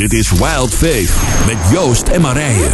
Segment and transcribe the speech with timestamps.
[0.00, 1.10] Dit is Wild Faith
[1.46, 2.68] met Joost en Marije.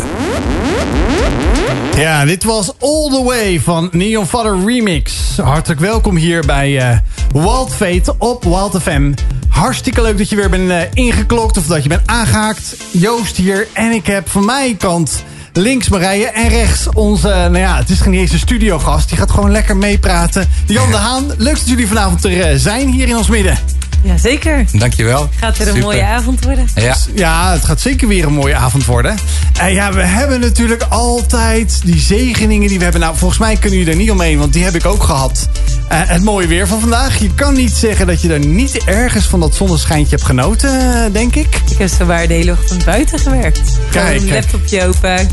[1.96, 5.14] Ja, dit was All The Way van Neon Father Remix.
[5.36, 6.98] Hartelijk welkom hier bij uh,
[7.32, 9.12] Wild Faith op Wild FM.
[9.48, 12.76] Hartstikke leuk dat je weer bent uh, ingeklokt of dat je bent aangehaakt.
[12.90, 17.76] Joost hier en ik heb van mijn kant links Marije en rechts onze, nou ja,
[17.76, 19.08] het is geen eens een studiogast.
[19.08, 20.48] Die gaat gewoon lekker meepraten.
[20.66, 23.58] Jan de Haan, leuk dat jullie vanavond er zijn hier in ons midden.
[24.02, 24.64] Ja, zeker.
[24.72, 25.28] Dankjewel.
[25.36, 25.88] Gaat weer een Super.
[25.88, 26.68] mooie avond worden.
[26.74, 26.96] Ja.
[27.14, 29.16] Ja, het gaat zeker weer een mooie avond worden.
[29.60, 33.00] En ja, we hebben natuurlijk altijd die zegeningen die we hebben.
[33.00, 35.48] Nou, volgens mij kunnen jullie er niet omheen, want die heb ik ook gehad.
[35.92, 37.18] Uh, het mooie weer van vandaag.
[37.18, 41.12] Je kan niet zeggen dat je er niet ergens van dat zonneschijntje hebt genoten, uh,
[41.12, 41.60] denk ik.
[41.70, 43.78] Ik heb zowaar de hele ochtend buiten gewerkt.
[43.90, 45.28] Kijk, een laptopje open.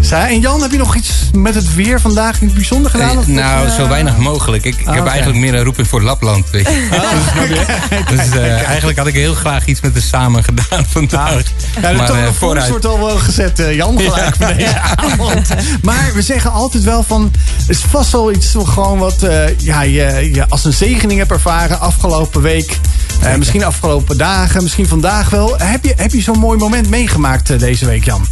[0.00, 3.18] Zij, en Jan, heb je nog iets met het weer vandaag in het bijzonder gedaan?
[3.18, 3.74] Of nou, uh...
[3.74, 4.64] zo weinig mogelijk.
[4.64, 5.12] Ik, ik oh, heb okay.
[5.12, 6.50] eigenlijk meer een roeping voor Lapland.
[6.50, 6.88] Weet je.
[6.92, 11.32] Oh, dus uh, eigenlijk had ik heel graag iets met de samen gedaan vandaag.
[11.32, 11.40] Ah,
[11.82, 14.46] ja, de maar uh, vooruit wordt al wel gezet, uh, Jan, gelijk ja.
[14.46, 15.48] voor deze avond.
[15.82, 17.32] Maar we zeggen altijd wel van...
[17.56, 21.30] Het is vast wel iets gewoon wat uh, ja, je, je als een zegening hebt
[21.30, 22.78] ervaren afgelopen week.
[23.22, 25.58] Uh, misschien afgelopen dagen, misschien vandaag wel.
[25.58, 28.26] Heb je, heb je zo'n mooi moment meegemaakt uh, deze week, Jan?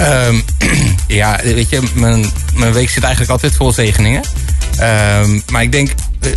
[0.00, 0.42] Um,
[1.20, 2.24] ja, weet je, mijn,
[2.54, 4.22] mijn week zit eigenlijk altijd vol zegeningen.
[4.80, 5.90] Um, maar ik denk,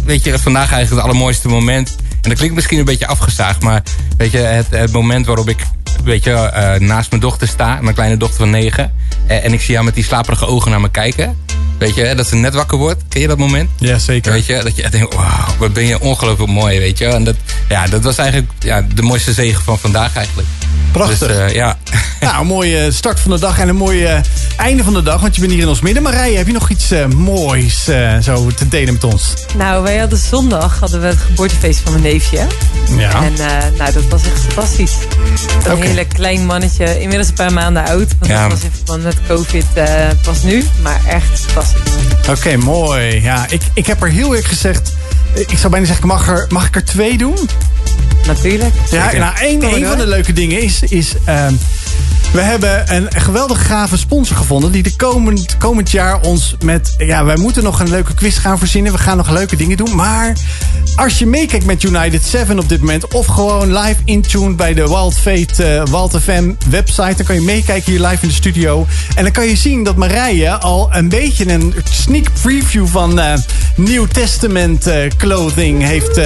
[0.03, 1.95] weet je, vandaag eigenlijk het allermooiste moment.
[2.25, 3.83] En dat klinkt misschien een beetje afgezaagd, maar
[4.17, 5.65] weet je, het, het moment waarop ik
[6.03, 8.93] weet je, uh, naast mijn dochter sta, mijn kleine dochter van negen.
[9.27, 11.37] En ik zie haar met die slaperige ogen naar me kijken.
[11.77, 13.03] Weet je, dat ze net wakker wordt.
[13.09, 13.69] Ken je dat moment?
[13.79, 14.31] Ja, zeker.
[14.31, 17.05] Weet je, dat je denkt, wauw, wat ben je ongelooflijk mooi, weet je.
[17.05, 17.35] En dat,
[17.69, 20.47] ja, dat was eigenlijk ja, de mooiste zegen van vandaag eigenlijk.
[20.91, 21.27] Prachtig.
[21.27, 21.77] Dus, uh, ja.
[22.19, 24.19] Nou, een mooie start van de dag en een mooi uh,
[24.57, 25.21] einde van de dag.
[25.21, 26.03] Want je bent hier in ons midden.
[26.03, 27.83] Marije, heb je nog iets uh, moois
[28.21, 29.33] zo te delen met ons?
[29.57, 32.47] Nou, wij hadden zondag hadden we het geboortefeest van mijn neefje.
[32.97, 33.23] Ja.
[33.23, 33.33] En
[33.77, 34.93] nou, dat was echt fantastisch.
[35.65, 35.87] Een okay.
[35.87, 38.15] hele klein mannetje, inmiddels een paar maanden oud.
[38.19, 38.41] Want ja.
[38.41, 39.65] dat was in verband met COVID
[40.21, 40.63] pas nu.
[40.81, 41.93] Maar echt fantastisch.
[42.19, 43.21] Oké, okay, mooi.
[43.21, 44.93] Ja, ik, ik heb er heel eerlijk gezegd...
[45.35, 47.37] Ik zou bijna zeggen, mag, er, mag ik er twee doen?
[48.25, 48.73] Natuurlijk.
[48.91, 50.81] Ja, nou, één, één van de leuke dingen is...
[50.81, 51.47] is uh,
[52.35, 54.71] we hebben een geweldig gave sponsor gevonden...
[54.71, 56.93] die de komend, komend jaar ons met...
[56.97, 58.91] Ja, wij moeten nog een leuke quiz gaan verzinnen.
[58.91, 59.95] We gaan nog leuke dingen doen.
[59.95, 60.37] Maar
[60.95, 63.13] als je meekijkt met United 7 op dit moment...
[63.13, 67.13] of gewoon live intuned bij de Wild Fate uh, Wild FM website...
[67.15, 68.87] dan kan je meekijken hier live in de studio.
[69.15, 72.87] En dan kan je zien dat Marije al een beetje een sneak preview...
[72.87, 73.33] van uh,
[73.75, 76.19] New Testament uh, clothing heeft,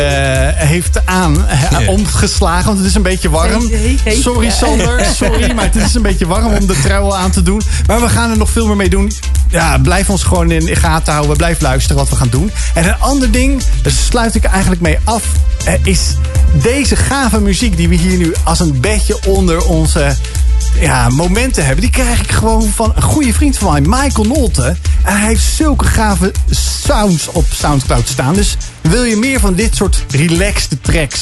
[0.55, 1.45] heeft aan,
[1.87, 2.65] omgeslagen.
[2.65, 3.71] Want het is een beetje warm.
[4.05, 7.61] Sorry Sander, sorry, maar het is een beetje warm om de trui aan te doen.
[7.87, 9.11] Maar we gaan er nog veel meer mee doen.
[9.49, 11.37] Ja, blijf ons gewoon in gaten houden.
[11.37, 12.51] Blijf luisteren wat we gaan doen.
[12.73, 15.23] En een ander ding, daar sluit ik eigenlijk mee af...
[15.83, 16.15] is
[16.61, 20.15] deze gave muziek die we hier nu als een bedje onder onze
[20.79, 21.81] ja, momenten hebben.
[21.81, 24.75] Die krijg ik gewoon van een goede vriend van mij, Michael Nolte.
[25.03, 26.31] En hij heeft zulke gave
[26.85, 28.33] sounds op Soundcloud staan.
[28.33, 31.21] Dus wil je meer van dit soort relaxed tracks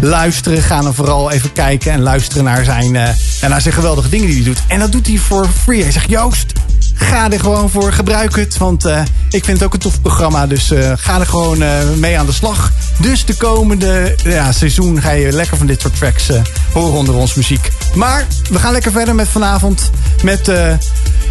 [0.00, 0.62] luisteren.
[0.62, 3.08] Ga dan vooral even kijken en luisteren naar zijn, uh,
[3.48, 4.62] naar zijn geweldige dingen die hij doet.
[4.66, 5.82] En dat doet hij voor free.
[5.82, 6.52] Hij zegt, Joost,
[7.00, 7.92] ga er gewoon voor.
[7.92, 10.46] Gebruik het, want uh, ik vind het ook een tof programma.
[10.46, 11.58] Dus uh, ga er gewoon
[11.98, 12.72] mee aan de slag.
[12.98, 16.28] Dus de komende ja, seizoen ga je lekker van dit soort tracks
[16.72, 17.70] horen onder ons muziek.
[17.94, 19.90] Maar we gaan lekker verder met vanavond
[20.22, 20.52] met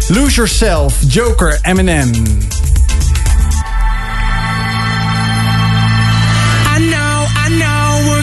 [0.08, 2.10] Lose Yourself, Joker, Eminem.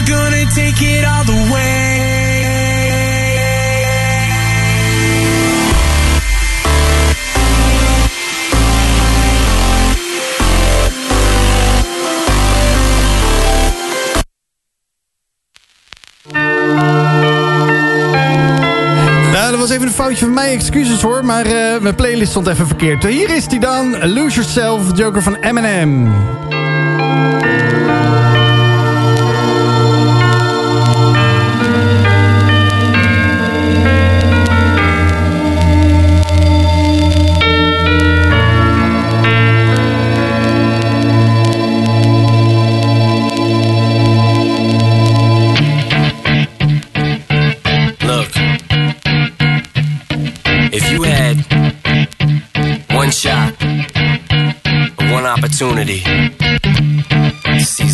[0.08, 1.77] gonna take it all the way.
[20.04, 23.06] Foutje van mij, excuses hoor, maar uh, mijn playlist stond even verkeerd.
[23.06, 26.08] Hier is die dan, Lose Yourself, Joker van Eminem.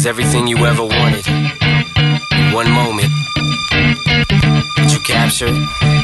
[0.06, 1.24] Everything you ever wanted
[2.52, 3.10] one moment.
[4.76, 6.03] Did you capture it?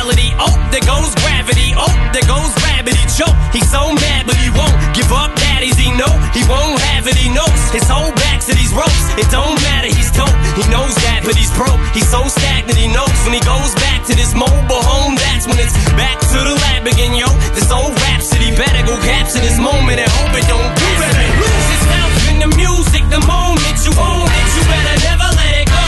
[0.00, 0.32] reality.
[0.40, 1.76] Oh, there goes gravity.
[1.76, 2.96] Oh, there goes rabbit.
[2.96, 3.36] He choke.
[3.52, 5.36] He's so mad, but he won't give up.
[5.36, 7.16] Daddies, he know he won't have it.
[7.16, 9.04] He knows his whole back to these ropes.
[9.20, 9.92] It don't matter.
[9.92, 10.32] He's dope.
[10.56, 11.80] He knows that, but he's broke.
[11.92, 12.78] He's so stagnant.
[12.78, 15.14] He knows when he goes back to this mobile home.
[15.16, 17.28] That's when it's back to the lab again, yo.
[17.52, 21.12] This old rhapsody better go capture this moment and hope it don't do it.
[21.44, 24.46] Lose yourself in the music the moment you own it.
[24.56, 25.82] You better never let it go.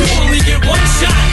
[0.00, 1.27] You only get one shot.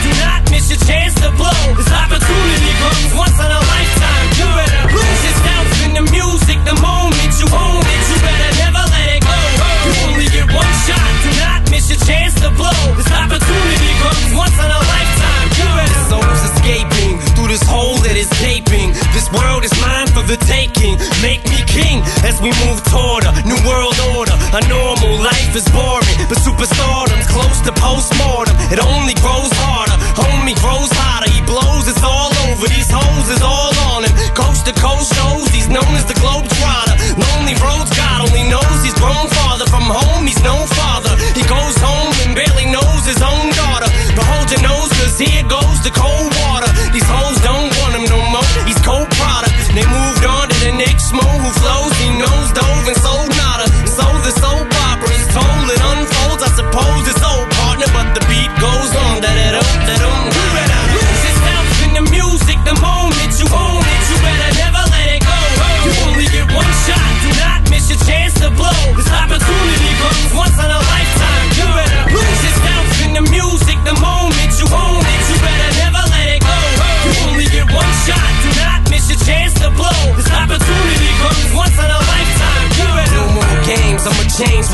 [0.76, 1.62] Your chance to blow.
[1.80, 4.28] This opportunity comes once in a lifetime.
[4.36, 8.02] You better lose yourself in the music the moment you own it.
[8.12, 9.40] You better never let it go.
[9.88, 11.08] You only get one shot.
[11.24, 12.76] Do not miss your chance to blow.
[13.00, 15.48] This opportunity comes once in a lifetime.
[15.56, 16.02] You better.
[16.12, 18.92] Souls escaping through this hole that is gaping.
[19.16, 21.00] This world is mine for the taking.
[21.24, 24.36] Make me king as we move toward a new world order.
[24.52, 28.60] A normal life is boring, but superstardom's close to postmortem.
[28.76, 29.95] It only grows harder.
[30.16, 31.32] Homie grows hotter.
[31.32, 31.88] He blows.
[31.88, 32.68] It's all over.
[32.68, 34.14] These hoes is all on him.
[34.34, 35.48] Coast to coast shows.
[35.50, 36.85] He's known as the globe trotter.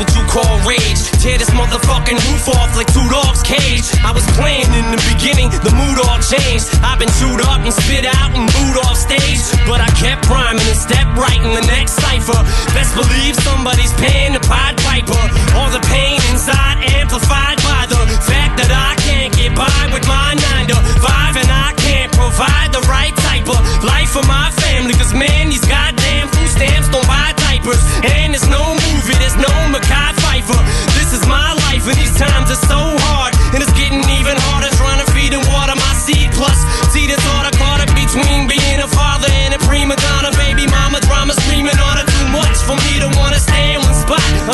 [0.02, 0.98] What you call rage.
[1.22, 3.86] Tear this motherfucking roof off like two dogs' cage.
[4.02, 6.66] I was playing in the beginning, the mood all changed.
[6.82, 9.38] I've been chewed up and spit out and booed off stage.
[9.62, 12.34] But I kept rhyming and stepped right in the next cipher.
[12.74, 15.24] Best believe somebody's paying the Pied Piper.
[15.56, 20.36] All the pain inside amplified by the fact that I can't get by with my
[20.36, 24.92] 9 to 5 and I can't provide the right type of life for my family.
[25.00, 27.80] Cause man, these goddamn food stamps don't buy diapers.
[28.04, 30.60] And there's no movie, there's no Mackay Pfeiffer.
[31.00, 33.32] This is my life and these times are so hard.
[33.56, 36.28] And it's getting even harder trying to feed and water my seed.
[36.36, 36.60] Plus,
[36.92, 40.28] see the thought I caught up between being a father and a prima donna.
[40.36, 43.41] Baby mama drama screaming on her too much for me to wanna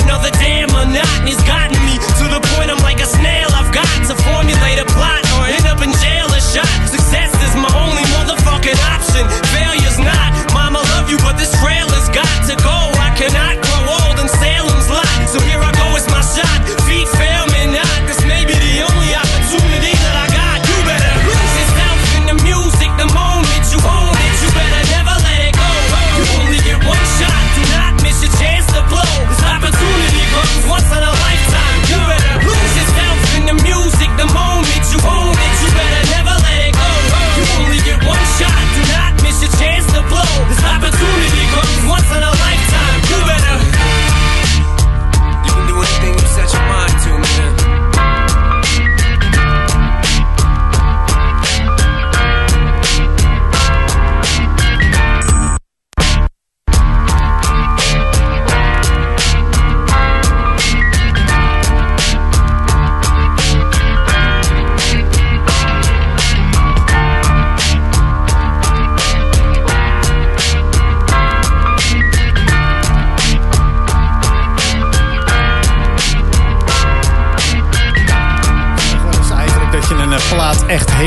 [0.04, 3.48] Another damn monotony's gotten me to the point I'm like a snail.
[3.52, 6.68] I've got to formulate a plot or end up in jail or shot.
[6.88, 9.47] Success is my only motherfucking option.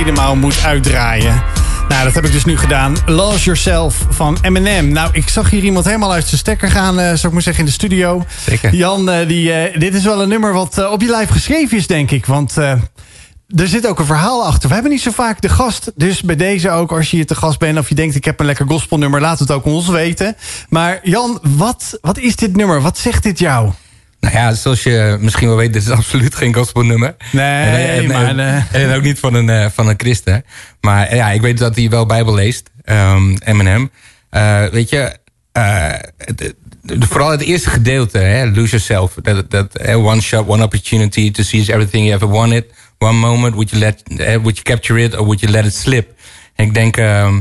[0.04, 1.44] Helemaal moet uitdraaien.
[1.90, 2.96] Nou, dat heb ik dus nu gedaan.
[3.06, 4.88] Lose Yourself van Eminem.
[4.88, 7.64] Nou, ik zag hier iemand helemaal uit zijn stekker gaan, eh, zou ik maar zeggen,
[7.64, 8.26] in de studio.
[8.46, 8.76] Zeker.
[8.76, 11.88] Jan, eh, die, eh, dit is wel een nummer wat op je lijf geschreven is,
[11.88, 12.26] denk ik.
[12.26, 14.68] Want er zit ook een verhaal achter.
[14.68, 15.92] We hebben niet zo vaak de gast.
[15.96, 17.78] Dus bij deze ook, als je hier te gast bent...
[17.78, 19.22] of je denkt, ik heb een lekker gospelnummer...
[19.22, 20.36] laat het ook ons weten.
[20.70, 22.82] Maar Jan, wat, wat is dit nummer?
[22.82, 23.72] Wat zegt dit jou?
[24.22, 27.16] Nou ja, zoals je misschien wel weet, dit is absoluut geen gospelnummer.
[27.32, 28.38] Nee, en, en, maar...
[28.72, 30.46] eh, En ook niet van een, eh, van een christen.
[30.82, 32.70] Maar eh, ja, ik weet dat hij wel Bijbel leest.
[32.84, 33.92] ehm, Eminem.
[34.30, 35.16] Eh, weet je,
[35.52, 35.90] eh,
[36.36, 36.56] de-
[37.00, 39.14] vooral het eerste gedeelte, hè, lose yourself.
[39.22, 42.66] Dat, dat, eh, one shot, one opportunity to seize everything you ever wanted.
[42.98, 45.76] One moment, would you, let, eh, would you capture it or would you let it
[45.76, 46.14] slip?
[46.56, 47.40] ik denk, ehm,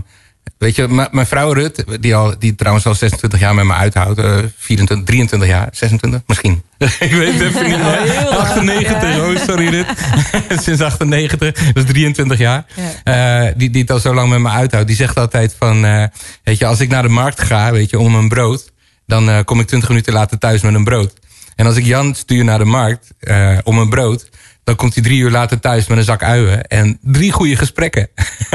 [0.61, 4.19] weet je, mijn vrouw Rut, die, al, die trouwens al 26 jaar met me uithoudt,
[4.19, 6.62] eh 24, 23 jaar, 26 misschien.
[6.79, 8.29] ik weet het even niet meer.
[8.29, 9.87] 98, oh sorry Rut.
[10.64, 12.64] Sinds 98, dat is 23 jaar.
[13.05, 14.87] Eh, die, die het al zo lang met me uithoudt.
[14.87, 16.05] Die zegt altijd van, eh,
[16.45, 18.73] weet je, als ik naar de markt ga, weet je, om een brood,
[19.07, 21.12] dan eh, kom ik 20 minuten later thuis met een brood.
[21.57, 24.29] En als ik Jan stuur naar de markt eh, om een brood,
[24.70, 28.08] dan komt hij drie uur later thuis met een zak uien en drie goede gesprekken.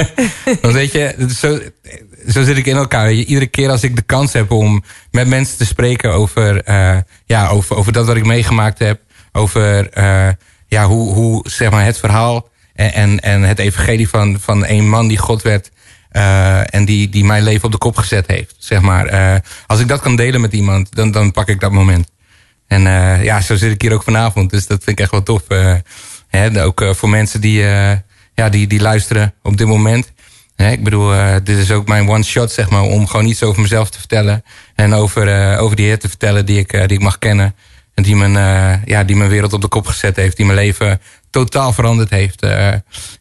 [0.61, 1.59] Want weet je, zo,
[2.31, 3.11] zo zit ik in elkaar.
[3.11, 7.47] Iedere keer als ik de kans heb om met mensen te spreken over, eh, ja,
[7.47, 10.27] over, over dat wat ik meegemaakt heb, over eh,
[10.67, 14.89] ja, hoe, hoe zeg maar, het verhaal en, en, en het evangelie van, van een
[14.89, 15.71] man die God werd.
[16.09, 18.55] eh, en die, die mijn leven op de kop gezet heeft.
[18.57, 19.41] Zeg maar.
[19.67, 22.13] Als ik dat kan delen met iemand, dan, dan pak ik dat moment.
[22.67, 24.49] En eh, ja, zo zit ik hier ook vanavond.
[24.49, 25.41] Dus dat vind ik echt wel tof.
[25.47, 25.75] Eh,
[26.27, 27.61] hè, ook eh, voor mensen die,
[28.33, 30.11] ja, die, die luisteren op dit moment.
[30.55, 32.81] Hè, ik bedoel, dit is ook mijn one shot, zeg maar.
[32.81, 34.43] Om gewoon iets over mezelf te vertellen.
[34.75, 37.55] En over, over die Heer te vertellen die ik, die ik mag kennen.
[37.93, 40.37] En die mijn, ja, die mijn wereld op de kop gezet heeft.
[40.37, 41.01] Die mijn leven
[41.43, 42.41] totaal veranderd heeft.
[42.41, 42.73] Eh,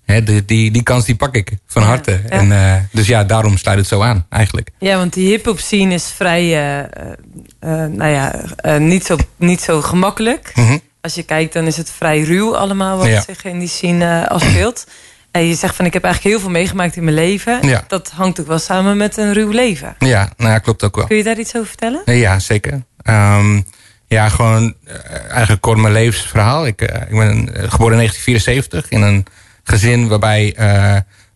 [0.05, 2.11] hè, die, die, die kans die pak ik van harte.
[2.11, 2.31] ja.
[2.31, 4.71] En, eh, dus ja, daarom sluit het zo aan, eigenlijk.
[4.79, 8.35] Ja, want die hip-hop scene is vrij, eh, nou ja,
[8.79, 10.53] niet, zo, niet zo gemakkelijk.
[10.55, 10.79] Mhm.
[11.01, 13.21] Als je kijkt, dan is het vrij ruw allemaal wat Ja.
[13.21, 14.87] zich in die scene afspeelt.
[15.31, 17.59] En je zegt van, ik heb eigenlijk heel veel meegemaakt in mijn leven.
[17.69, 17.85] Ja.
[17.89, 19.95] Dat hangt ook wel samen met een ruw leven.
[19.99, 21.07] Ja, nou ja, klopt ook wel.
[21.07, 22.03] Kun je daar iets over vertellen?
[22.05, 22.83] Nee, ja, zeker.
[23.03, 23.61] Ehm,
[24.15, 26.67] ja, gewoon eh, eigenlijk kort mijn levensverhaal.
[26.67, 29.27] Ik, eh, ik ben eh, geboren in 1974 in een
[29.65, 30.55] gezin waarbij,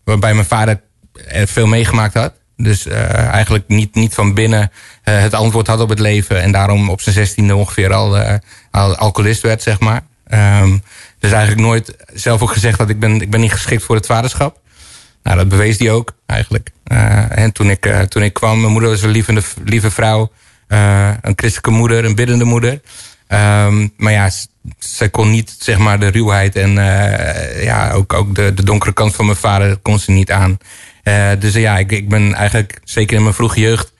[0.03, 0.81] waarbij mijn vader
[1.27, 2.33] er veel meegemaakt had.
[2.57, 4.71] Dus eigenlijk niet, niet van binnen
[5.01, 6.41] het antwoord had op het leven.
[6.41, 8.17] En daarom op zijn zestiende ongeveer al,
[8.71, 10.01] al alcoholist werd, zeg maar.
[10.27, 10.77] Ehm,
[11.19, 14.05] dus eigenlijk nooit zelf ook gezegd dat ik ben, ik ben niet geschikt voor het
[14.05, 14.59] vaderschap.
[15.23, 16.69] Nou, dat bewees die ook eigenlijk.
[17.29, 20.31] En toen ik, toen ik kwam, mijn moeder was een lieve, lieve vrouw.
[20.69, 22.81] Eh, een christelijke moeder, een biddende moeder.
[23.27, 24.29] Ehm, maar ja,
[24.79, 28.93] zij kon niet zeg maar de ruwheid en eh, ja, ook, ook de, de donkere
[28.93, 30.57] kant van mijn vader kon ze niet aan.
[31.03, 33.93] Eh, dus ja, ik, ik ben eigenlijk zeker in mijn vroege jeugd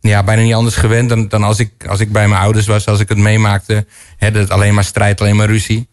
[0.00, 2.86] ja, bijna niet anders gewend dan, dan als, ik, als ik bij mijn ouders was,
[2.86, 3.86] als ik het meemaakte.
[4.16, 5.88] Hè, dat alleen maar strijd, alleen maar ruzie.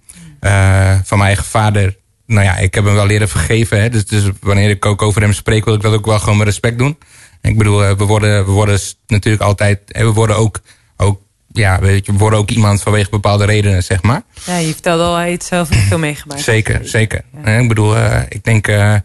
[1.04, 1.96] Van mijn eigen vader.
[2.26, 3.82] Nou ja, ik heb hem wel leren vergeven.
[3.82, 6.38] Hè, dus, dus wanneer ik ook over hem spreek, wil ik dat ook wel gewoon
[6.38, 6.98] met respect doen.
[7.42, 9.80] Ik bedoel, eh, we worden, we worden natuurlijk altijd.
[9.88, 10.60] We worden ook,
[10.98, 14.22] ook, ja, weet je, we worden ook iemand vanwege bepaalde redenen, zeg maar.
[14.46, 16.42] Ja, je vertelde al, hij heeft zelf niet veel meegemaakt.
[16.42, 17.24] Zeker, zeker.
[17.46, 18.96] Ik bedoel, eh, ik denk, eh,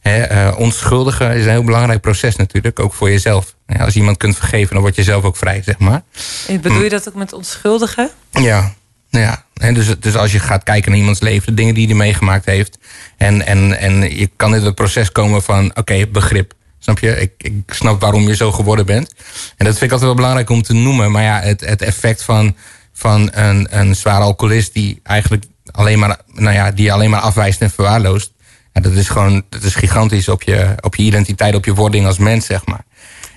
[0.00, 3.54] hè, onschuldigen is een heel belangrijk proces natuurlijk, ook voor jezelf.
[3.66, 6.02] Ja, als je iemand kunt vergeven, dan word je zelf ook vrij, zeg maar.
[6.48, 8.10] En Bedoel je dat ook met onschuldigen?
[8.30, 8.72] Ja,
[9.10, 9.44] ja.
[9.54, 12.44] En dus, dus als je gaat kijken naar iemands leven, de dingen die hij meegemaakt
[12.44, 12.78] heeft.
[13.16, 16.54] En, en, en je kan in het proces komen van, oké, begrip.
[16.82, 17.20] Snap je?
[17.20, 19.14] Ik, ik snap waarom je zo geworden bent.
[19.56, 21.10] En dat vind ik altijd wel belangrijk om te noemen.
[21.10, 22.56] Maar ja, het, het effect van,
[22.92, 27.60] van een, een zware alcoholist die eigenlijk alleen maar, nou ja, die alleen maar afwijst
[27.60, 28.32] en verwaarloost.
[28.72, 32.06] Ja, dat is gewoon, dat is gigantisch op je, op je identiteit, op je wording
[32.06, 32.84] als mens, zeg maar.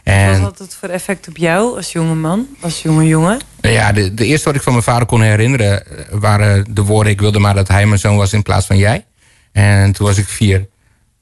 [0.04, 3.40] En, Wat had het voor effect op jou als jonge man, als jonge jongen?
[3.62, 7.12] ja, de, de eerste wat ik van mijn vader kon herinneren eh, waren de woorden:
[7.12, 9.06] Ik wilde maar dat hij mijn zoon was in plaats van jij.
[9.52, 10.68] En toen was ik vier.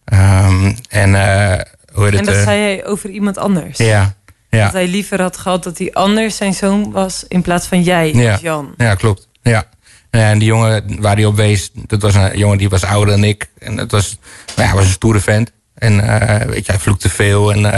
[0.03, 1.59] Ehm, en eh,
[1.93, 3.77] hoe En dat eh, zei hij over iemand anders.
[3.77, 4.15] ja,
[4.49, 4.63] ja.
[4.63, 8.13] Dat hij liever had gehad dat hij anders zijn zoon was in plaats van jij,
[8.13, 8.39] Ja.
[8.41, 8.73] Jan.
[8.77, 9.27] Ja, klopt.
[9.41, 9.65] Ja.
[10.09, 13.23] En die jongen waar hij op wees, dat was een jongen die was ouder dan
[13.23, 13.49] ik.
[13.59, 14.17] En dat was,
[14.55, 15.51] nou ja, was een stoere vent.
[15.73, 17.51] En eh, weet je, hij vloekte veel.
[17.51, 17.71] En eh,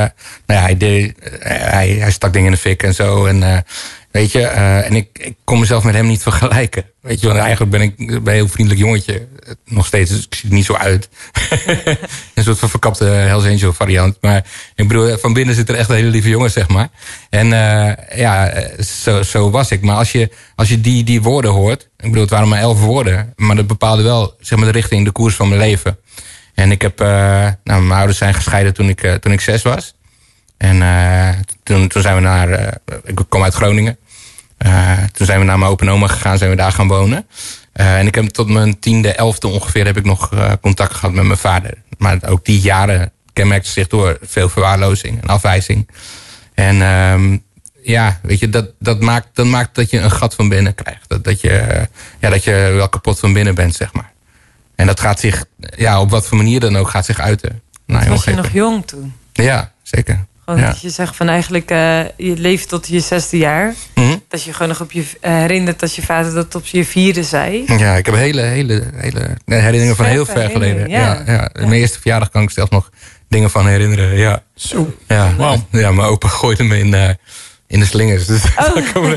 [0.45, 3.25] nou ja, hij, deed, hij, hij stak dingen in de fik en zo.
[3.25, 3.65] En
[4.15, 6.85] weet je, eh, en ik, ik kon mezelf met hem niet vergelijken.
[7.01, 9.27] Weet je, want eigenlijk ben ik ben een heel vriendelijk jongetje.
[9.65, 11.09] Nog steeds, dus ik zie niet zo uit.
[12.33, 14.17] een soort van verkapte Hells Angel variant.
[14.21, 14.45] Maar
[14.75, 16.89] ik bedoel, van binnen zit er echt een hele lieve jongen, zeg maar.
[17.29, 19.81] En eh, ja, eh, zo, zo was ik.
[19.81, 21.81] Maar als je, als je die, die woorden hoort...
[21.81, 23.33] Ik bedoel, het waren maar elf woorden.
[23.35, 25.97] Maar dat bepaalde wel zeg maar, de richting, de koers van mijn leven.
[26.53, 27.01] En ik heb...
[27.01, 27.07] eh,
[27.63, 29.93] nou, mijn ouders zijn gescheiden toen ik, eh, toen ik zes was.
[30.57, 31.29] En eh,
[31.63, 32.49] toen, toen zijn we naar...
[32.49, 33.97] eh, ik kom uit Groningen.
[34.57, 37.27] Eh, toen zijn we naar mijn open oma gegaan, zijn we daar gaan wonen.
[37.71, 41.13] Eh, en ik heb tot mijn tiende, elfde ongeveer heb ik nog eh, contact gehad
[41.13, 41.73] met mijn vader.
[41.97, 45.89] Maar ook die jaren kenmerkte zich door veel verwaarlozing en afwijzing.
[46.53, 47.37] En ehm,
[47.83, 51.09] ja, weet je, dat, dat, maakt, dat maakt dat je een gat van binnen krijgt.
[51.09, 51.87] Dat, dat, je,
[52.19, 54.11] ja, dat je wel kapot van binnen bent, zeg maar.
[54.75, 55.45] En dat gaat zich,
[55.77, 57.61] ja, op wat voor manier dan ook, gaat zich uiten.
[57.85, 59.13] je was je nog jong toen?
[59.33, 60.25] Ja, zeker.
[60.45, 60.67] Gewoon Ja.
[60.67, 63.73] dat je zegt van eigenlijk, eh, je leeft tot je zesde jaar.
[63.95, 64.15] Mhm.
[64.27, 67.63] Dat je gewoon nog op je herinnert dat je vader dat op je vierde zei.
[67.77, 70.89] Ja, ik heb hele, hele, hele herinneringen van heel ver geleden.
[70.89, 70.99] Ja.
[70.99, 71.23] ja.
[71.33, 72.89] Ja, Mijn eerste verjaardag kan ik zelf nog
[73.27, 74.17] dingen van herinneren.
[74.17, 74.43] Ja.
[74.55, 74.93] Zo.
[75.07, 75.33] Ja,
[75.71, 77.09] ja mijn opa gooide me in, eh,
[77.67, 78.25] in de slingers.
[78.25, 78.77] Dus Oh.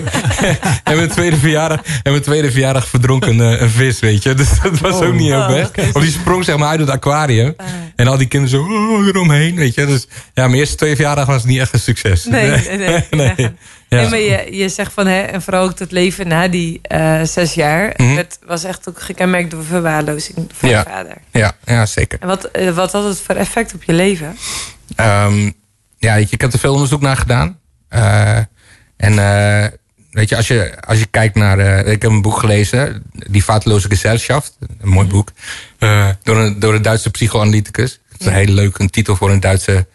[0.85, 4.35] en mijn tweede verjaardag, en mijn tweede verjaardag verdronk een, eh, een vis, weet je.
[4.35, 5.95] Dus dat was ook niet heel Oh, best.
[5.97, 7.57] Of die sprong zeg maar uit het aquarium.
[7.97, 9.87] En al die kinderen zo oh, eromheen, weet je.
[9.87, 12.25] Dus ja, mijn eerste twee verjaardag was niet echt een succes.
[12.25, 13.05] Nee, nee, nee.
[13.11, 13.51] nee.
[13.89, 14.09] Ja.
[14.09, 17.55] Maar je, je zegt van, hè, en vooral ook het leven na die eh, zes
[17.55, 17.93] jaar...
[17.97, 18.17] Mhm.
[18.17, 20.79] Het was echt ook gekenmerkt door verwaarlozing van Ja.
[20.79, 21.17] je vader.
[21.33, 22.19] Ja, ja, zeker.
[22.21, 24.37] En wat, eh, wat had het voor effect op je leven?
[24.97, 25.51] Ehm,
[25.99, 27.59] ja, ik heb er veel onderzoek naar gedaan.
[27.89, 28.37] Eh,
[28.97, 29.67] en eh,
[30.11, 31.59] weet je, als je, als je kijkt naar...
[31.59, 34.57] eh, ik heb een boek gelezen, Die Vaterloze Gesellschaft.
[34.81, 35.33] Een mooi boek.
[36.23, 38.01] door, een, door een Duitse psychoanalyticus.
[38.09, 39.87] Het is een hele leuke titel voor een Duitse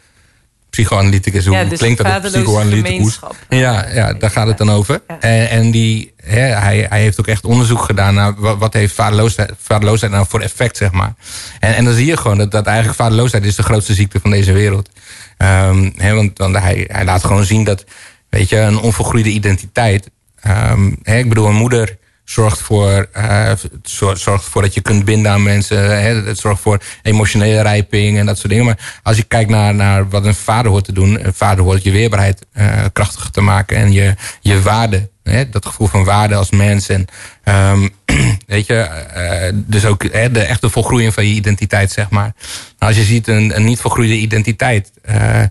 [0.69, 1.45] psychoanalyticus.
[1.45, 2.07] Hoe Ja, dus klinkt dat?
[2.07, 3.19] Vaderloze psychoanalyticus.
[3.49, 5.01] Ja, ja, daar gaat het dan over.
[5.07, 5.19] Ja.
[5.19, 8.93] En, en die, hè, hij, hij heeft ook echt onderzoek gedaan naar wat, wat heeft
[8.93, 11.13] vaderloosheid, vaderloosheid nou voor effect, zeg maar.
[11.59, 14.31] En, en dan zie je gewoon dat, dat eigenlijk vaderloosheid is de grootste ziekte van
[14.31, 14.89] deze wereld.
[15.37, 15.89] Ehm,
[16.35, 17.85] want hij, laat gewoon zien dat,
[18.29, 20.09] weet je, een onvolgroeide identiteit.
[20.41, 23.51] ehm, ik bedoel, een moeder zorgt voor, eh,
[23.83, 26.03] zorgt ervoor dat je kunt binden aan mensen.
[26.25, 28.65] Het zorgt voor emotionele rijping en dat soort dingen.
[28.65, 31.25] Maar als je kijkt naar, naar wat een vader hoort te doen.
[31.25, 33.77] Een vader hoort je weerbaarheid eh, krachtiger te maken.
[33.77, 35.11] En je, je waarde.
[35.49, 36.89] Dat gevoel van waarde als mens.
[36.89, 37.05] En
[37.43, 37.87] ehm,
[38.47, 42.33] weet je, eh, dus ook hè, de echte volgroeiing van je identiteit, zeg maar.
[42.79, 44.91] Maar als je ziet een, een niet volgroeide identiteit.
[45.01, 45.43] eh,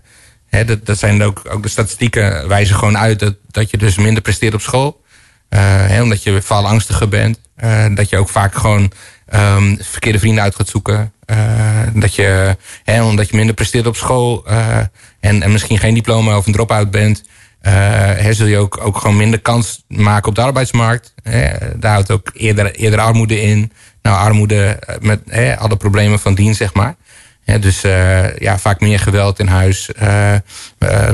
[0.49, 3.97] hè, dat, dat zijn ook, ook de statistieken wijzen gewoon uit dat, dat je dus
[3.97, 5.01] minder presteert op school.
[5.49, 7.39] Eh, hè, omdat je faalangstiger bent.
[7.55, 8.91] Eh, dat je ook vaak gewoon
[9.25, 11.13] ehm, verkeerde vrienden uit gaat zoeken.
[11.25, 12.57] Eh, dat je,
[13.01, 14.45] omdat je minder presteert op school.
[14.47, 14.77] eh,
[15.19, 17.23] en, en misschien geen diploma of een drop-out bent.
[17.63, 17.73] Eh,
[18.15, 21.13] hè, zul je ook, ook gewoon minder kans maken op de arbeidsmarkt.
[21.23, 23.71] Hè, daar houdt ook eerder, eerder armoede in.
[24.01, 26.95] Nou, armoede eh, met hè, alle problemen van dien, zeg maar.
[27.43, 29.91] Ja, dus eh, ja, vaak meer geweld in huis.
[29.93, 30.35] eh,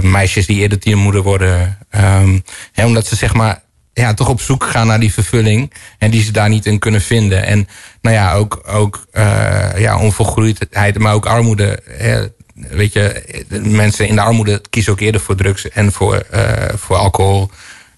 [0.01, 1.77] meisjes die eerder tiermoeder worden.
[1.89, 2.39] ehm,
[2.71, 3.61] hè, omdat ze zeg maar
[3.93, 5.73] ja, toch op zoek gaan naar die vervulling.
[5.97, 7.45] En die ze daar niet in kunnen vinden.
[7.45, 7.67] En
[8.01, 9.05] nou ja, ook, ook
[9.77, 11.79] ja, onvolgroeidheid, maar ook armoede.
[11.85, 12.27] Hè,
[12.69, 13.23] weet je,
[13.63, 17.49] mensen in de armoede kiezen ook eerder voor drugs en voor, eh, voor alcohol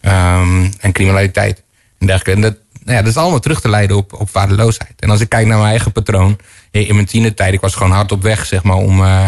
[0.02, 1.64] ehm, en criminaliteit.
[2.00, 2.42] En dergelijke.
[2.42, 4.94] En dat, nou ja, dat is allemaal terug te leiden op, op vaderloosheid.
[5.00, 6.38] En als ik kijk naar mijn eigen patroon.
[6.72, 9.28] In mijn tienertijd, ik was gewoon hard op weg, zeg maar, om, eh,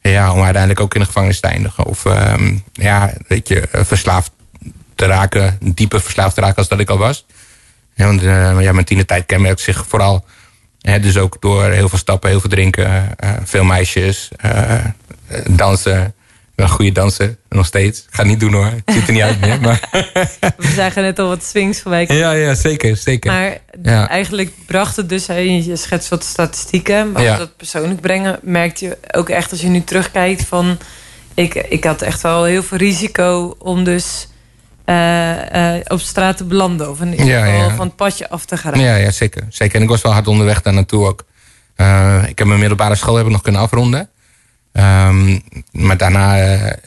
[0.00, 1.84] ja, om uiteindelijk ook in de gevangenis te eindigen.
[1.84, 4.30] Of ehm, ja, weet je, eh, verslaafd
[4.94, 7.26] te raken, dieper verslaafd te raken als dat ik al was.
[7.94, 10.24] Ja, want eh, ja, mijn tienertijd kenmerkt zich vooral.
[10.80, 14.84] Dus ook door heel veel stappen, heel veel drinken, eh, veel meisjes, eh, eh,
[15.50, 16.04] dansen.
[16.04, 18.06] Ik ben een goede danser, nog steeds.
[18.10, 19.60] Ga niet doen hoor, het ziet er niet uit meer.
[19.60, 19.88] Maar
[20.56, 23.32] We zagen net al wat swings voorbij ja, ja, zeker, zeker.
[23.32, 24.08] Maar Ja.
[24.08, 27.36] eigenlijk bracht het dus, hè, je schetst wat statistieken, maar Ja.
[27.36, 30.78] dat persoonlijk brengen, merkte je ook echt als je nu terugkijkt van,
[31.34, 34.28] ik, ik had echt wel heel veel risico om dus
[34.90, 37.74] eh, eh, op straat te belanden of in ieder Ja, geval ja.
[37.74, 38.80] van het padje af te gaan.
[38.80, 39.76] Ja, ja, zeker, zeker.
[39.76, 41.24] En ik was wel hard onderweg daar naartoe ook.
[41.74, 44.08] Eh, ik heb mijn middelbare school heb ik nog kunnen afronden.
[44.72, 45.38] Ehm,
[45.70, 46.36] maar daarna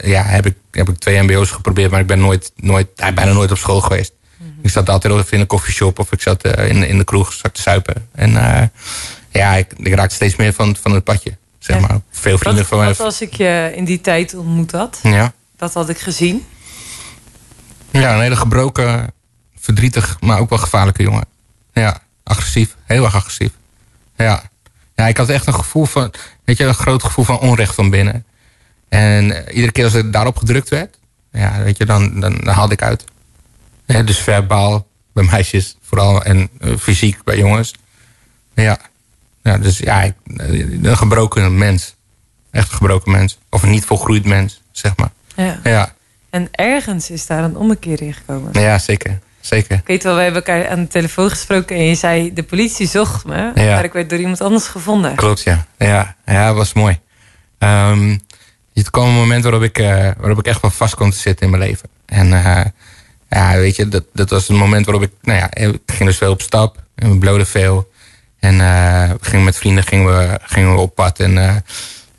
[0.03, 3.51] ja, heb, ik, heb ik twee mbo's geprobeerd, maar ik ben nooit, nooit, bijna nooit
[3.51, 4.13] op school geweest.
[4.61, 7.53] Ik zat altijd of in een koffieshop of ik zat in, in de kroeg zat
[7.53, 8.09] te suipen.
[8.11, 8.31] En
[9.29, 11.37] ja, ik, ik raakte steeds meer van, van het padje.
[11.59, 11.99] Zeg maar.
[12.11, 12.87] Veel vrienden Wat, van mij.
[12.87, 14.99] wat als ik je in die tijd ontmoet had?
[15.03, 15.33] Ja.
[15.57, 16.45] Wat had ik gezien?
[18.01, 19.13] Ja, een hele gebroken,
[19.55, 21.25] verdrietig, maar ook wel gevaarlijke jongen.
[21.73, 22.75] Ja, agressief.
[22.83, 23.51] Heel erg agressief.
[24.17, 24.43] Ja.
[24.95, 27.89] Ja, ik had echt een gevoel van, weet je, een groot gevoel van onrecht van
[27.89, 28.25] binnen.
[28.89, 30.97] En eh, iedere keer als ik daarop gedrukt werd,
[31.31, 33.03] ja, weet je, dan, dan, dan haalde ik uit.
[33.85, 37.73] Ja, dus verbaal bij meisjes vooral en eh, fysiek bij jongens.
[38.53, 38.77] Ja.
[39.43, 41.95] ja dus ja, ik, eh, een gebroken mens.
[42.51, 43.37] Echt een gebroken mens.
[43.49, 45.11] Of een niet volgroeid mens, zeg maar.
[45.35, 45.59] Ja.
[45.63, 45.92] Ja,
[46.33, 48.61] En ergens is daar een ommekeer in gekomen.
[48.61, 49.19] ja zeker.
[49.39, 49.75] Zeker.
[49.77, 52.87] Ik weet wel, we hebben elkaar aan de telefoon gesproken en je zei, de politie
[52.87, 53.73] zocht me, Ja.
[53.73, 55.15] maar ik werd door iemand anders gevonden.
[55.15, 55.65] Klopt, ja.
[55.77, 56.99] Ja, ja dat was mooi.
[57.57, 58.17] Ehm
[58.73, 61.45] het kwam een moment waarop ik, eh, waarop ik echt wel vast kon te zitten
[61.45, 61.89] in mijn leven.
[62.05, 62.65] En eh,
[63.29, 66.17] ja, weet je, dat, dat was een moment waarop ik, nou ja, ik ging dus
[66.17, 66.83] veel op stap.
[66.95, 67.91] En we bloden veel.
[68.39, 71.19] En eh, we gingen met vrienden gingen we, gingen we op pad.
[71.19, 71.63] En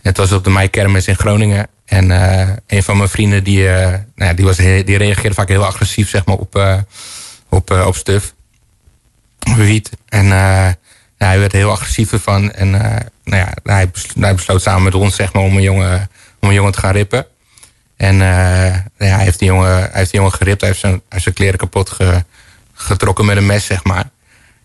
[0.03, 1.69] het was op de Meikermis in Groningen.
[1.95, 5.65] En eh, een van mijn vrienden, die, eh, nou die, was die reageerde vaak heel
[5.65, 6.79] agressief zeg maar, op, eh,
[7.49, 8.35] op, op stuf
[9.57, 9.91] wiet.
[10.09, 10.77] En ja,
[11.19, 12.53] hij werd er heel agressief ervan.
[12.53, 16.11] En nou ja, hij, besloot, hij besloot samen met ons zeg maar, om, een jongen,
[16.41, 17.27] om een jongen te gaan rippen.
[17.97, 20.61] En nou ja, hij, heeft die jongen, hij heeft die jongen geript.
[20.61, 22.25] Hij heeft zijn, zijn kleren kapot ge-
[22.73, 24.11] getrokken met een mes, zeg maar.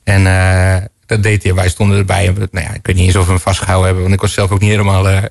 [0.04, 0.24] En
[1.06, 1.54] dat deed hij.
[1.54, 2.28] Wij stonden erbij.
[2.28, 4.04] En, nou ja, ik weet niet eens of we hem vastgehouden hebben.
[4.04, 5.06] Want ik was zelf ook niet helemaal,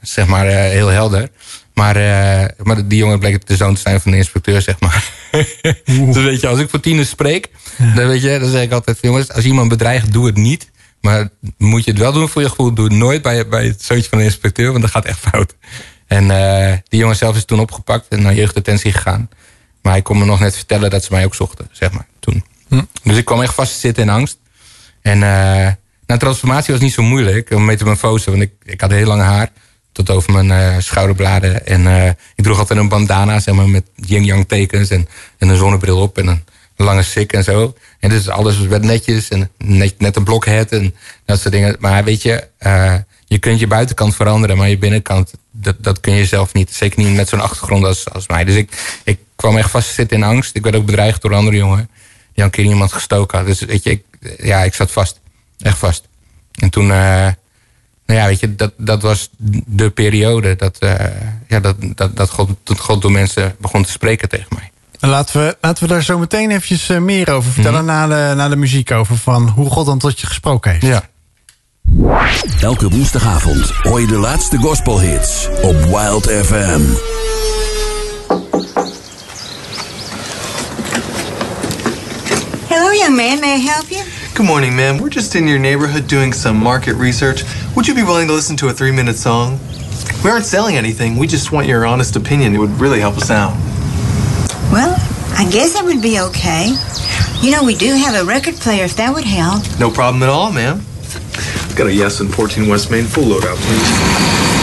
[0.00, 1.28] zeg maar, eh, heel helder.
[1.74, 5.12] Maar, eh, maar die jongen bleek de zoon te zijn van de inspecteur, zeg maar.
[6.12, 7.48] dus weet je, als ik voor tieners spreek,
[7.94, 8.98] dan, weet je, dan zeg ik altijd...
[9.00, 10.70] jongens, als iemand bedreigt, doe het niet.
[11.00, 13.82] Maar moet je het wel doen voor je gevoel, doe het nooit bij, bij het
[13.82, 15.54] zoontje van de inspecteur, want dat gaat echt fout.
[16.06, 19.28] En eh, die jongen zelf is toen opgepakt en naar jeugddetentie gegaan.
[19.82, 22.44] Maar ik kon me nog net vertellen dat ze mij ook zochten, zeg maar, toen.
[23.02, 24.38] Dus ik kwam echt vast te zitten in angst.
[25.02, 25.72] En eh
[26.06, 29.50] nou, transformatie was niet zo moeilijk, om metamorfose, want ik, ik had heel lang haar
[29.92, 31.66] tot over mijn eh, schouderbladen.
[31.66, 35.56] En eh, ik droeg altijd een bandana, zeg maar, met yin-yang tekens en, en een
[35.56, 36.44] zonnebril op en een
[36.76, 37.74] lange sik en zo.
[38.00, 41.76] En dus alles werd netjes en net, net een blokhead en dat soort dingen.
[41.78, 42.94] Maar weet je, eh,
[43.26, 46.74] je kunt je buitenkant veranderen, maar je binnenkant, dat, dat kun je zelf niet.
[46.74, 48.44] Zeker niet met zo'n achtergrond als, als mij.
[48.44, 50.56] Dus ik, ik kwam echt vast te zitten in angst.
[50.56, 51.90] Ik werd ook bedreigd door een andere jongen
[52.34, 53.46] die een keer iemand gestoken had.
[53.46, 54.04] Dus weet je, ik,
[54.38, 55.20] ja, ik zat vast.
[55.58, 56.08] Echt vast.
[56.52, 57.28] En toen, eh,
[58.06, 59.30] nou ja, weet je, dat, dat was
[59.66, 60.94] de periode dat, eh,
[61.48, 64.70] ja, dat, dat, dat God, dat God door mensen begon te spreken tegen mij.
[65.10, 67.84] Laten we, laten we daar zo meteen eventjes eh, meer over vertellen...
[67.84, 70.86] na, de, na de muziek over van hoe God dan tot je gesproken heeft.
[70.86, 71.08] Ja.
[72.60, 76.80] Elke woensdagavond hoor je de laatste gospelhits op Wild FM.
[82.68, 83.40] Hello, young man.
[83.40, 84.15] May I help you?
[84.36, 84.98] Good morning, ma'am.
[84.98, 87.42] We're just in your neighborhood doing some market research.
[87.74, 89.58] Would you be willing to listen to a three minute song?
[90.22, 91.16] We aren't selling anything.
[91.16, 92.54] We just want your honest opinion.
[92.54, 93.52] It would really help us out.
[94.70, 94.94] Well,
[95.38, 96.76] I guess that would be okay.
[97.40, 99.62] You know, we do have a record player if that would help.
[99.80, 100.82] No problem at all, ma'am.
[101.74, 104.56] Got a yes and 14 West Main full load out, please.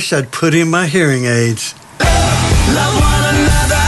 [0.00, 1.74] Wish I'd put in my hearing aids.
[2.00, 3.84] Love one another,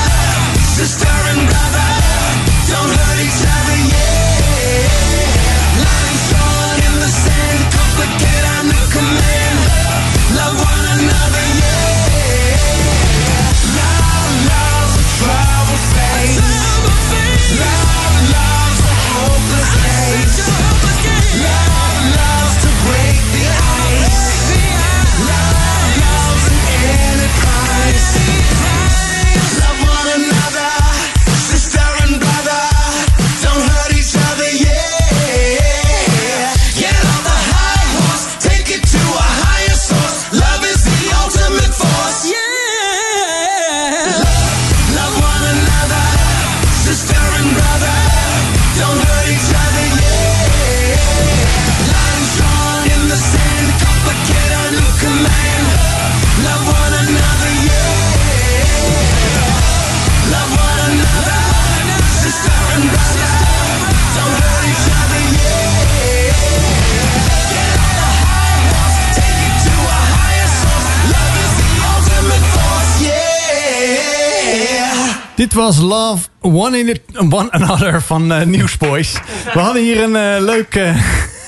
[75.53, 79.13] Dit was Love One, in it, one Another van eh, Newsboys.
[79.53, 80.97] We hadden hier een eh, leuk eh,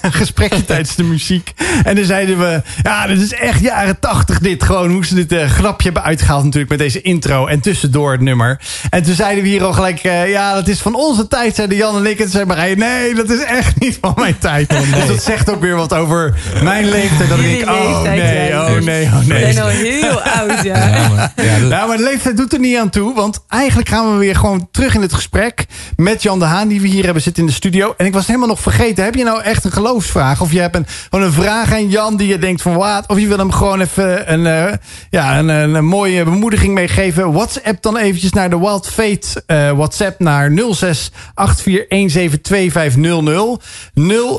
[0.21, 1.54] gesprekje tijdens de muziek.
[1.85, 4.63] En dan zeiden we, ja, dit is echt jaren tachtig dit.
[4.63, 7.47] Gewoon hoe ze dit eh, grapje hebben uitgehaald natuurlijk met deze intro.
[7.47, 8.61] En tussendoor het nummer.
[8.91, 11.77] En toen zeiden we hier al gelijk, eh, ja, dat is van onze tijd, zeiden
[11.77, 12.17] Jan en ik.
[12.19, 14.69] En toen zei Marije, nee, dat is echt niet van mijn tijd.
[14.69, 17.29] Dus dat zegt ook weer wat over mijn leeftijd.
[17.29, 18.63] Dat ik oh leeftijd, nee, ja.
[18.75, 19.53] oh nee, oh We nee.
[19.53, 20.87] zijn al heel oud, ja.
[20.89, 23.15] Ja, maar, ja, dat- Nou, maar de leeftijd doet er niet aan toe.
[23.15, 26.81] Want eigenlijk gaan we weer gewoon terug in het gesprek met Jan de Haan, die
[26.81, 27.95] we hier hebben zitten in de studio.
[27.97, 29.05] En ik was helemaal nog vergeten.
[29.05, 30.41] Heb je nou echt een geloofsvraag?
[30.41, 33.07] Of je hebt een, gewoon een vraag aan Jan die je denkt van wat?
[33.07, 34.73] Of je wil hem gewoon even een, eh,
[35.11, 37.33] ja, een, een, mooie bemoediging meegeven.
[37.33, 41.15] WhatsApp dan eventjes naar de Wild Fate eh, WhatsApp naar 06 84172500.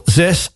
[0.06, 0.56] 06 84172500.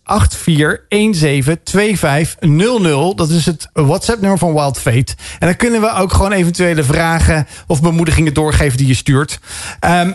[3.14, 5.14] Dat is het WhatsApp nummer van Wild Fate.
[5.38, 9.38] En dan kunnen we ook gewoon eventuele vragen of bemoedigingen doorgeven die je stuurt.
[9.80, 10.12] Ehm,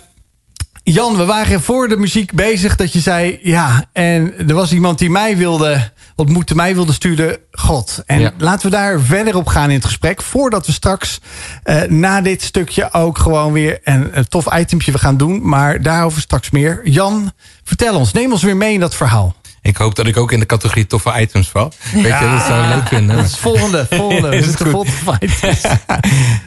[0.88, 3.40] Jan, we waren voor de muziek bezig dat je zei...
[3.42, 7.38] ja, en er was iemand die mij wilde ontmoeten, mij wilde sturen.
[7.52, 8.04] God.
[8.06, 8.32] En Ja.
[8.38, 10.22] laten we daar verder op gaan in het gesprek...
[10.22, 11.20] voordat we straks
[11.64, 15.48] eh, na dit stukje ook gewoon weer een, een tof itempje we gaan doen.
[15.50, 16.82] Maar daarover straks meer.
[16.84, 17.32] Jan,
[17.64, 19.36] vertel ons, neem ons weer mee in dat verhaal.
[19.62, 21.72] ik hoop dat ik ook in de categorie toffe items val.
[21.94, 23.16] Weet je, dat zou leuk vinden.
[23.16, 24.36] Dat is volgende, volgende.
[24.38, 25.68] Is het te fight.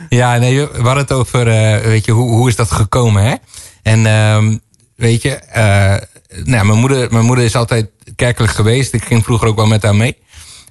[0.09, 3.35] Ja, nee, we hadden het over, eh, weet je, hoe, hoe is dat gekomen, hè?
[3.83, 4.57] En ehm,
[4.97, 5.97] weet je, eh,
[6.29, 8.93] nou, mijn, moeder, mijn moeder is altijd kerkelijk geweest.
[8.93, 10.17] Ik ging vroeger ook wel met haar mee.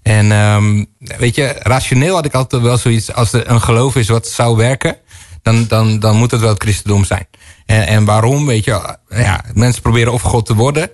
[0.03, 0.83] En ehm,
[1.17, 4.55] weet je, rationeel had ik altijd wel zoiets, als er een geloof is wat zou
[4.55, 4.97] werken,
[5.41, 7.27] dan, dan, dan moet het wel het christendom zijn.
[7.65, 10.89] En, en waarom, weet je, ja, mensen proberen of God te worden,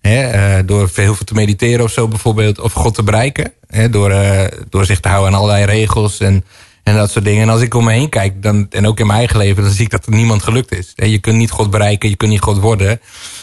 [0.00, 3.90] hè, eh, door heel veel te mediteren of zo bijvoorbeeld, of God te bereiken, hè,
[3.90, 6.44] door, eh, door zich te houden aan allerlei regels en,
[6.86, 7.42] en dat soort dingen.
[7.42, 9.72] En als ik om me heen kijk, dan, en ook in mijn eigen leven, dan
[9.72, 10.92] zie ik dat het niemand gelukt is.
[10.94, 13.00] Je kunt niet God bereiken, je kunt niet God worden.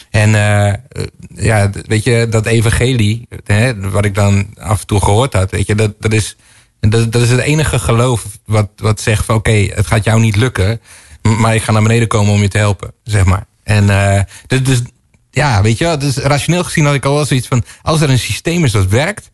[0.09, 0.73] En eh,
[1.35, 5.67] ja, weet je, dat evangelie, hè, wat ik dan af en toe gehoord had, weet
[5.67, 6.35] je, dat, dat, is,
[6.79, 10.35] dat, dat is het enige geloof wat, wat zegt van oké, het gaat jou niet
[10.35, 10.81] lukken,
[11.21, 13.45] maar ik ga naar beneden komen om je te helpen, zeg maar.
[13.63, 14.21] En eh,
[14.63, 14.81] dus,
[15.31, 18.19] ja, weet je dus rationeel gezien had ik al wel zoiets van, als er een
[18.19, 19.31] systeem is dat werkt,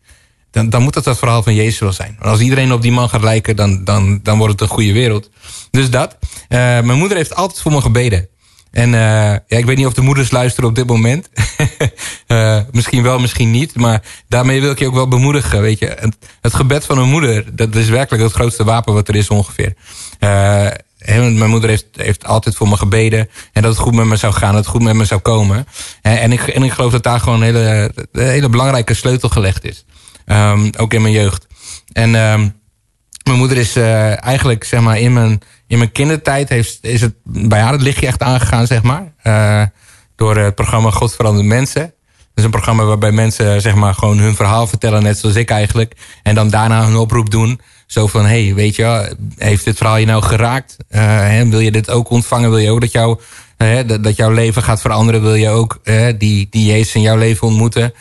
[0.51, 2.15] dan, dan moet dat het verhaal van Jezus wel zijn.
[2.19, 4.93] Want als iedereen op die man gaat lijken, dan, dan, dan wordt het een goede
[4.93, 5.29] wereld.
[5.71, 6.17] Dus dat.
[6.47, 8.27] Eh, mijn moeder heeft altijd voor me gebeden.
[8.71, 8.99] En eh,
[9.47, 11.29] ja, ik weet niet of de moeders luisteren op dit moment.
[12.29, 13.75] Eh, misschien wel, misschien niet.
[13.75, 15.61] Maar daarmee wil ik je ook wel bemoedigen.
[15.61, 19.15] Weet je, het, gebed van een moeder, dat is werkelijk het grootste wapen wat er
[19.15, 19.73] is ongeveer.
[21.05, 23.29] Mijn moeder heeft, heeft altijd voor me gebeden.
[23.53, 25.67] En dat het goed met me zou gaan, dat het goed met me zou komen.
[26.01, 29.29] En, en, ik, en ik geloof dat daar gewoon een hele, een hele belangrijke sleutel
[29.29, 29.85] gelegd is.
[30.29, 31.47] Ehm, ook in mijn jeugd.
[31.91, 32.47] En ehm,
[33.23, 37.13] mijn moeder is eh, eigenlijk, zeg maar, in mijn, in mijn kindertijd heeft, is het
[37.23, 39.13] bij haar het lichtje echt aangegaan, zeg maar.
[39.21, 39.63] Eh,
[40.15, 41.81] door het programma God verandert mensen.
[41.81, 45.49] Dat is een programma waarbij mensen, zeg maar, gewoon hun verhaal vertellen, net zoals ik
[45.49, 45.95] eigenlijk.
[46.23, 47.61] En dan daarna een oproep doen.
[47.85, 50.77] Zo van, hey, weet je, heeft dit verhaal je nou geraakt?
[50.89, 52.49] Eh, hè, wil je dit ook ontvangen?
[52.49, 53.19] Wil je ook dat, jou,
[53.57, 55.21] hè, dat, jouw leven gaat veranderen?
[55.21, 57.93] Wil je ook hè, die, die Jezus in jouw leven ontmoeten?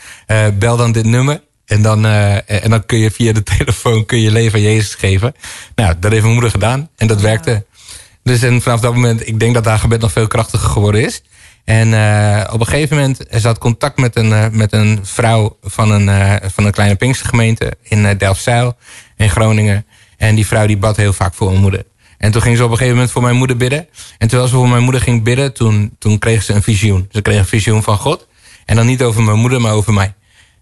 [0.58, 1.46] Bel dan dit nummer.
[1.68, 4.94] En dan, eh, en dan kun je via de telefoon kun je leven aan Jezus
[4.94, 5.35] geven.
[5.74, 6.88] Nou, dat heeft mijn moeder gedaan.
[6.96, 7.66] En dat werkte.
[8.22, 11.22] Dus en vanaf dat moment, ik denk dat haar gebed nog veel krachtiger geworden is.
[11.68, 15.57] En eh, op een gegeven moment, ze had contact met een, eh, met een vrouw
[15.62, 18.76] van een, eh, van een kleine Pinkstergemeente in Delfzijl
[19.16, 19.87] in Groningen.
[20.16, 21.85] En die vrouw die bad heel vaak voor mijn moeder.
[22.18, 23.88] En toen ging ze op een gegeven moment voor mijn moeder bidden.
[24.18, 27.09] En terwijl ze voor mijn moeder ging bidden, toen, toen kreeg ze een visioen.
[27.11, 28.26] Ze kreeg een visioen van God.
[28.64, 30.14] En dan niet over mijn moeder, maar over mij.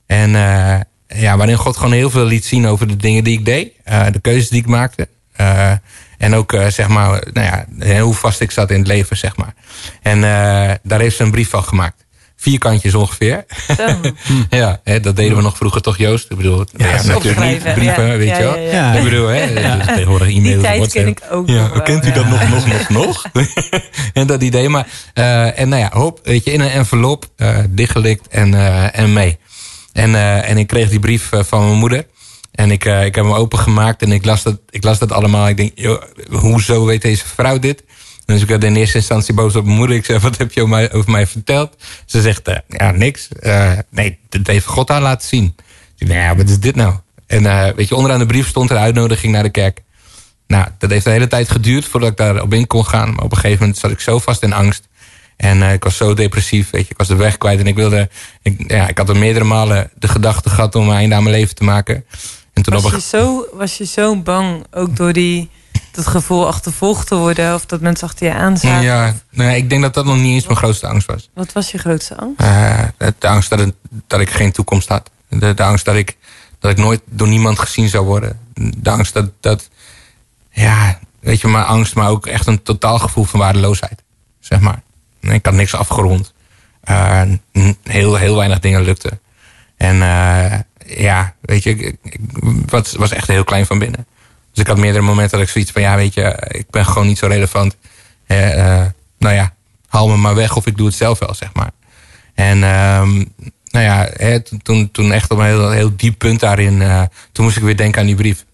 [0.06, 0.30] En
[1.08, 3.72] ja, waarin God gewoon heel veel liet zien over de dingen die ik deed.
[3.88, 5.08] Uh, de keuzes die ik maakte.
[5.40, 5.72] Uh,
[6.18, 9.36] en ook, uh, zeg maar, nou ja, hoe vast ik zat in het leven, zeg
[9.36, 9.54] maar.
[10.02, 10.20] En
[10.82, 12.04] daar heeft ze een brief van gemaakt.
[12.38, 13.44] Vier kantjes ongeveer.
[14.50, 16.30] ja, hè, dat deden we nog vroeger toch, Joost?
[16.30, 18.58] Ik bedoel, ja, ja natuurlijk niet brieven, ja, weet ja, je wel.
[18.58, 19.76] Ja, ja, Ik bedoel, hè, ja.
[19.76, 20.54] dus tegenwoordig e-mails.
[20.54, 23.24] Die tijd ken ik ook ja, nog wel, Kent u dat nog, nog, nog, nog?
[24.12, 24.86] en dat idee, maar,
[25.54, 27.26] en nou ja, hop, weet je, in een envelop,
[27.68, 28.54] dichtgelikt en,
[28.92, 29.38] en mee.
[29.96, 32.06] En, uh, en ik kreeg die brief uh, van mijn moeder.
[32.52, 35.48] En ik, uh, ik heb hem opengemaakt en ik las, dat, ik las dat allemaal.
[35.48, 37.84] Ik denk, joh, hoezo weet deze vrouw dit?
[38.24, 39.96] Dus ik had in eerste instantie boos op mijn moeder.
[39.96, 41.76] Ik zei, wat heb je over mij, over mij verteld?
[42.06, 43.28] Ze zegt, ja, niks.
[43.90, 45.54] nee, dat heeft God aan laten zien.
[45.98, 46.94] Ik denk, ja, wat is dit nou?
[47.26, 49.82] En weet je, onderaan de brief stond een uitnodiging naar de kerk.
[50.46, 53.14] Nou, dat heeft de hele tijd geduurd voordat ik daar op in kon gaan.
[53.14, 54.88] Maar op een gegeven moment zat ik zo vast in angst.
[55.36, 57.60] En uh, ik was zo depressief, weet je, ik was de weg kwijt.
[57.60, 58.08] En ik wilde,
[58.42, 61.34] ik, ja, ik had er meerdere malen de gedachte gehad om een einde aan mijn
[61.34, 62.04] leven te maken.
[62.52, 65.50] En toen was, op je zo, was je zo bang, ook door die
[65.92, 68.82] het gevoel achtervolgd te worden of dat mensen achter je aan zaten.
[68.82, 71.30] Ja, nee, ik denk dat dat nog niet eens mijn grootste angst was.
[71.34, 72.40] Wat was je grootste angst?
[72.40, 72.82] Eh,
[73.18, 73.74] de angst dat, het-
[74.06, 75.10] dat ik geen toekomst had.
[75.28, 76.16] De, de angst dat ik,
[76.58, 78.38] dat ik nooit door niemand gezien zou worden.
[78.76, 79.68] De angst dat, dat,
[80.50, 84.02] ja, weet je, maar angst, maar ook echt een totaal gevoel van waardeloosheid.
[84.40, 84.82] Zeg maar.
[85.32, 86.32] Ik had niks afgerond.
[86.80, 87.22] Eh,
[87.82, 89.20] heel, heel weinig dingen lukten.
[89.76, 91.96] En eh, ja, weet je, ik,
[92.96, 94.06] was, echt heel klein van binnen.
[94.52, 97.06] Dus ik had meerdere momenten dat ik zoiets van, ja, weet je, ik ben gewoon
[97.06, 97.76] niet zo relevant.
[98.26, 98.84] Eh,
[99.18, 99.54] nou ja,
[99.88, 101.70] haal me maar weg of ik doe het zelf wel, zeg maar.
[102.34, 103.14] En ehm,
[103.70, 106.78] nou ja, hè, toen- toen, echt op een heel, heel diep punt daarin,
[107.32, 108.44] toen moest ik weer denken aan die brief.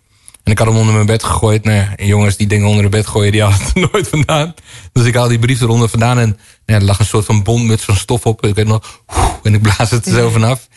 [0.45, 1.65] En ik had hem onder mijn bed gegooid.
[1.65, 4.55] Nou ja, jongens die dingen onder de bed gooien, die halen het er nooit vandaan.
[4.93, 7.67] Dus ik haal die brief eronder vandaan en ja, er lag een soort van bond
[7.67, 8.47] met zo'n stof op.
[8.47, 9.03] Ik weet nog,
[9.43, 10.69] en ik blaas het er zo vanaf.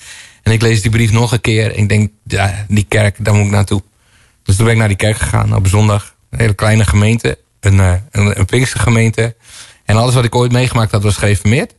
[0.43, 3.33] En ik lees die brief nog een keer en ik denk, ja, die kerk, daar
[3.33, 3.83] moet ik naartoe.
[4.43, 6.15] Dus toen ben ik naar die kerk gegaan op zondag.
[6.29, 9.35] Een hele kleine gemeente, een, eh, een, een Pinkstergemeente.
[9.85, 11.73] En alles wat ik ooit meegemaakt had was geïnformeerd.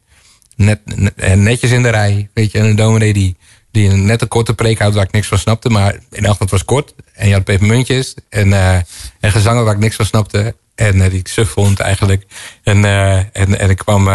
[0.57, 2.59] Net, net- en netjes in de rij, weet je.
[2.59, 3.37] En een dominee die,
[3.77, 5.69] die een net een korte preek houdt waar ik niks van snapte.
[5.69, 6.95] Maar in elk het was kort.
[7.13, 8.75] En je had pepermuntjes en, eh,
[9.21, 10.55] en gezangen waar ik niks van snapte.
[10.75, 12.27] En eh, die ik suf vond eigenlijk.
[12.63, 14.09] En, eh, en, en ik kwam...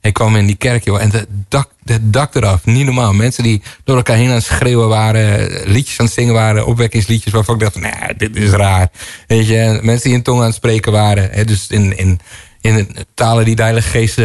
[0.00, 2.64] ik kwam in die kerk, joh, en het dak, het dak eraf.
[2.64, 3.12] Niet normaal.
[3.12, 5.50] Mensen die door elkaar heen aan het schreeuwen waren.
[5.70, 6.66] Liedjes aan het zingen waren.
[6.66, 8.88] Opwekkingsliedjes waarvan ik dacht, nee, dit is raar.
[9.26, 11.30] Weet je, en mensen die in tong aan het spreken waren.
[11.30, 12.20] Hè, dus in, in,
[12.60, 14.18] in talen die de Heilige Geest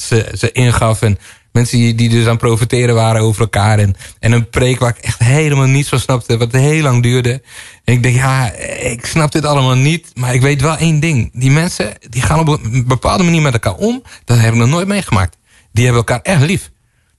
[0.00, 1.02] ze, ze ingaf.
[1.02, 1.18] En
[1.52, 3.78] mensen die, die dus aan profiteren waren over elkaar.
[3.78, 6.36] En, en een preek waar ik echt helemaal niets van snapte.
[6.36, 7.42] Wat heel lang duurde.
[7.84, 10.10] En ik denk, ja, ik snap dit allemaal niet.
[10.14, 11.30] Maar ik weet wel één ding.
[11.32, 14.02] Die mensen, die gaan op een bepaalde manier met elkaar om.
[14.24, 15.36] Dat heb ik nog nooit meegemaakt.
[15.72, 16.70] Die hebben elkaar echt lief.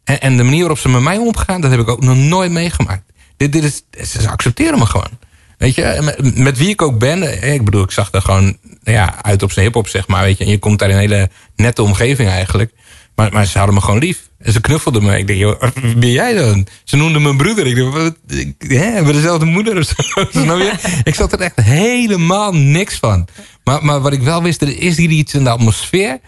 [0.03, 2.51] En, en de manier waarop ze met mij omgaan, dat heb ik ook nog nooit
[2.51, 3.03] meegemaakt.
[3.37, 5.09] Dit, dit is, ze accepteren me gewoon.
[5.57, 7.41] Weet je, met, wie ik ook ben.
[7.41, 10.23] eh, Ik bedoel, ik zag er gewoon ja, uit op zijn hip-hop, zeg maar.
[10.23, 12.71] Weet je, en je komt daar in een hele nette omgeving eigenlijk.
[13.21, 14.29] Maar, maar ze hadden me gewoon lief.
[14.37, 15.17] En ze knuffelden me.
[15.17, 15.61] Ik denk, joh,
[15.99, 16.67] ben jij dan?
[16.83, 17.67] Ze noemden me broeder.
[17.67, 18.15] Ik dacht, wat,
[18.57, 20.27] hè, hebben we dezelfde moeder of zo?
[21.03, 23.27] Ik zat er echt helemaal niks van.
[23.63, 26.19] Maar, maar wat ik wel wist, er is hier iets in de atmosfeer.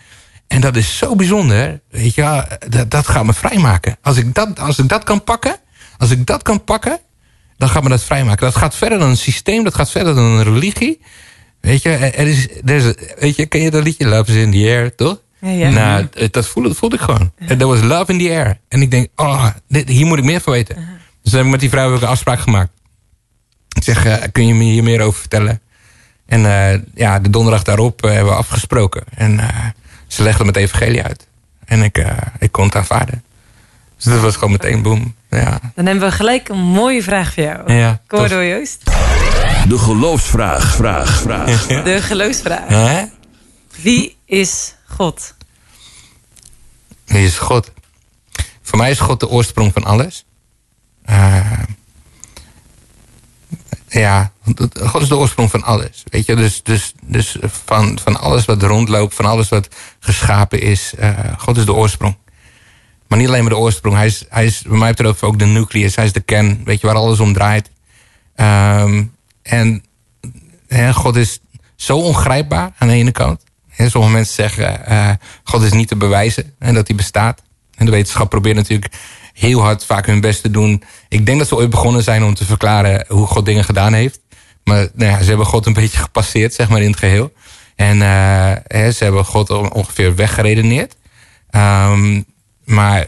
[0.48, 1.82] En dat is zo bijzonder.
[1.90, 3.98] Weet je, dat, dat gaat me vrijmaken.
[4.02, 5.56] Als ik, dat, als ik dat kan pakken,
[5.98, 7.00] als ik dat kan pakken,
[7.58, 8.46] dan gaat me dat vrijmaken.
[8.46, 11.02] Dat gaat verder dan een systeem, dat gaat verder dan een religie.
[11.62, 14.52] Weet je, er is, er is, weet je ken je dat liedje Love is in
[14.52, 15.23] the air, toch?
[15.44, 15.70] Ja, ja.
[15.70, 17.32] Nou, dat voelde, dat voelde ik gewoon.
[17.38, 18.58] En Er was love in the air.
[18.68, 20.76] En ik denk, oh, dit, hier moet ik meer van weten.
[21.22, 22.70] Dus dan heb ik met die vrouw ook een afspraak gemaakt.
[23.76, 25.62] Ik zeg, eh, kun je me hier meer over vertellen?
[26.26, 29.04] En eh, ja, de donderdag daarop eh, hebben we afgesproken.
[29.16, 29.48] En eh,
[30.08, 31.28] ze legde me het evangelie uit.
[31.66, 33.24] En ik, eh, ik kon het aanvaarden.
[33.96, 35.16] Dus dat was gewoon meteen boom.
[35.30, 35.60] Ja.
[35.76, 37.74] Dan hebben we gelijk een mooie vraag voor jou.
[37.74, 38.38] Ja, Kom maar tof.
[38.38, 38.84] door, Joost.
[39.68, 41.66] De geloofsvraag, vraag, vraag.
[41.68, 42.68] De geloofsvraag.
[42.68, 43.04] Hè?
[43.82, 45.34] Wie is God?
[47.06, 47.72] Wie is God?
[48.62, 50.26] Voor mij is God de oorsprong van alles.
[51.04, 51.60] Eh,
[53.88, 54.32] ja,
[54.80, 56.04] God is de oorsprong van alles.
[56.06, 59.68] Weet je, dus, dus, dus van, van alles wat rondloopt, van alles wat
[60.00, 60.94] geschapen is.
[60.96, 62.18] eh, God is de oorsprong.
[63.08, 63.96] Maar niet alleen maar de oorsprong.
[63.96, 65.96] Hij is, hij is bij mij betreft ook de nucleus.
[65.96, 67.70] Hij is de kern, weet je, waar alles om draait.
[68.36, 69.04] Ehm,
[69.42, 69.84] en
[70.94, 71.40] God is
[71.76, 73.43] zo ongrijpbaar aan de ene kant.
[73.76, 75.10] Hè, sommige mensen zeggen, eh,
[75.44, 77.42] God is niet te bewijzen en dat hij bestaat.
[77.76, 78.94] En de wetenschap probeert natuurlijk
[79.34, 80.84] heel hard vaak hun best te doen.
[81.10, 84.20] Ik denk dat ze ooit begonnen zijn om te verklaren hoe God dingen gedaan heeft.
[84.64, 87.34] Maar nou ja, ze hebben God een beetje gepasseerd, zeg maar, in het geheel.
[87.76, 90.96] En eh, ze hebben God on- ongeveer weggeredeneerd.
[91.50, 92.22] Ehm,
[92.64, 93.06] maar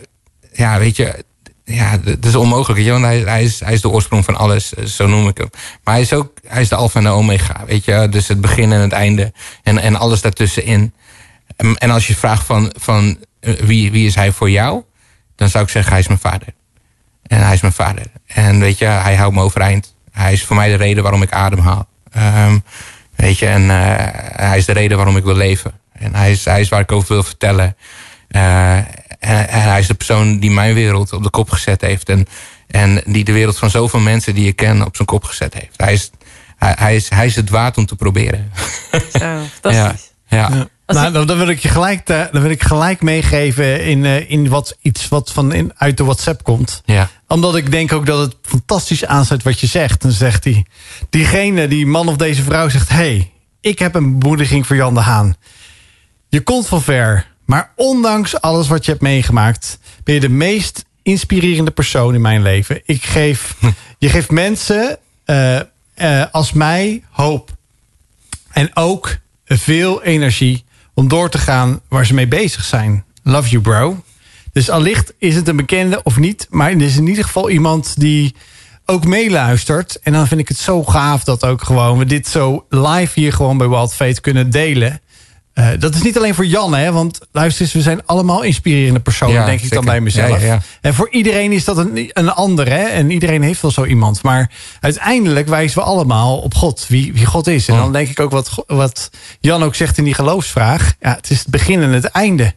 [0.53, 1.24] ja, weet je,
[1.65, 2.87] ja, het is onmogelijk.
[2.87, 5.49] Want hij, is, hij is de oorsprong van alles, eh, zo noem ik hem.
[5.83, 8.07] Maar hij is ook hij is de alfa en de omega, weet je.
[8.09, 10.93] Dus het begin en het einde en, en alles daartussenin.
[11.55, 14.83] En, en als je vraagt van, van eh, wie, wie is hij voor jou?
[15.35, 16.47] Dan zou ik zeggen, hij is mijn vader.
[17.27, 18.05] En hij is mijn vader.
[18.25, 19.95] En weet je, hij houdt me overeind.
[20.11, 21.87] Hij is voor mij de reden waarom ik ademhaal.
[22.11, 22.57] Ehm,
[23.15, 25.71] weet je, en eh, hij is de reden waarom ik wil leven.
[25.91, 27.75] En hij is, hij is waar ik over wil vertellen.
[29.25, 32.09] En, en hij is de persoon die mijn wereld op de kop gezet heeft.
[32.09, 32.27] En,
[32.67, 35.73] en die de wereld van zoveel mensen die ik ken op zijn kop gezet heeft.
[35.77, 36.11] Hij is,
[36.57, 38.51] hij, hij is, hij is het waard om te proberen.
[38.91, 38.99] Zo,
[39.61, 40.11] fantastisch.
[40.27, 40.49] Ja.
[40.49, 40.67] ja.
[40.87, 44.29] Nou, dan, dan wil ik je gelijk, eh, dan wil ik gelijk meegeven in, eh,
[44.29, 46.81] in wat, iets wat van in, uit de WhatsApp komt.
[46.85, 47.09] Ja.
[47.27, 50.01] Omdat ik denk ook dat het fantastisch aansluit wat je zegt.
[50.01, 50.65] Dan zegt hij,
[51.09, 52.89] diegene, die man of deze vrouw zegt...
[52.89, 55.35] hey, ik heb een bemoediging voor Jan de Haan.
[56.29, 59.79] Je komt van ver, maar ondanks alles wat je hebt meegemaakt...
[60.03, 62.81] ben je de meest inspirerende persoon in mijn leven.
[62.85, 63.55] Ik geef,
[63.97, 65.59] je geeft mensen eh,
[65.93, 67.55] eh, als mij hoop.
[68.51, 73.05] En ook veel energie om door te gaan waar ze mee bezig zijn.
[73.23, 74.03] Love you, bro.
[74.51, 76.47] Dus allicht is het een bekende of niet.
[76.49, 78.35] Maar het is in ieder geval iemand die
[78.85, 79.99] ook meeluistert.
[79.99, 83.33] En dan vind ik het zo gaaf dat ook gewoon we dit zo live hier
[83.33, 85.01] gewoon bij Wild Fate kunnen delen.
[85.55, 88.99] Eh, dat is niet alleen voor Jan, hè, want luister eens, we zijn allemaal inspirerende
[88.99, 90.41] personen, Ja, denk ik dan bij mezelf.
[90.41, 90.61] Ja.
[90.81, 92.83] En voor iedereen is dat een, een ander, hè?
[92.83, 94.23] En iedereen heeft wel zo iemand.
[94.23, 97.67] Maar uiteindelijk wijzen we allemaal op God, wie, wie God is.
[97.67, 100.93] En dan denk ik ook wat, wat Jan ook zegt in die geloofsvraag.
[100.99, 102.53] Ja, het is het begin en het einde.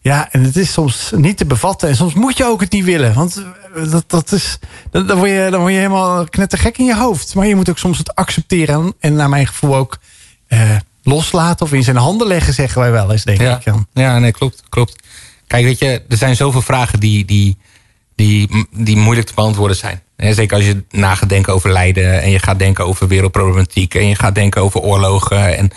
[0.00, 1.88] Ja, en het is soms niet te bevatten.
[1.88, 3.14] En soms moet je ook het niet willen.
[3.14, 3.44] Want
[3.74, 4.58] eh, dat, dat is,
[4.90, 7.34] dan, dan, word je, dan word je helemaal knettergek in je hoofd.
[7.34, 8.94] Maar je moet ook soms het accepteren.
[9.00, 9.98] En naar mijn gevoel ook
[10.46, 10.76] eh,
[11.10, 11.66] loslaten.
[11.66, 13.64] Of in zijn handen leggen, zeggen wij wel eens, denk Ja, ik.
[13.64, 13.86] Jan.
[13.94, 15.02] ja nee, klopt, klopt.
[15.46, 17.58] Kijk, weet je, er zijn zoveel vragen die, die,
[18.14, 20.02] die, die moeilijk te beantwoorden zijn.
[20.16, 24.06] Zeker als je na gaat denken over lijden en je gaat denken over wereldproblematiek en
[24.06, 25.56] je gaat denken over oorlogen.
[25.56, 25.70] En,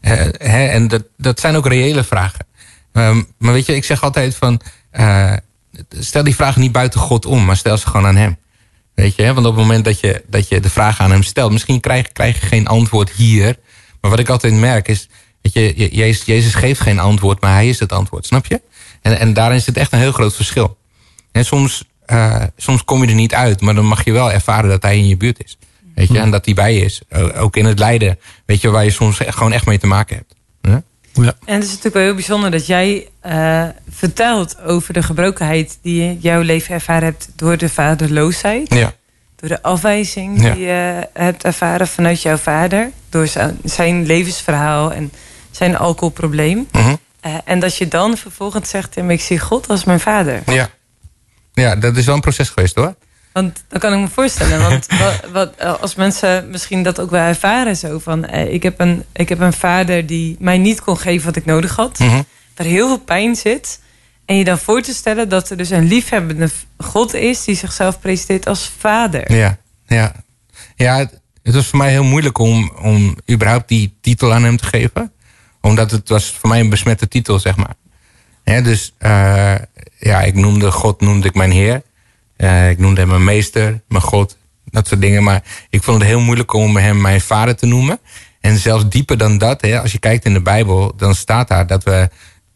[0.00, 0.12] eh,
[0.50, 2.46] hè, en dat, dat zijn ook reële vragen.
[2.92, 4.60] Ehm, maar weet je, ik zeg altijd van,
[4.90, 5.32] eh,
[5.98, 8.36] stel die vragen niet buiten God om, maar stel ze gewoon aan hem.
[8.94, 9.34] Weet je, hè?
[9.34, 12.12] want op het moment dat je, dat je de vraag aan hem stelt, misschien krijg,
[12.12, 13.56] krijg je geen antwoord hier.
[14.00, 15.08] Maar wat ik altijd merk is,
[15.42, 18.60] weet je, Je- Jezus, Jezus geeft geen antwoord, maar hij is het antwoord, snap je?
[19.02, 20.76] En, en daarin zit echt een heel groot verschil.
[21.32, 24.70] En soms, eh, soms kom je er niet uit, maar dan mag je wel ervaren
[24.70, 25.58] dat hij in je buurt is.
[25.94, 27.02] Weet je, en dat hij bij je is.
[27.36, 30.34] Ook in het lijden, weet je, waar je soms gewoon echt mee te maken hebt.
[30.62, 30.82] Ja?
[31.44, 36.02] En het is natuurlijk wel heel bijzonder dat jij eh, vertelt over de gebrokenheid die
[36.02, 38.74] je in jouw leven ervaren hebt door de vaderloosheid.
[38.74, 38.92] Ja.
[39.40, 40.54] Door de afwijzing Ja.
[40.54, 42.90] die je hebt ervaren vanuit jouw vader.
[43.08, 43.28] Door
[43.64, 45.12] zijn, levensverhaal en
[45.50, 46.68] zijn alcoholprobleem.
[46.72, 46.94] Mhm.
[47.20, 50.42] Eh, en dat je dan vervolgens zegt, ik zie God als mijn vader.
[50.46, 50.68] Ja.
[51.52, 52.94] ja, dat is wel een proces geweest hoor.
[53.32, 54.60] Want dan kan ik me voorstellen.
[54.60, 58.24] Want wat, wat, eh, als mensen misschien dat ook wel ervaren zo van...
[58.24, 61.44] eh, ik, heb een, ik heb een vader die mij niet kon geven wat ik
[61.44, 61.98] nodig had.
[61.98, 62.22] Mhm.
[62.56, 63.80] Waar heel veel pijn zit.
[64.30, 67.44] En je dan voor te stellen dat er dus een liefhebbende God is...
[67.44, 69.32] die zichzelf presenteert als vader.
[69.36, 70.12] Ja, ja.
[70.74, 74.66] ja het, was voor mij heel moeilijk om, om überhaupt die titel aan hem te
[74.66, 75.12] geven.
[75.60, 77.74] Omdat het was voor mij een besmette titel, zeg maar.
[78.44, 79.54] Hè, dus eh,
[79.98, 81.82] ja, ik noemde God noemde ik mijn Heer.
[82.36, 85.22] Eh, ik noemde hem mijn meester, mijn God, dat soort dingen.
[85.22, 87.98] Maar ik vond het heel moeilijk om hem mijn vader te noemen.
[88.40, 91.66] En zelfs dieper dan dat, hè, als je kijkt in de Bijbel, dan staat daar
[91.66, 92.08] dat we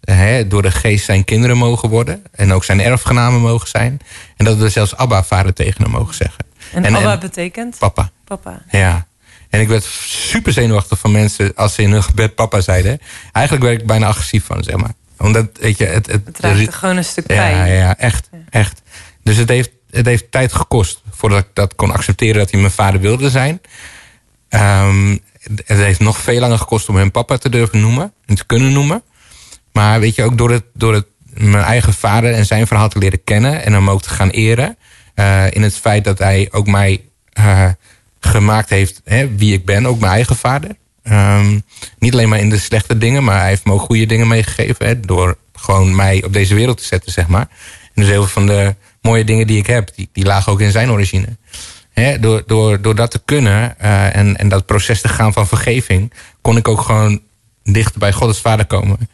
[0.05, 2.23] hè, door de geest zijn kinderen mogen worden.
[2.31, 4.01] En ook zijn erfgenamen mogen zijn.
[4.37, 6.45] En dat we zelfs Abba, vader, tegen hem mogen zeggen.
[6.73, 7.79] En, Abba betekent?
[7.79, 8.11] Papa.
[8.25, 8.63] Papa.
[8.71, 9.07] Ja.
[9.51, 13.01] En ik werd super zenuwachtig van mensen als ze in hun gebed papa zeiden.
[13.33, 14.93] Eigenlijk werd ik bijna agressief van, zeg maar.
[15.19, 16.07] Omdat, weet je, het...
[16.07, 17.73] Het, Het er gewoon een stuk ja, pijn.
[17.73, 18.83] ja, echt, echt.
[19.23, 22.73] Dus het heeft, het heeft tijd gekost voordat ik dat kon accepteren dat hij mijn
[22.73, 23.61] vader wilde zijn.
[24.49, 25.11] Ehm,
[25.43, 28.47] het het heeft nog veel langer gekost om hem papa te durven noemen en te
[28.47, 29.03] kunnen noemen.
[29.75, 32.99] Maar weet je, ook door, het, door het, mijn eigen vader en zijn verhaal te
[32.99, 34.77] leren kennen en hem ook te gaan eren.
[35.15, 37.01] eh, in het feit dat hij ook mij
[37.33, 37.69] eh,
[38.21, 40.71] gemaakt heeft hè, wie ik ben, ook mijn eigen vader.
[41.03, 41.59] Ehm,
[41.99, 44.87] niet alleen maar in de slechte dingen, maar hij heeft me ook goede dingen meegegeven.
[44.87, 47.49] Hè, door gewoon mij op deze wereld te zetten, zeg maar.
[47.95, 50.61] En dus heel veel van de mooie dingen die ik heb, die, die lagen ook
[50.61, 51.37] in zijn origine.
[51.93, 55.47] Hè, door, door, door dat te kunnen eh, en, en dat proces te gaan van
[55.47, 57.21] vergeving, kon ik ook gewoon
[57.63, 59.09] dichter bij God als vader komen.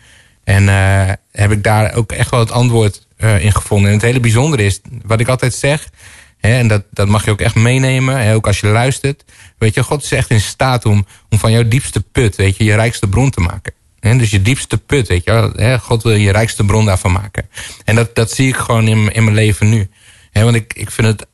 [0.45, 3.89] En eh, heb ik daar ook echt wel het antwoord eh, in gevonden.
[3.89, 5.91] En het hele bijzondere is, wat ik altijd zeg,
[6.39, 9.25] hè, en dat, dat mag je ook echt meenemen, hè, ook als je luistert.
[9.59, 12.65] Weet je, God is echt in staat om, om van jouw diepste put, weet je,
[12.65, 13.73] je rijkste bron te maken.
[14.01, 17.49] Hè, dus je diepste put, weet je, hè, God wil je rijkste bron daarvan maken.
[17.85, 19.89] En dat, dat zie ik gewoon in, in mijn leven nu.
[20.31, 21.27] Hè, want ik, ik vind het,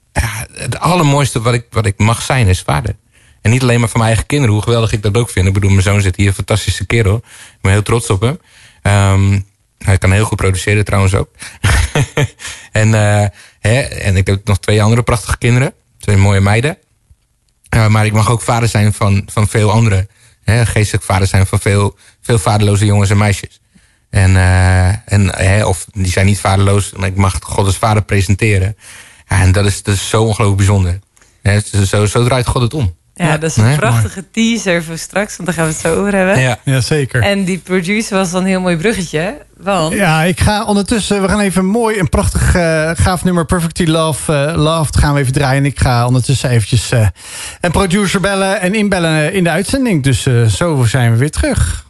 [0.53, 2.97] het allermooiste wat ik, wat ik mag zijn is vader.
[3.47, 5.47] En niet alleen maar van mijn eigen kinderen, hoe geweldig ik dat ook vind.
[5.47, 7.17] Ik bedoel, mijn zoon zit hier, een fantastische kerel.
[7.17, 8.39] Ik ben heel trots op hem.
[8.87, 9.41] Ehm,
[9.78, 11.28] hij kan heel goed produceren trouwens ook.
[12.72, 13.26] en, eh,
[13.61, 15.72] hè, en ik heb nog twee andere prachtige kinderen.
[15.99, 16.78] Twee mooie meiden.
[17.68, 20.09] Eh, maar ik mag ook vader zijn van, van veel anderen.
[20.45, 23.61] Hè, geestelijk vader zijn van veel, veel vaderloze jongens en meisjes.
[24.11, 28.03] En, eh, en, hè, of die zijn niet vaderloos, maar ik mag God als vader
[28.03, 28.76] presenteren.
[29.26, 30.99] En dat is, dat zo ongelooflijk bijzonder.
[31.43, 32.97] Hè, zo, zo draait God het om.
[33.19, 35.95] Ja, dat is een Nee, prachtige teaser voor straks, want daar gaan we het zo
[36.01, 36.41] over hebben.
[36.41, 36.59] Ja.
[36.64, 37.23] Ja, zeker.
[37.23, 39.45] En die producer was dan een heel mooi bruggetje.
[39.57, 43.45] Want Ja, ik ga ondertussen, we gaan even een mooi en prachtig eh, gaaf nummer
[43.45, 45.59] Perfectly Love, eh, Loved gaan we even draaien.
[45.59, 47.07] En ik ga ondertussen eventjes eh,
[47.61, 50.03] een producer bellen en inbellen in de uitzending.
[50.03, 51.85] Dus eh, zo zijn we weer terug.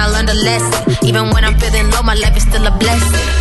[0.00, 0.96] I learned a lesson.
[1.06, 3.39] Even when I'm feeling low, my life is still a blessing.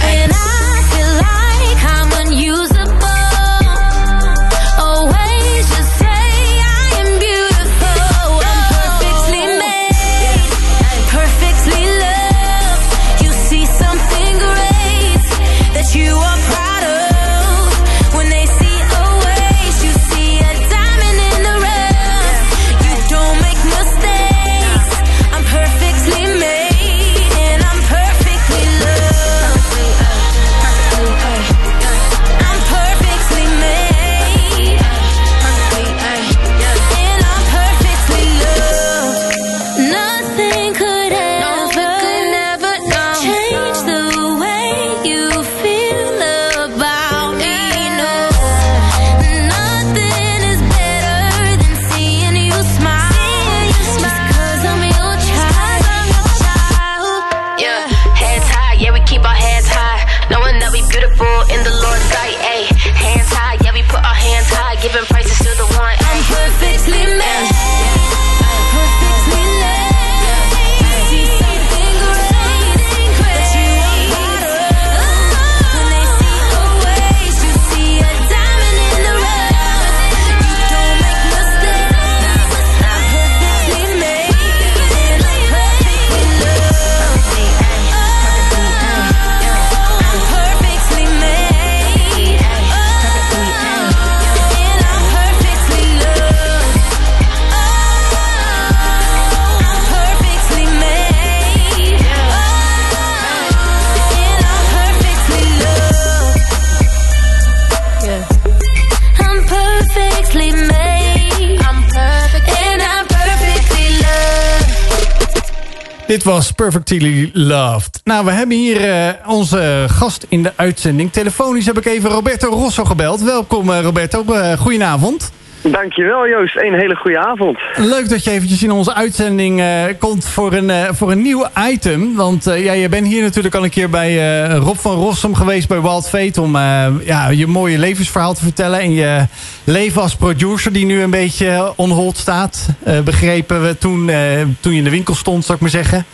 [116.20, 118.02] Dit was Perfectly Loved.
[118.04, 121.12] Nou, we hebben hier eh, onze gast in de uitzending.
[121.12, 123.22] Telefonisch heb ik even Roberto Rosso gebeld.
[123.22, 125.32] Welkom eh, Roberto, uh, goedenavond.
[125.62, 127.60] Dankjewel Joost, een hele goede avond.
[127.76, 131.48] Leuk dat je eventjes in onze uitzending uh, komt voor een, uh, voor een nieuw
[131.72, 132.16] item.
[132.16, 135.68] Want uh, ja, je bent hier natuurlijk al een keer bij Rob van Rossum geweest
[135.68, 136.42] bij Wild Fate...
[136.42, 136.58] om
[137.06, 138.80] ja, je mooie levensverhaal te vertellen.
[138.80, 139.26] En je
[139.64, 142.68] leven als producer die nu een beetje on hold staat.
[143.04, 144.12] begrepen we toen,
[144.60, 146.06] toen je in de winkel stond, zou ik maar zeggen.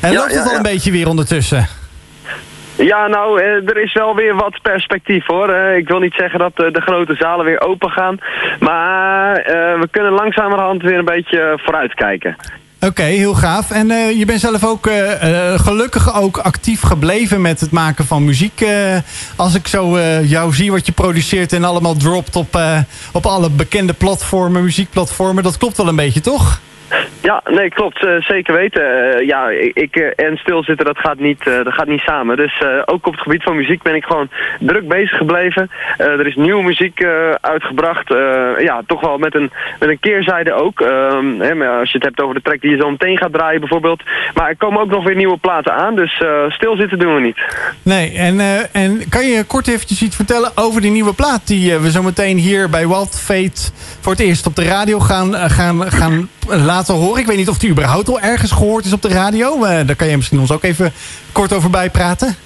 [0.00, 0.56] En Ja, loopt ja, het al ja.
[0.56, 1.68] een beetje weer ondertussen?
[2.84, 5.48] Ja, nou, eh, er is wel weer wat perspectief hoor.
[5.48, 8.18] Eh, ik wil niet zeggen dat eh, de grote zalen weer open gaan.
[8.60, 9.34] Maar
[9.80, 12.36] we kunnen langzamerhand weer een beetje vooruitkijken.
[12.80, 13.70] Oké, heel gaaf.
[13.70, 18.64] En je bent zelf ook eh, gelukkig ook actief gebleven met het maken van muziek.
[19.36, 22.58] als ik zo jou zie wat je produceert en allemaal dropt op,
[23.12, 25.42] op alle bekende platformen, muziekplatformen.
[25.42, 26.60] Dat klopt wel een beetje, toch?
[27.22, 28.04] Ja, nee, klopt.
[28.04, 28.82] eh, zeker weten.
[28.82, 32.36] Eh, ja, ik eh, en stilzitten, dat gaat niet, dat gaat niet samen.
[32.36, 34.28] Dus ook op het gebied van muziek ben ik gewoon
[34.60, 35.70] druk bezig gebleven.
[35.96, 37.04] Er is nieuwe muziek
[37.40, 38.08] uitgebracht.
[38.58, 40.80] ja, toch wel met een, met een keerzijde ook.
[40.80, 43.60] Ehm, hè, als je het hebt over de track die je zo meteen gaat draaien
[43.60, 44.02] bijvoorbeeld.
[44.34, 45.96] Maar er komen ook nog weer nieuwe platen aan.
[45.96, 47.38] Dus stilzitten doen we niet.
[47.82, 48.40] Nee, en,
[48.72, 51.46] en kan je kort eventjes iets vertellen over die nieuwe plaat...
[51.46, 53.70] die we zo meteen hier bij Wild Fate
[54.00, 57.70] voor het eerst op de radio gaan, gaan, gaan laten Ik weet niet of die
[57.70, 59.58] überhaupt al ergens gehoord is op de radio.
[59.60, 60.92] Daar kan je misschien ons ook even
[61.32, 62.36] kort over bijpraten.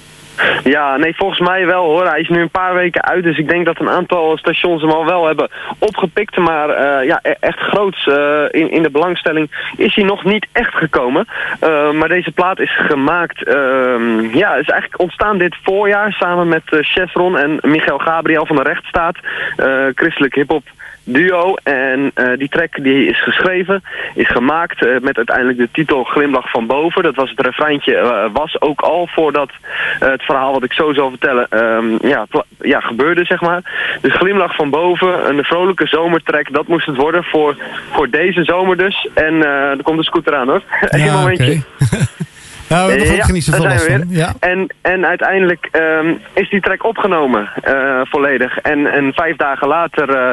[0.63, 2.05] Ja, nee, volgens mij wel hoor.
[2.05, 4.91] Hij is nu een paar weken uit, dus ik denk dat een aantal stations hem
[4.91, 6.37] al wel hebben opgepikt.
[6.37, 10.47] Maar eh, ja, e- echt groots eh, in, in de belangstelling is hij nog niet
[10.51, 11.27] echt gekomen.
[11.59, 16.63] Eh, maar deze plaat is gemaakt, ehm, ja, is eigenlijk ontstaan dit voorjaar samen met
[16.65, 19.15] Chevron en Michael Gabriel van de Rechtsstaat.
[19.55, 20.63] eh, christelijk hiphop
[21.07, 21.55] duo.
[21.63, 23.83] En eh, die track die is geschreven,
[24.15, 27.03] is gemaakt eh, met uiteindelijk de titel Glimlach van Boven.
[27.03, 29.51] Dat was het refreintje, eh, was ook al voordat
[29.99, 32.25] het verhaal wat ik zo zal vertellen ehm, ja,
[32.59, 33.89] ja, gebeurde, zeg maar.
[34.01, 37.55] Dus Glimlach van Boven, een vrolijke zomertrack, dat moest het worden voor,
[37.91, 39.07] voor deze zomer dus.
[39.13, 40.61] En er komt een scooter aan hoor.
[40.89, 41.61] Eén momentje.
[42.67, 44.05] Nou, daar heb ik niet zoveel last we van.
[44.09, 44.33] Ja.
[44.39, 48.57] En, en uiteindelijk ehm, is die track opgenomen, eh, volledig.
[48.57, 50.29] En, en vijf dagen later eh,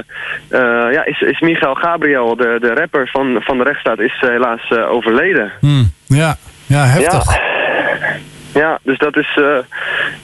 [0.49, 4.71] eh, ja, is, is Michael Gabriel, de, de rapper van, van de rechtsstaat, is helaas
[4.71, 5.53] overleden.
[5.61, 6.37] Hmm, ja.
[6.67, 7.35] ja, heftig.
[7.35, 9.41] Ja, ja dus dat is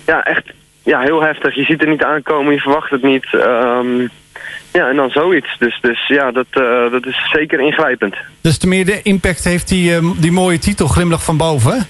[0.07, 0.53] ja, echt
[0.83, 1.55] ja, heel heftig.
[1.55, 3.27] Je ziet het niet aankomen, je verwacht het niet.
[3.33, 4.01] Ehm,
[4.73, 5.59] ja, en dan zoiets.
[5.59, 6.47] Dus, dus ja, dat,
[6.91, 8.17] dat is zeker ingrijpend.
[8.41, 11.87] Dus te meer de impact heeft die, eh, die mooie titel Glimlach van Boven.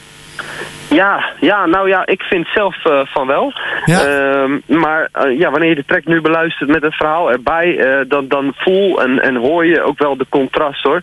[0.91, 3.53] Ja, ja, nou ja, ik vind zelf eh, van wel.
[3.85, 8.09] Ehm, maar eh, ja, wanneer je de track nu beluistert met het verhaal erbij, eh,
[8.09, 11.03] dan, dan voel en, en hoor je ook wel de contrast hoor.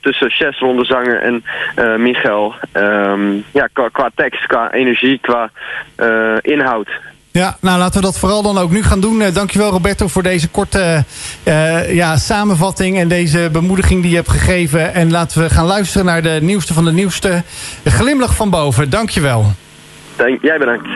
[0.00, 1.44] tussen Chess, zanger en
[2.02, 2.54] Michael.
[2.72, 5.50] Ehm, ja, qua, qua tekst, qua energie, qua
[6.42, 6.88] inhoud.
[7.38, 9.22] Ja, nou laten we dat vooral dan ook nu gaan doen.
[9.22, 11.04] Eh, dankjewel Roberto voor deze korte
[11.42, 14.94] eh, ja, samenvatting en deze bemoediging die je hebt gegeven.
[14.94, 17.42] En laten we gaan luisteren naar de nieuwste van de nieuwste.
[17.82, 19.52] De glimlach van boven, dankjewel.
[20.16, 20.88] Dank, jij bedankt.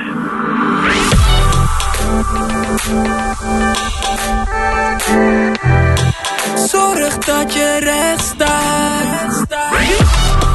[6.69, 9.47] Zorg dat je recht staat.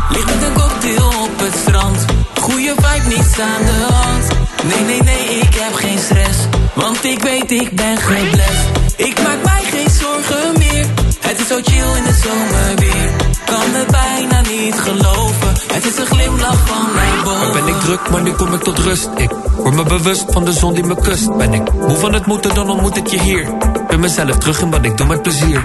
[0.10, 2.06] Ligt met een cocktail op het strand.
[2.40, 4.47] Goeie vibe, niets aan de hand.
[4.68, 6.38] Nee, nee, nee, ik heb geen stress.
[6.74, 8.68] Want ik weet, ik ben geblest.
[8.96, 10.86] Ik maak mij geen zorgen meer.
[11.20, 13.12] Het is zo chill in de zomer weer.
[13.46, 15.48] Kan het bijna niet geloven.
[15.74, 17.54] Het is een glimlach van mijn boven.
[17.54, 19.10] Ben ik druk, maar nu kom ik tot rust.
[19.16, 21.38] Ik word me bewust van de zon die me kust.
[21.38, 23.48] Ben ik moe van het moeten, dan ontmoet ik je hier.
[23.88, 25.64] Ben mezelf terug in wat ik doe met plezier.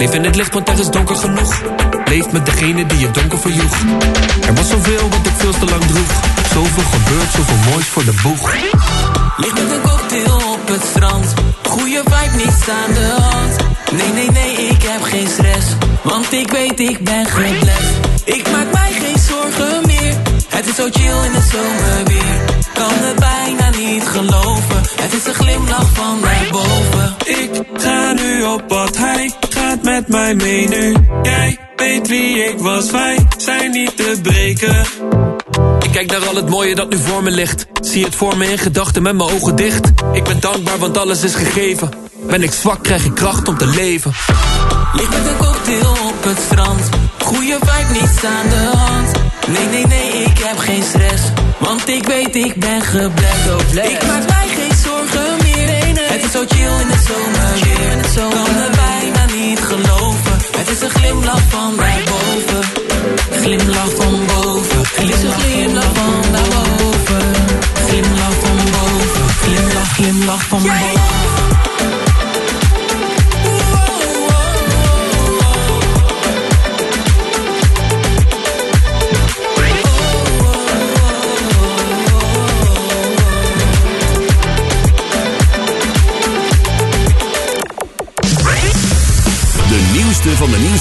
[0.00, 1.62] Leef in het licht, want er is donker genoeg.
[2.04, 3.76] Leef met degene die je donker verjoeg.
[4.46, 6.10] Er was zoveel wat ik veel te lang droeg.
[6.52, 8.52] Zoveel gebeurd, zoveel moois voor de boeg.
[9.36, 11.34] Ligt met een cocktail op het strand.
[11.62, 13.56] Goeie vibe, niets aan de hand.
[13.92, 15.66] Nee, nee, nee, ik heb geen stress.
[16.02, 17.94] Want ik weet, ik ben geblest.
[18.24, 20.16] Ik maak mij geen zorgen meer.
[20.48, 22.49] Het is zo chill in de zomer weer.
[22.80, 24.82] Kan het bijna niet geloven.
[25.00, 27.14] Het is een glimlach van mij boven.
[27.24, 30.96] Ik ga nu op wat hij gaat met mij mee nu.
[31.22, 34.86] Jij weet wie ik was, wij zijn niet te breken.
[35.80, 37.66] Ik kijk naar al het mooie dat nu voor me ligt.
[37.80, 39.90] Zie het voor me in gedachten met mijn ogen dicht.
[40.12, 41.90] Ik ben dankbaar, want alles is gegeven.
[42.26, 44.12] Ben ik zwak, krijg ik kracht om te leven.
[44.92, 46.88] Ligt met een cocktail op het strand.
[47.18, 49.29] Goeie vibe, niets aan de hand.
[49.46, 51.22] Nee, nee, nee, ik heb geen stress.
[51.58, 53.90] Want ik weet, ik ben geblest.
[53.90, 55.60] Ik maak mij geen zorgen meer.
[56.12, 57.80] Het is zo chill in de zomer weer.
[58.14, 60.36] Kan het bijna niet geloven.
[60.56, 62.64] Het is een glimlach van daarboven.
[63.30, 64.80] Glimlach van boven.
[64.94, 67.22] Het is een glimlach van daarboven.
[67.86, 69.28] Glimlach van boven.
[69.42, 71.99] Glimlach, glimlach van boven.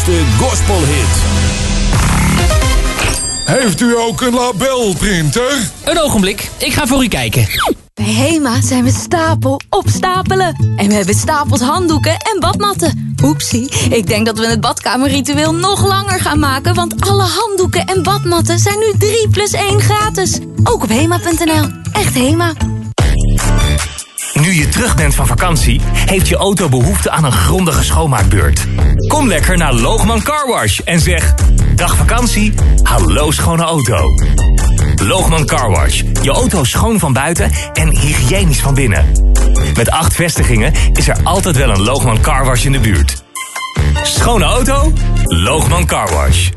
[0.10, 1.08] Nieuwste gospelhit.
[3.46, 5.70] Heeft u ook een labelprinter?
[5.84, 7.48] Een ogenblik, ik ga voor u kijken.
[7.94, 10.76] Bij Hema zijn we stapel op stapelen.
[10.78, 13.16] En we hebben stapels handdoeken en badmatten.
[13.24, 16.76] Oepsie, ik denk dat we het badkamerritueel nog langer gaan maken...
[16.76, 20.40] want alle handdoeken en badmatten zijn nu 3 plus 1 gratis.
[20.64, 21.68] Ook op hema.nl.
[21.92, 22.54] Echt Hema.
[24.50, 28.68] Nu je terug bent van vakantie, heeft je auto behoefte aan een grondige schoonmaakbeurt.
[29.08, 31.34] Kom lekker naar Loogman Car Wash en zeg...
[31.76, 34.04] Dag vakantie, hallo schone auto.
[35.04, 39.34] Loogman Car Wash, je auto schoon van buiten en hygiënisch van binnen.
[39.76, 43.24] Met acht vestigingen is er altijd wel een Loogman Car Wash in de buurt.
[44.04, 44.94] Schone auto?
[45.24, 46.50] Loogman Car Wash.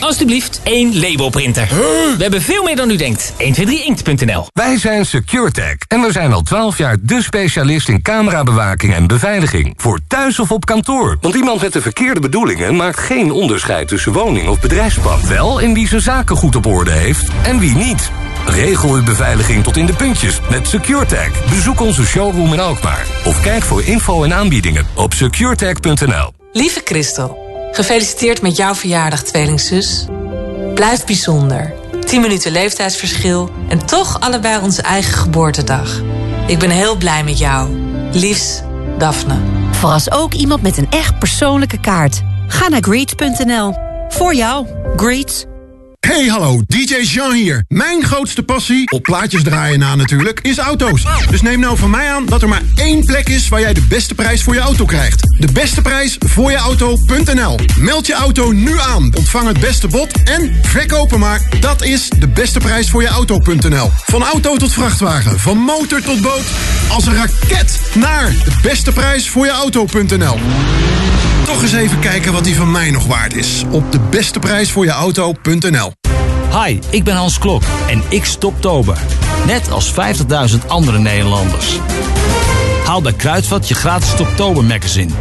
[0.00, 1.68] Alsjeblieft, één labelprinter.
[1.68, 3.32] We hebben veel meer dan u denkt.
[3.38, 9.06] 123inkt.nl Wij zijn SecureTech en we zijn al 12 jaar de specialist in camerabewaking en
[9.06, 9.74] beveiliging.
[9.76, 11.18] Voor thuis of op kantoor.
[11.20, 15.26] Want iemand met de verkeerde bedoelingen maakt geen onderscheid tussen woning of bedrijfspand.
[15.26, 18.10] Wel in wie zijn zaken goed op orde heeft en wie niet.
[18.46, 21.44] Regel uw beveiliging tot in de puntjes met SecureTech.
[21.48, 23.06] Bezoek onze showroom in Alkmaar.
[23.24, 26.32] Of kijk voor info en aanbiedingen op securetech.nl.
[26.52, 30.06] Lieve Christel, gefeliciteerd met jouw verjaardag, tweelingzus.
[30.74, 31.72] Blijf bijzonder.
[32.04, 36.02] 10 minuten leeftijdsverschil en toch allebei onze eigen geboortedag.
[36.46, 37.70] Ik ben heel blij met jou.
[38.12, 38.62] Liefs,
[38.98, 39.36] Daphne.
[39.70, 42.22] Verras ook iemand met een echt persoonlijke kaart.
[42.46, 43.74] Ga naar greets.nl.
[44.08, 44.66] Voor jou,
[44.96, 45.49] Greets.
[46.10, 47.64] Hey, hallo, DJ Jean hier.
[47.68, 51.02] Mijn grootste passie, op plaatjes draaien na natuurlijk, is auto's.
[51.30, 53.86] Dus neem nou van mij aan dat er maar één plek is waar jij de
[53.88, 55.20] beste prijs voor je auto krijgt.
[55.38, 57.58] De beste prijs voor je auto.nl.
[57.78, 61.48] Meld je auto nu aan, ontvang het beste bod en verkopen maar.
[61.60, 63.90] Dat is de beste prijs voor je auto.nl.
[64.06, 66.44] Van auto tot vrachtwagen, van motor tot boot,
[66.88, 70.38] als een raket naar de beste prijs voor je auto.nl.
[71.44, 73.64] Toch eens even kijken wat die van mij nog waard is.
[73.70, 75.89] Op de beste prijs voor je auto.nl.
[76.64, 78.98] Hi, ik ben Hans Klok en ik stop tober.
[79.46, 81.78] Net als 50.000 andere Nederlanders.
[82.84, 85.12] Haal bij Kruidvat je gratis Stoptober magazine.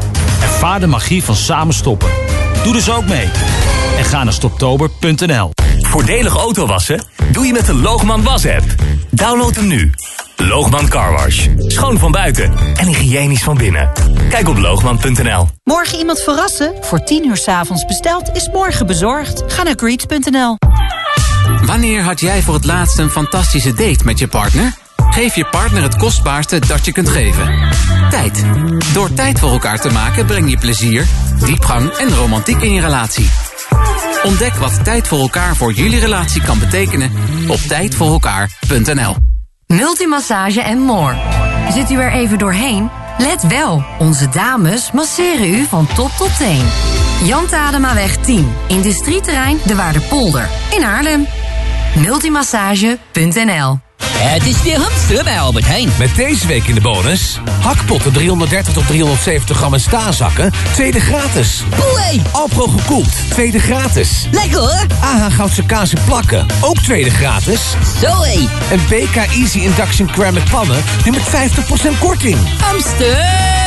[0.41, 2.09] Ervaar de magie van samen stoppen.
[2.63, 3.29] Doe dus ook mee.
[3.99, 5.51] En ga naar stoptober.nl.
[5.81, 7.03] Voordelig autowassen?
[7.31, 8.63] Doe je met de Loogman Was-app.
[9.11, 9.91] Download hem nu.
[10.35, 11.47] Loogman Car Wash.
[11.57, 13.89] Schoon van buiten en hygiënisch van binnen.
[14.29, 15.47] Kijk op loogman.nl.
[15.63, 16.73] Morgen iemand verrassen?
[16.81, 19.43] Voor 10 uur 's avonds besteld is morgen bezorgd.
[19.47, 20.57] Ga naar greets.nl.
[21.65, 24.73] Wanneer had jij voor het laatst een fantastische date met je partner?
[25.09, 27.69] Geef je partner het kostbaarste dat je kunt geven.
[28.09, 28.45] Tijd.
[28.93, 31.05] Door tijd voor elkaar te maken breng je plezier,
[31.45, 33.29] diepgang en romantiek in je relatie.
[34.23, 37.11] Ontdek wat tijd voor elkaar voor jullie relatie kan betekenen
[37.47, 39.15] op tijdvoorelkaar.nl.
[39.65, 41.15] Multimassage en more.
[41.71, 42.89] Zit u er even doorheen?
[43.17, 46.65] Let wel, onze dames masseren u van top tot teen.
[47.23, 51.27] Jan Tademaweg 10, industrieterrein De Waarderpolder in Haarlem.
[51.95, 55.89] Multimassage.nl Het is weer hamster bij Albert Heijn.
[55.99, 57.39] Met deze week in de bonus...
[57.61, 61.63] hakpotten 330 tot 370 gram en staalzakken, tweede gratis.
[61.69, 62.21] Boei!
[62.31, 64.27] Alpro gekoeld, tweede gratis.
[64.31, 64.85] Lekker hoor!
[65.01, 67.61] AH Goudse kaas en plakken, ook tweede gratis.
[68.01, 68.47] Zoé!
[68.71, 71.23] En BK Easy Induction Ceramic pannen, nu met
[71.95, 72.37] 50% korting.
[72.59, 73.58] Hamster!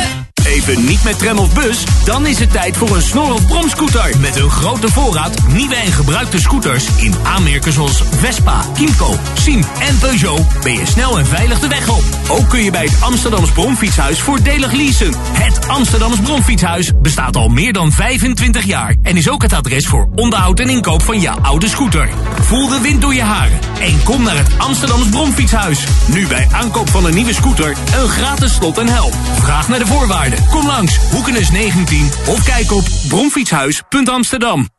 [0.53, 1.83] Even niet met tram of bus?
[2.05, 4.19] Dan is het tijd voor een snor of bromscooter.
[4.19, 9.97] Met een grote voorraad nieuwe en gebruikte scooters in aanmerken zoals Vespa, Kimco, Siem en
[9.97, 12.03] Peugeot ben je snel en veilig de weg op.
[12.27, 15.13] Ook kun je bij het Amsterdams Bromfietshuis voordelig leasen.
[15.31, 20.09] Het Amsterdams Bromfietshuis bestaat al meer dan 25 jaar en is ook het adres voor
[20.15, 22.09] onderhoud en inkoop van je oude scooter.
[22.41, 25.83] Voel de wind door je haren en kom naar het Amsterdams Bromfietshuis.
[26.07, 29.11] Nu bij aankoop van een nieuwe scooter een gratis slot en helm.
[29.39, 30.42] Vraag naar de voorwaarden.
[30.49, 34.69] Kom langs, Hoekenis 19 of kijk op bromfietshuis.amsterdam.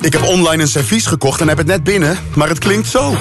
[0.00, 3.14] Ik heb online een servies gekocht en heb het net binnen, maar het klinkt zo.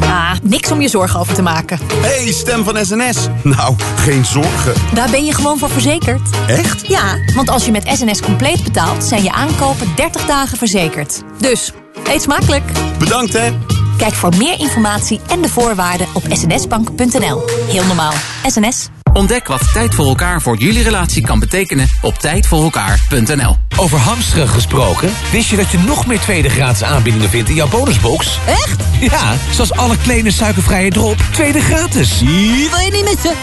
[0.00, 1.78] Ah, niks om je zorgen over te maken.
[2.00, 3.28] hey, stem van SNS.
[3.42, 4.72] Nou, geen zorgen.
[4.94, 6.20] Daar ben je gewoon voor verzekerd.
[6.46, 6.88] Echt?
[6.88, 11.22] Ja, want als je met SNS compleet betaalt, zijn je aankopen 30 dagen verzekerd.
[11.38, 11.72] Dus,
[12.04, 12.64] eet smakelijk.
[12.98, 13.52] Bedankt hè.
[13.96, 17.42] Kijk voor meer informatie en de voorwaarden op snsbank.nl.
[17.68, 18.12] Heel normaal.
[18.46, 18.88] SNS.
[19.14, 23.56] Ontdek wat tijd voor elkaar voor jullie relatie kan betekenen op tijdvoorelkaar.nl.
[23.76, 27.68] Over hamsteren gesproken, wist je dat je nog meer tweede gratis aanbiedingen vindt in jouw
[27.68, 28.38] bonusbox?
[28.46, 28.82] Echt?
[29.00, 32.18] Ja, zoals alle kleine suikervrije drop, tweede gratis.
[32.18, 33.34] Die wil je niet missen.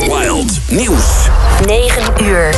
[0.00, 1.28] Wild Nieuws.
[1.66, 2.54] 9 uur.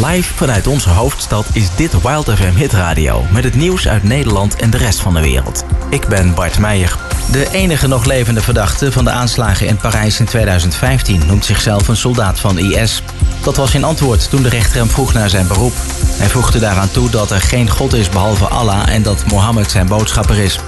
[0.00, 3.26] Live vanuit onze hoofdstad is dit Wild FM Hit Radio.
[3.32, 5.64] Met het nieuws uit Nederland en de rest van de wereld.
[5.90, 6.96] Ik ben Bart Meijer.
[7.30, 11.96] De enige nog levende verdachte van de aanslagen in Parijs in 2015 noemt zichzelf een
[11.96, 13.02] soldaat van IS.
[13.42, 15.74] Dat was zijn antwoord toen de rechter hem vroeg naar zijn beroep.
[16.06, 19.86] Hij voegde daaraan toe dat er geen God is behalve Allah en dat Mohammed zijn
[19.86, 20.58] boodschapper is.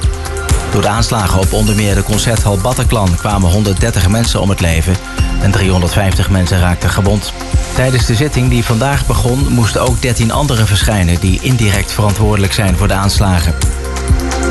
[0.75, 4.97] Door de aanslagen op onder meer de concerthal Bataclan kwamen 130 mensen om het leven
[5.43, 7.33] en 350 mensen raakten gewond.
[7.75, 12.77] Tijdens de zitting die vandaag begon moesten ook 13 anderen verschijnen die indirect verantwoordelijk zijn
[12.77, 13.55] voor de aanslagen.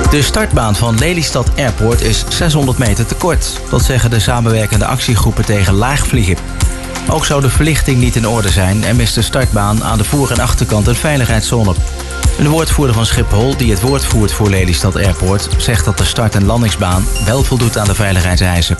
[0.10, 3.60] De startbaan van Lelystad Airport is 600 meter te kort.
[3.70, 6.38] Dat zeggen de samenwerkende actiegroepen tegen laagvliegen.
[7.10, 10.32] Ook zou de verlichting niet in orde zijn en mist de startbaan aan de voor-
[10.32, 11.74] en achterkant een veiligheidszone.
[12.38, 16.36] Een woordvoerder van Schiphol, die het woord voert voor Lelystad Airport, zegt dat de start-
[16.36, 18.78] en landingsbaan wel voldoet aan de veiligheidseisen.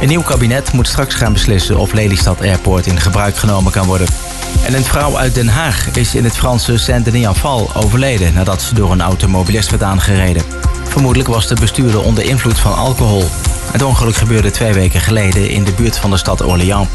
[0.00, 4.06] Een nieuw kabinet moet straks gaan beslissen of Lelystad Airport in gebruik genomen kan worden.
[4.66, 8.92] En een vrouw uit Den Haag is in het Franse Saint-Denis-en-Val overleden nadat ze door
[8.92, 10.42] een automobilist werd aangereden.
[10.88, 13.24] Vermoedelijk was de bestuurder onder invloed van alcohol.
[13.72, 16.88] Het ongeluk gebeurde twee weken geleden in de buurt van de stad Orléans.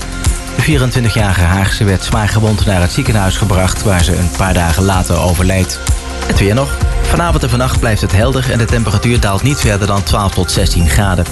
[0.57, 3.83] De 24-jarige Haagse werd zwaar gewond naar het ziekenhuis gebracht...
[3.83, 5.79] waar ze een paar dagen later overleed.
[6.25, 6.77] Het weer nog.
[7.01, 8.51] Vanavond en vannacht blijft het helder...
[8.51, 11.25] en de temperatuur daalt niet verder dan 12 tot 16 graden.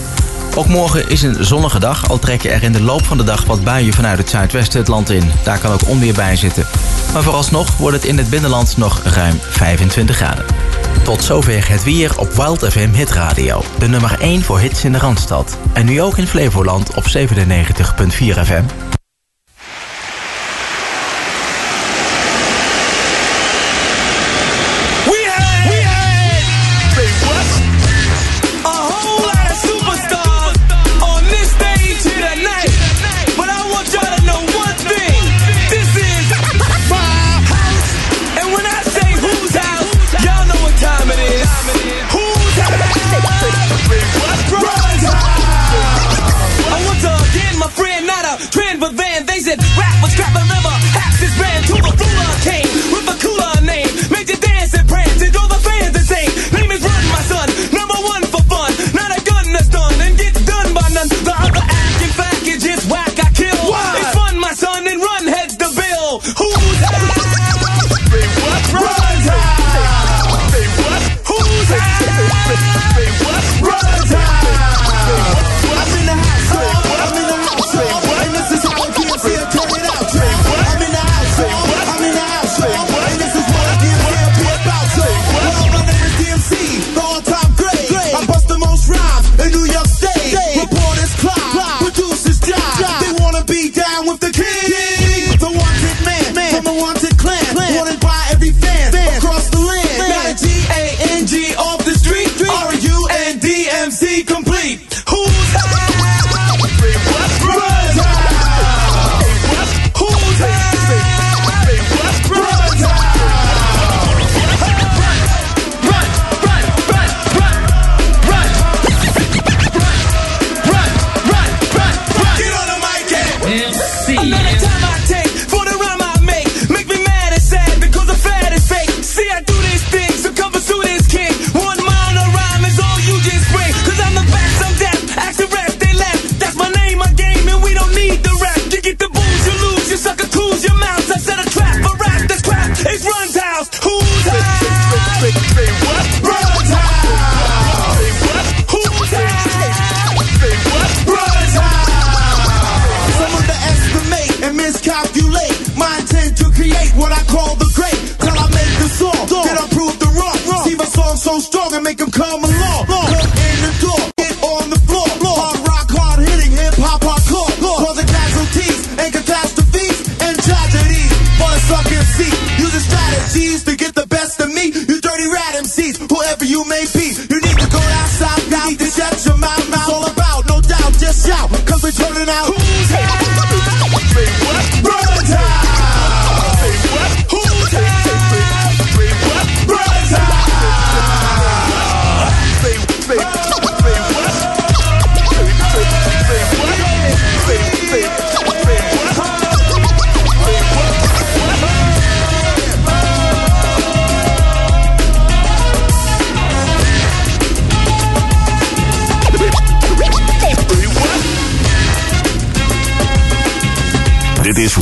[0.55, 3.45] Ook morgen is een zonnige dag, al trekken er in de loop van de dag
[3.45, 5.31] wat buien vanuit het zuidwesten het land in.
[5.43, 6.65] Daar kan ook onweer bij zitten.
[7.13, 10.45] Maar vooralsnog wordt het in het binnenland nog ruim 25 graden.
[11.03, 13.63] Tot zover het weer op Wild FM Hit Radio.
[13.79, 15.57] De nummer 1 voor hits in de Randstad.
[15.73, 17.19] En nu ook in Flevoland op 97.4
[18.43, 18.63] FM.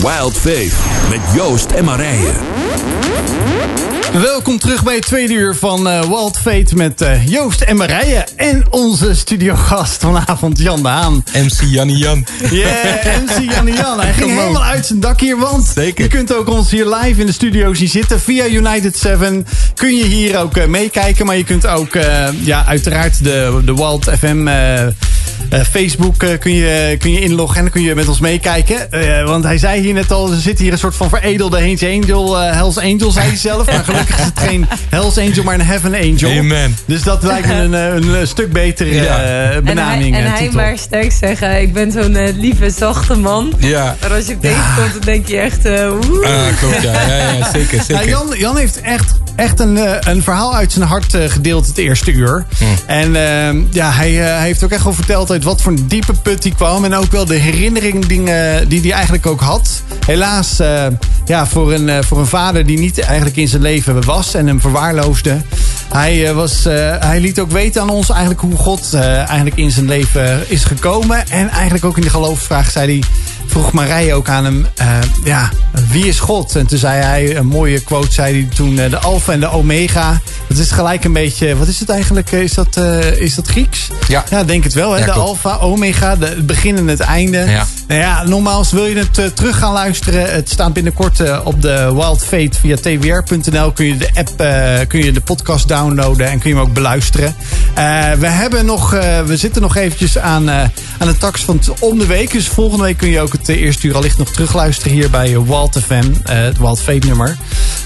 [0.03, 0.73] Wild Faith
[1.09, 2.31] met Joost en Marije.
[4.13, 8.25] Welkom terug bij het tweede uur van eh, Wild Fate met eh, Joost en Marije.
[8.35, 11.23] En onze studiogast vanavond, Jan de Haan.
[11.33, 12.25] MC Jannie Jan.
[12.51, 13.99] Yeah, MC Jannie Jan.
[13.99, 16.03] Hij ging helemaal uit zijn dak hier, want Zeker.
[16.03, 18.21] je kunt ook ons hier live in de studio zien zitten.
[18.21, 19.45] Via United 7
[19.75, 21.25] kun je hier ook eh, meekijken.
[21.25, 24.47] Maar je kunt ook, eh, ja, uiteraard de, de Wild FM...
[25.53, 28.91] eh, Facebook eh, kun, je, kun je inloggen en dan kun je met ons meekijken.
[28.91, 31.83] Eh, want hij zei hier net al, er zit hier een soort van veredelde Hells
[31.83, 33.65] Angel, eh, Hells Angel, zei hij zelf.
[33.65, 36.39] Maar gelukkig is het geen Hells Angel, maar een Heaven Angel.
[36.39, 36.77] Amen.
[36.85, 40.15] Dus dat lijkt me een, een, stuk betere eh, benaming.
[40.15, 43.53] En hij, en hij maar sterk zeggen, ik ben zo'n lieve, zachte man.
[43.57, 43.95] Ja.
[44.01, 46.25] Maar als je tegenkomt, dan denk je echt, eh woe.
[46.25, 47.07] Ah, klopt, ja.
[47.07, 47.93] Ja, ja, zeker, zeker.
[47.93, 51.67] Nou, Jan, Jan heeft echt, echt een, eh, een verhaal uit zijn hart eh, gedeeld
[51.67, 52.45] het eerste uur.
[52.57, 52.63] Hm.
[52.85, 55.87] En eh, ja, hij, eh, hij heeft ook echt wel verteld uit wat voor een
[55.87, 56.85] diepe put hij kwam.
[56.85, 59.81] En ook wel de herinneringen dingen die hij eigenlijk ook had.
[60.05, 60.57] Helaas
[61.25, 64.61] ja, voor, een, voor een vader die niet eigenlijk in zijn leven was en hem
[64.61, 65.41] verwaarloosde.
[65.93, 66.63] Hij, was,
[66.99, 71.27] hij liet ook weten aan ons eigenlijk hoe God eigenlijk in zijn leven is gekomen.
[71.27, 73.09] En eigenlijk ook in de geloofsvraag zei hij,
[73.45, 75.49] vroeg Marije ook aan hem, eh, ja,
[75.91, 76.55] wie is God?
[76.55, 79.49] En toen zei hij, een mooie quote zei hij toen, eh, de alfa en de
[79.49, 80.21] omega.
[80.47, 82.31] Dat is gelijk een beetje, wat is het eigenlijk?
[82.31, 82.77] Eh, Is dat,
[83.17, 83.89] is dat Grieks?
[84.07, 84.23] Ja.
[84.29, 84.91] Ja, denk het wel.
[84.91, 84.99] Hè?
[84.99, 87.37] Ja, de alfa, omega, de, het begin en het einde.
[87.37, 87.65] Ja.
[87.87, 90.33] Nou ja, nogmaals, wil je het terug gaan luisteren?
[90.33, 93.71] Het staat binnenkort op de Wild Fate via twr.nl.
[93.71, 94.37] Kun je de app,
[94.87, 97.35] kun je de podcast downloaden en kun je hem ook beluisteren.
[98.19, 98.89] We, hebben nog,
[99.25, 102.31] we zitten nog eventjes aan, aan de tax van om de week.
[102.31, 105.41] Dus volgende week kun je ook het eh, eerste uur allicht nog terugluisteren hier bij
[105.41, 106.03] Wild FM.
[106.23, 107.37] eh, het Wild Fate nummer.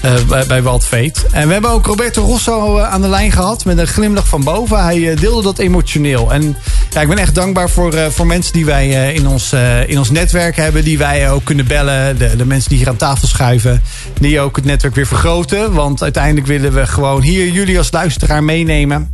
[0.02, 1.20] Eh, bij, bij Wild Fate.
[1.30, 4.44] En we hebben ook Roberto Rosso eh, aan de lijn gehad met een glimlach van
[4.44, 4.84] boven.
[4.84, 6.32] Hij eh, deelde dat emotioneel.
[6.32, 6.56] En
[6.90, 9.52] ja, ik ben echt dankbaar voor, voor mensen die wij in, ons,
[9.86, 10.84] in ons netwerk hebben.
[10.84, 12.18] Die wij ook kunnen bellen.
[12.18, 13.82] De, de mensen die hier aan tafel schuiven.
[14.20, 15.72] Die ook het netwerk weer vergroten.
[15.72, 19.10] Want uiteindelijk willen we gewoon hier jullie als luisteraar meenemen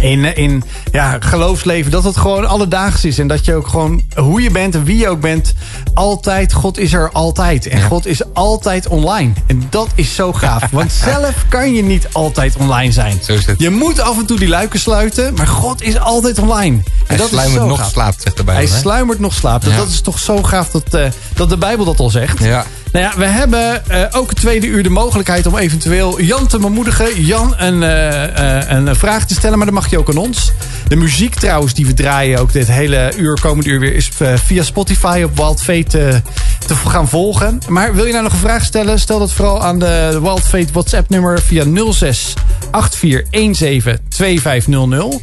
[0.00, 0.62] in, in
[0.92, 1.90] ja, geloofsleven.
[1.90, 3.18] Dat het gewoon alledaags is.
[3.18, 5.54] En dat je ook gewoon, hoe je bent en wie je ook bent,
[5.94, 7.66] altijd, God is er altijd.
[7.66, 9.32] En God is altijd online.
[9.46, 10.62] En dat is zo gaaf.
[10.70, 13.18] Want zelf kan je niet altijd online zijn.
[13.22, 13.60] Zo is het.
[13.60, 16.76] Je moet af en toe die luiken sluiten, maar God is altijd online.
[16.76, 17.90] En Hij dat is sluimert nog gaaf.
[17.90, 18.74] slaapt, zegt de Hij Bijbel.
[18.74, 18.80] hè?
[18.80, 19.64] sluimert nog slaapt.
[19.64, 19.76] Ja.
[19.76, 22.38] Dat is toch zo gaaf dat, eh, dat de Bijbel dat al zegt.
[22.44, 22.64] Ja.
[22.92, 26.58] Nou ja, we hebben eh, ook het tweede uur de mogelijkheid om eventueel Jan te
[26.58, 27.24] bemoedigen.
[27.24, 30.52] Jan een, eh, eh, een vraag te stellen, maar dan mag je ook aan ons.
[30.88, 34.10] De muziek trouwens die we draaien ook dit hele uur, komende uur weer, is
[34.44, 36.22] via Spotify op Wild Fate
[36.66, 37.58] te gaan volgen.
[37.68, 38.98] Maar wil je nou nog een vraag stellen?
[39.00, 42.34] Stel dat vooral aan de Wild Fate WhatsApp nummer via 06
[42.70, 45.20] 8417 2500.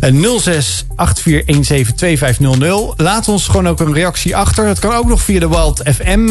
[0.00, 3.00] Eh, 06 8417 2500.
[3.00, 4.66] Laat ons gewoon ook een reactie achter.
[4.66, 6.30] Het kan ook nog via de Wild FM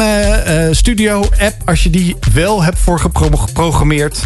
[0.74, 1.54] Studio app.
[1.64, 4.18] Als je die wel hebt voor gepro- geprogrammeerd,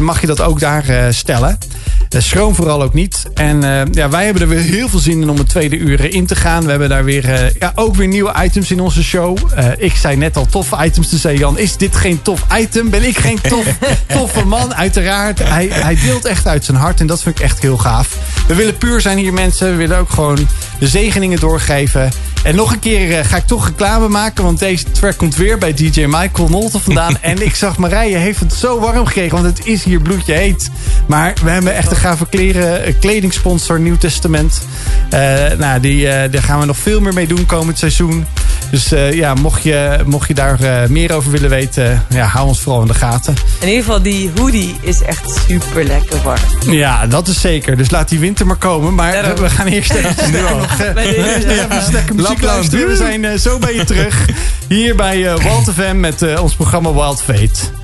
[0.00, 1.58] mag je dat ook daar stellen.
[2.08, 3.22] Schroom vooral ook niet.
[3.34, 3.60] En
[3.92, 6.36] ja, wij hebben er weer heel veel zin in om het tweede uur in te
[6.36, 6.64] gaan.
[6.64, 9.38] We hebben daar weer, ja, ook weer nieuwe items in onze show.
[9.76, 11.08] Ik zei net al toffe items.
[11.08, 12.90] Toen zei Jan, is dit geen tof item?
[12.90, 13.66] Ben ik geen tof,
[14.06, 14.74] toffe man?
[14.74, 15.38] Uiteraard.
[15.48, 17.00] Hij, hij deelt echt uit zijn hart.
[17.00, 18.16] En dat vind ik echt heel gaaf.
[18.48, 19.67] We willen puur zijn hier mensen.
[19.68, 20.48] We willen ook gewoon
[20.78, 22.10] de zegeningen doorgeven.
[22.42, 24.44] En nog een keer eh, ga ik toch reclame maken.
[24.44, 27.20] Want deze track komt weer bij DJ Michael Nolte vandaan.
[27.22, 29.42] en ik zag Marije heeft het zo warm gekregen.
[29.42, 30.70] Want het is hier bloedje heet.
[31.06, 34.60] Maar we hebben echt een gave kleren, eh, kledingsponsor Nieuw Testament.
[35.10, 35.20] Eh,
[35.58, 38.26] nou, die, daar gaan we nog veel meer mee doen komend seizoen.
[38.70, 40.58] Dus ja, mocht je, mocht je daar
[40.90, 43.34] meer over willen weten, ja, hou ons vooral in de gaten.
[43.60, 46.40] In ieder geval, die hoodie is echt super lekker warm.
[46.70, 47.76] Ja, dat is zeker.
[47.76, 48.94] Dus laat die winter maar komen.
[48.94, 49.40] Maar Daarom.
[49.40, 50.60] we, gaan eerst even Nu al.
[50.96, 52.72] even muziek Lapland.
[52.72, 52.88] luisteren.
[52.88, 54.26] We zijn eh, zo bij je terug.
[54.68, 57.76] Hier bij eh Wild FM met eh, ons programma Wild Fate.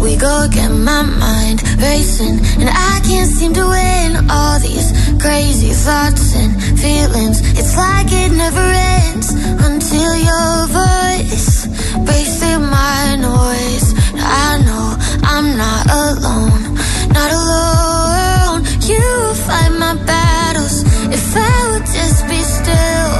[0.00, 0.84] we go again.
[0.84, 4.30] My mind racing, and I can't seem to win.
[4.30, 7.40] All these crazy thoughts and feelings.
[7.58, 8.66] It's like it never
[9.04, 9.28] ends
[9.68, 11.66] until your voice
[12.06, 13.86] breaks through my noise.
[14.16, 14.86] I know
[15.32, 16.76] I'm not alone,
[17.14, 18.60] not alone.
[18.90, 19.02] You
[19.46, 20.82] fight my battles.
[21.16, 23.12] If I would just be still,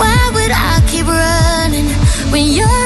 [0.00, 1.88] why would I keep running
[2.32, 2.79] when you're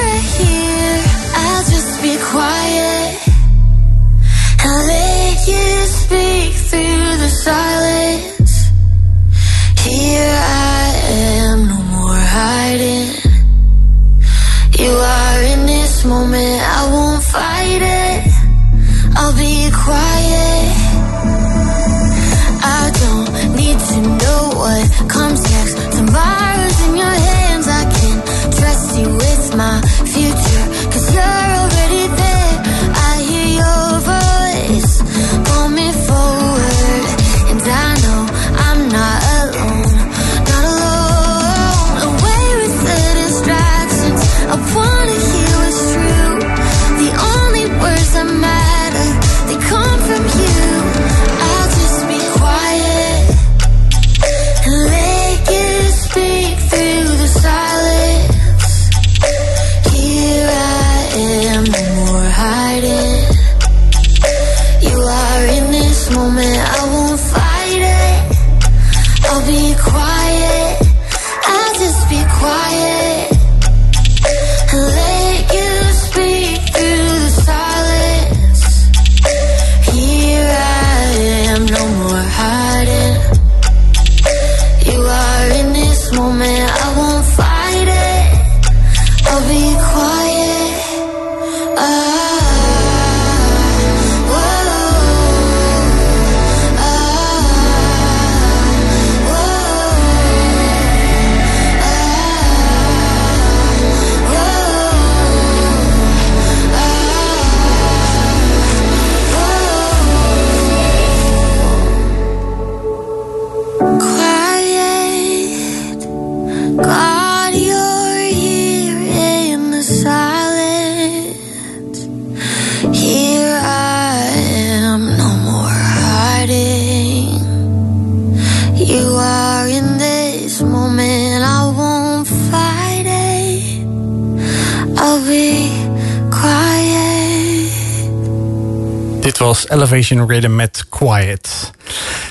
[139.85, 141.71] Elevation Rhythm met Quiet.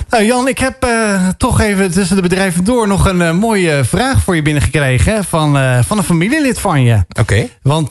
[0.09, 3.33] Nou Jan, ik heb eh, eh, toch even tussen de bedrijven door nog een eh,
[3.33, 5.25] mooie vraag voor je binnengekregen.
[5.25, 7.05] Van, eh, van een familielid van je.
[7.21, 7.49] Oké.
[7.63, 7.91] Want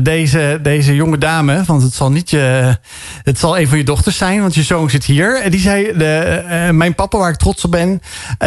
[0.00, 2.76] deze, deze jonge dame, want het zal niet je.
[3.22, 5.40] Het zal een van je dochters zijn, want je zoon zit hier.
[5.42, 8.02] En die zei: de, Mijn papa, waar ik trots op ben.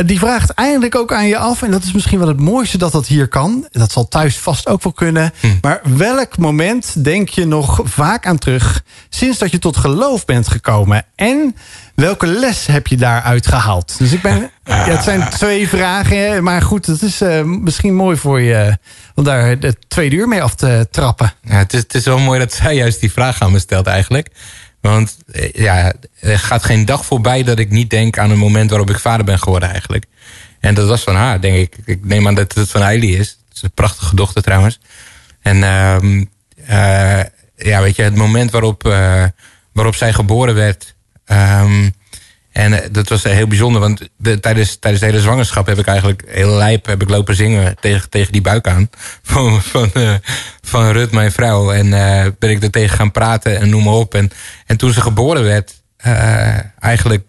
[0.06, 1.62] die vraagt eigenlijk ook aan je af.
[1.62, 3.68] En dat is misschien wel het mooiste dat dat hier kan.
[3.72, 5.34] Dat zal thuis vast ook wel kunnen.
[5.62, 8.84] Maar welk moment denk je nog vaak aan terug.
[9.10, 11.06] sinds dat je tot geloof bent gekomen?
[11.16, 11.56] En
[12.02, 13.98] welke les heb je daaruit gehaald?
[13.98, 14.40] Dus ik ben.
[14.64, 18.78] Ja, het zijn twee vragen, hè, maar goed, het is eh, misschien mooi voor je
[19.16, 21.34] om daar de tweede uur mee af te trappen.
[21.44, 23.88] Ja, het, is, het is wel mooi dat zij juist die vraag aan me stelt
[23.88, 24.30] eigenlijk.
[24.82, 28.70] Want eh, ja, er gaat geen dag voorbij dat ik niet denk aan een moment
[28.70, 30.06] waarop ik vader ben geworden eigenlijk.
[30.60, 31.78] En dat was van haar, denk ik.
[31.86, 33.28] Ik neem aan dat het van Eili is.
[33.28, 34.80] Het is een prachtige dochter trouwens.
[35.42, 36.26] En ehm,
[36.66, 37.24] eh,
[37.56, 39.24] ja, weet je, het moment waarop, eh,
[39.74, 40.96] waarop zij geboren werd.
[41.32, 41.90] Ehm,
[42.52, 45.88] en eh, dat was heel bijzonder, want de, tijdens, tijdens de hele zwangerschap heb ik
[45.88, 48.90] eigenlijk heel lijp heb ik lopen zingen tegen, tegen die buik aan.
[49.24, 50.14] Van, van, eh,
[50.62, 51.72] van Rut, mijn vrouw.
[51.72, 54.14] En eh, ben ik er tegen gaan praten en noem maar op.
[54.14, 54.32] En,
[54.66, 55.82] en toen ze geboren werd,
[56.80, 57.24] eigenlijk,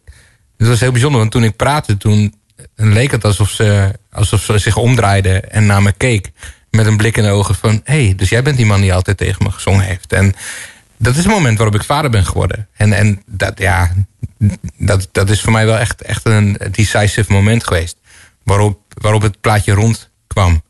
[0.56, 2.34] het was heel bijzonder, want toen ik praatte, toen
[2.74, 6.30] leek het alsof ze, alsof ze zich omdraaide en naar me keek.
[6.70, 8.94] Met een blik in de ogen van, hé, hey, dus jij bent die man die
[8.94, 10.12] altijd tegen me gezongen heeft.
[10.12, 10.34] En
[11.02, 12.68] dat is het moment waarop ik vader ben geworden.
[12.72, 13.92] En, en dat, ja,
[14.76, 17.96] dat, dat is voor mij wel echt, echt een decisive moment geweest.
[18.42, 20.62] Waarop, waarop het plaatje rond kwam,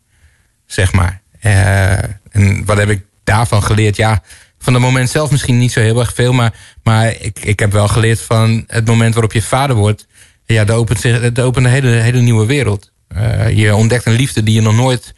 [0.66, 1.20] zeg maar.
[1.40, 3.96] Eh, en wat heb ik daarvan geleerd?
[3.96, 4.22] Ja,
[4.58, 6.32] van het moment zelf misschien niet zo heel erg veel.
[6.32, 10.06] Maar, maar ik, ik heb wel geleerd van het moment waarop je vader wordt.
[10.44, 12.92] Ja, dat opent, zich, dat opent een hele, hele nieuwe wereld.
[13.08, 15.14] Eh, je ontdekt een liefde die je nog nooit,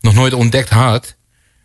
[0.00, 1.16] nog nooit ontdekt had.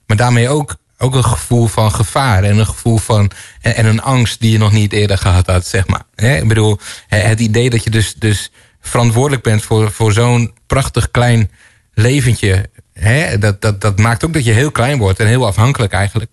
[0.07, 2.43] Maar daarmee ook, ook een gevoel van gevaar.
[2.43, 3.31] En een gevoel van.
[3.61, 6.03] En, en een angst die je nog niet eerder gehad had, zeg maar.
[6.15, 6.37] Hè?
[6.37, 11.51] Ik bedoel, het idee dat je dus, dus verantwoordelijk bent voor, voor zo'n prachtig klein
[11.93, 12.69] leventje.
[12.93, 13.37] Hè?
[13.37, 16.31] Dat, dat, dat maakt ook dat je heel klein wordt en heel afhankelijk eigenlijk.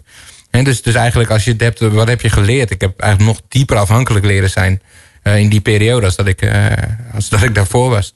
[0.51, 2.71] En dus, dus eigenlijk als je het hebt, wat heb je geleerd?
[2.71, 4.83] Ik heb eigenlijk nog dieper afhankelijk leren zijn
[5.23, 6.67] eh, in die periode als dat, ik, eh,
[7.15, 8.15] als dat ik daarvoor was.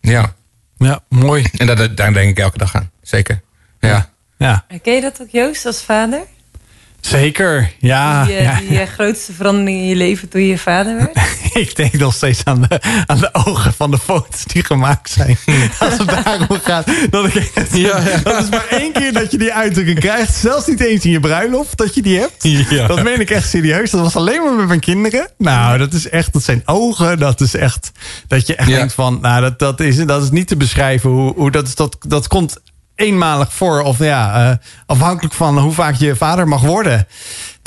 [0.00, 0.34] Ja.
[0.76, 1.44] Ja, mooi.
[1.56, 2.90] En dat, daar denk ik elke dag aan.
[3.02, 3.40] Zeker.
[3.80, 3.88] Ja.
[3.88, 4.10] Ja,
[4.82, 6.20] Ken je dat ook, Joost, als vader?
[7.08, 7.72] zeker.
[7.78, 8.60] Ja, die, eh, ja.
[8.68, 11.16] die eh, grootste verandering in je leven toen je vader werd?
[11.66, 15.38] ik denk nog steeds aan de, aan de ogen van de foto's die gemaakt zijn.
[15.78, 16.86] Als het daarom gaat.
[17.10, 17.52] Dat, ik
[18.24, 20.34] dat is maar één keer dat je die uitdrukking krijgt.
[20.34, 22.42] Zelfs niet eens in je bruiloft dat je die hebt.
[22.70, 22.86] Ja.
[22.86, 23.90] Dat meen ik echt serieus.
[23.90, 25.28] Dat was alleen maar met mijn kinderen.
[25.38, 27.18] Nou, dat is echt, dat zijn ogen.
[27.18, 27.92] Dat is echt,
[28.28, 31.10] dat je echt denkt van, nou, dat, dat, is, dat is niet te beschrijven.
[31.10, 32.60] Hoe, hoe dat, is, dat, dat komt
[32.98, 33.80] eenmalig voor.
[33.80, 34.56] Of ja, eh,
[34.86, 37.06] afhankelijk van hoe vaak je vader mag worden.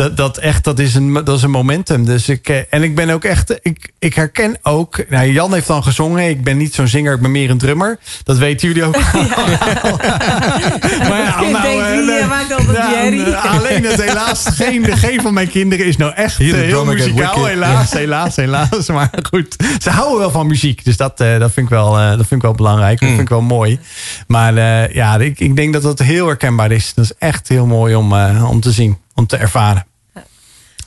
[0.02, 2.06] Dat, dat, echt, dat, is een, dat is een momentum.
[2.06, 5.10] Dus ik, eh, en ik ben ook echt, ik, ik herken ook.
[5.10, 6.30] Nou, Jan heeft dan gezongen.
[6.30, 7.99] Ik ben niet zo'n zinger, ik ben meer een drummer.
[8.23, 8.98] Dat weten jullie ook.
[11.10, 12.82] maar ja, denk, eh, die, eh, maakt altijd
[13.61, 17.45] alleen het helaas, geen, geen van mijn kinderen is nou echt Hier, eh, heel muzikaal.
[17.45, 18.90] Helaas, helaas, helaas.
[19.02, 20.86] Maar goed, ze houden wel van muziek.
[20.86, 22.99] Dus dat, eh, dat, vind, ik wel, eh, dat vind ik wel belangrijk.
[22.99, 23.80] Dat vind ik wel mooi.
[24.28, 26.94] Maar eh, ja, ik, ik denk dat dat heel herkenbaar is.
[26.94, 29.86] Dat is echt heel mooi om, eh, om te zien, om te ervaren.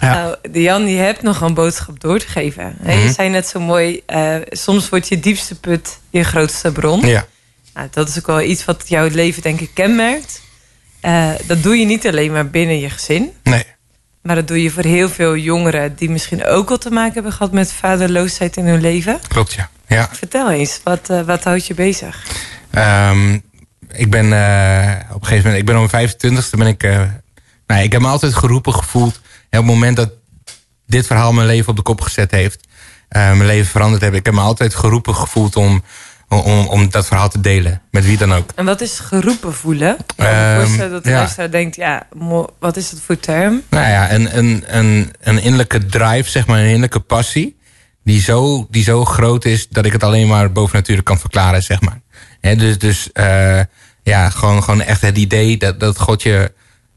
[0.00, 0.12] Ja.
[0.14, 2.76] Nou, de Jan, je hebt nog een boodschap door te geven.
[2.86, 3.12] Je Mhm.
[3.12, 7.06] zei net zo mooi, eh, soms wordt je diepste put je grootste bron.
[7.06, 7.26] Ja.
[7.74, 10.40] Nou, dat is ook wel iets wat jouw leven denk ik kenmerkt.
[11.00, 13.32] Eh, dat doe je niet alleen maar binnen je gezin.
[13.42, 13.64] Nee.
[14.22, 15.94] Maar dat doe je voor heel veel jongeren...
[15.96, 19.18] die misschien ook al te maken hebben gehad met vaderloosheid in hun leven.
[19.28, 19.70] Klopt, ja.
[19.86, 20.08] ja.
[20.12, 22.26] Vertel eens, wat, eh, wat houdt je bezig?
[22.70, 23.32] Ehm,
[23.92, 24.24] ik ben
[25.12, 26.82] op een gegeven moment, ik ben om mijn 25ste ben ik.
[27.66, 29.20] nou, ik heb me altijd geroepen gevoeld.
[29.54, 30.10] En op het moment dat
[30.86, 32.66] dit verhaal mijn leven op de kop gezet heeft,
[33.08, 35.82] eh, mijn leven veranderd heeft, ik heb me altijd geroepen gevoeld om,
[36.28, 37.82] om, om dat verhaal te delen.
[37.90, 38.50] Met wie dan ook.
[38.54, 39.96] En wat is geroepen voelen?
[39.98, 40.24] Ik
[40.56, 41.16] voorstellen dat de ja.
[41.16, 41.76] luisteraar denkt...
[41.76, 42.06] ja,
[42.58, 43.62] wat is dat voor term?
[43.70, 47.58] Nou ja, een, een, een, een innerlijke drive, zeg maar, een innerlijke passie.
[48.04, 51.80] Die zo, die zo groot is dat ik het alleen maar bovennatuurlijk kan verklaren, zeg
[51.80, 52.00] maar.
[52.40, 53.60] Hè, dus dus eh,
[54.02, 56.52] ja, gewoon, gewoon echt het idee dat, dat God je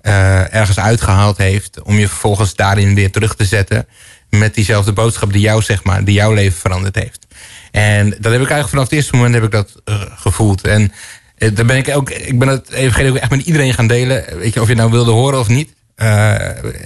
[0.08, 1.82] eh, ergens uitgehaald heeft.
[1.82, 3.88] om je vervolgens daarin weer terug te zetten.
[4.30, 7.28] met diezelfde boodschap die jou, zeg maar, die jouw leven veranderd heeft.
[7.72, 10.62] En dat heb ik eigenlijk vanaf het eerste moment heb ik dat eh, gevoeld.
[10.62, 10.92] En
[11.38, 14.26] eh, daar ben ik ook, ik ben het evangelie ook echt met iedereen gaan delen.
[14.38, 15.76] Weet je, of je nou wilde horen of niet.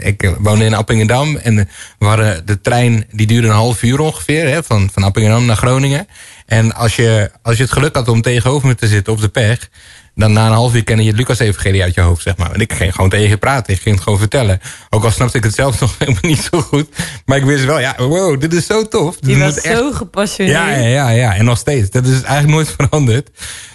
[0.01, 1.69] Ik woonde in Appingedam en
[1.99, 5.55] we hadden de trein die duurde een half uur ongeveer, hè, van, van Appingedam naar
[5.55, 6.07] Groningen.
[6.45, 9.29] En als je, als je het geluk had om tegenover me te zitten op de
[9.29, 9.69] pech,
[10.15, 12.51] dan na een half uur kende je het Lucas-evangelie uit je hoofd, zeg maar.
[12.51, 14.59] En ik ging gewoon tegen je praten, ik ging het gewoon vertellen.
[14.89, 16.87] Ook al snapte ik het zelf nog helemaal niet zo goed.
[17.25, 19.17] Maar ik wist wel, ja, wow, dit is zo tof.
[19.19, 20.57] Je was echt- zo gepassioneerd.
[20.57, 21.89] ja, ja, ja, ja, en nog steeds.
[21.89, 23.29] Dat is eigenlijk nooit veranderd.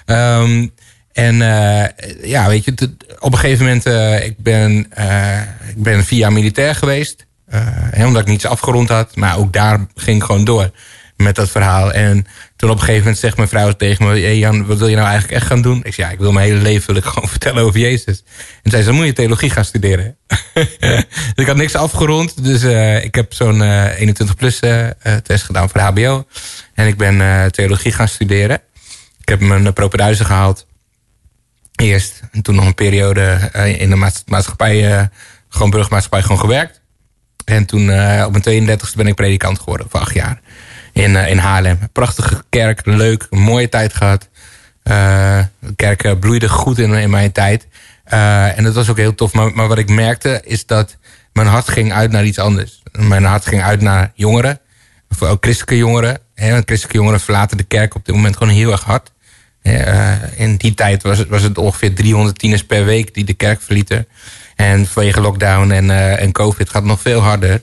[0.05, 0.67] Ehm,
[1.13, 1.85] en eh,
[2.29, 2.73] ja, weet je,
[3.19, 7.25] op een gegeven moment, eh, ik, ben, eh, ik ben vier jaar militair geweest.
[7.97, 9.17] omdat ik niets afgerond had.
[9.17, 10.71] Maar ook daar ging ik gewoon door
[11.17, 11.93] met dat verhaal.
[11.93, 12.27] En
[12.57, 14.11] toen op een gegeven moment zegt mijn vrouw tegen me...
[14.21, 15.81] Hey Jan, wat wil je nou eigenlijk echt gaan doen?
[15.85, 18.25] Ik zei, ja, ik wil mijn hele leven wil ik gewoon vertellen over Jezus.
[18.63, 20.17] En zei ze, dan moet je theologie gaan studeren.
[20.81, 22.45] dus ik had niks afgerond.
[22.45, 24.59] Dus eh, ik heb zo'n 21-plus
[25.23, 26.27] test gedaan voor de hbo.
[26.75, 28.61] En ik ben eh, theologie gaan studeren.
[29.21, 30.67] Ik heb mijn propeduizen gehaald.
[31.77, 32.21] Eerst.
[32.33, 33.23] En toen nog een periode
[33.53, 34.99] eh, in de maats- maatschappij...
[34.99, 35.05] eh,
[35.49, 36.81] gewoon burgermaatschappij gewoon gewerkt.
[37.45, 40.41] En toen eh, op mijn 32e ben ik predikant geworden voor acht jaar.
[40.97, 41.79] In, eh, in Haarlem.
[41.93, 44.29] Prachtige kerk, leuk, mooie tijd gehad.
[44.83, 47.67] Eh, de kerk eh, bloeide goed in, in mijn tijd.
[48.05, 49.33] En dat was ook heel tof.
[49.33, 50.97] Maar, maar wat ik merkte is dat
[51.33, 52.83] mijn hart ging uit naar iets anders.
[52.93, 54.61] Mijn hart ging uit naar jongeren.
[55.11, 56.19] Of ook christelijke jongeren.
[56.35, 59.13] Want christelijke jongeren verlaten de kerk op dit moment gewoon heel erg hard.
[60.37, 63.63] In die tijd was het, was het ongeveer 300 tieners per week die de kerk
[63.63, 64.07] verlieten.
[64.55, 67.63] En vanwege lockdown en, en covid gaat het nog veel harder.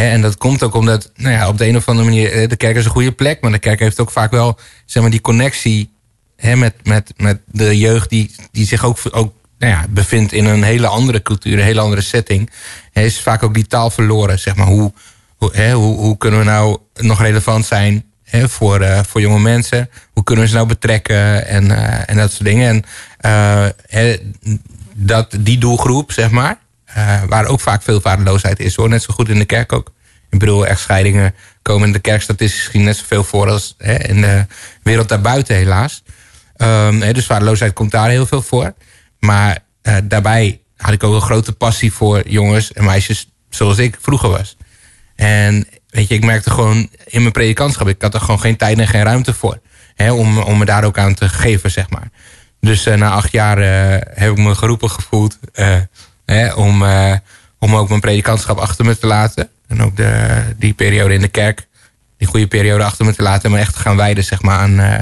[0.00, 2.56] En dat komt ook omdat, nou ja, op de een of andere manier, eh, de
[2.56, 5.20] kerk is een goede plek, maar de kerk heeft ook vaak wel, zeg maar, die
[5.20, 5.92] connectie
[6.36, 10.44] hè, met, met, met de jeugd die, die zich ook, ook nou ja, bevindt in
[10.44, 12.50] een hele andere cultuur, een hele andere setting.
[12.92, 14.66] Hè, is vaak ook die taal verloren, zeg maar.
[14.66, 14.92] Hoe,
[15.36, 19.90] hoe, hoe, hoe kunnen we nou nog relevant zijn voor, eh, voor jonge mensen?
[20.12, 22.84] Hoe kunnen we ze nou betrekken en, eh, en dat soort dingen?
[23.88, 24.34] En
[24.94, 26.58] dat, die doelgroep, zeg maar,
[26.94, 28.88] eh, waar ook vaak veel vaderloosheid is, hoor.
[28.88, 29.92] Net zo goed in de kerk ook.
[30.30, 34.20] Ik bedoel, echtscheidingen komen in de kerk statistisch gezien net zoveel voor als hè, in
[34.20, 34.46] de
[34.82, 36.02] wereld daarbuiten, helaas.
[36.56, 38.74] Ehm, hè, dus vaderloosheid komt daar heel veel voor.
[39.18, 43.98] Maar eh, daarbij had ik ook een grote passie voor jongens en meisjes zoals ik
[44.00, 44.56] vroeger was.
[45.16, 48.78] En weet je, ik merkte gewoon in mijn predikantschap, ik had er gewoon geen tijd
[48.78, 49.60] en geen ruimte voor.
[49.94, 52.10] Hè, om, om me daar ook aan te geven, zeg maar.
[52.60, 53.58] Dus eh, na acht jaar
[54.14, 55.38] heb ik me geroepen gevoeld.
[56.26, 57.14] Hè, om, eh,
[57.58, 59.48] om ook mijn predikantschap achter me te laten.
[59.68, 61.66] En ook de, die periode in de kerk,
[62.16, 63.44] die goede periode achter me te laten.
[63.44, 64.98] En me echt te gaan wijden zeg maar, aan, eh,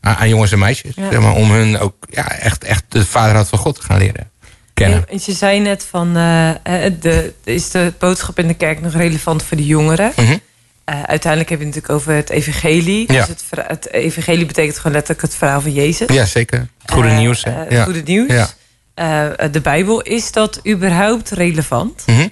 [0.00, 0.94] aan, jongens en meisjes.
[0.94, 1.10] Ja.
[1.10, 4.30] Zeg maar, om hun ook ja, echt, echt de vaderhad van God te gaan leren
[4.74, 5.04] kennen.
[5.08, 6.52] Want je zei net van, eh,
[7.00, 10.12] de, is de boodschap in de kerk nog relevant voor de jongeren?
[10.16, 10.36] Mhm.
[10.84, 13.12] Uiteindelijk heb je het natuurlijk over het evangelie.
[13.12, 13.18] Ja.
[13.18, 16.14] Dus het, het evangelie betekent gewoon letterlijk het verhaal van Jezus.
[16.14, 16.68] Ja, zeker.
[16.82, 17.44] Het goede nieuws.
[17.44, 17.50] Hè?
[17.50, 17.84] het ja.
[17.84, 18.32] goede nieuws.
[18.32, 18.48] Ja.
[18.94, 22.02] Eh, de Bijbel, is dat überhaupt relevant?
[22.06, 22.28] Mhm.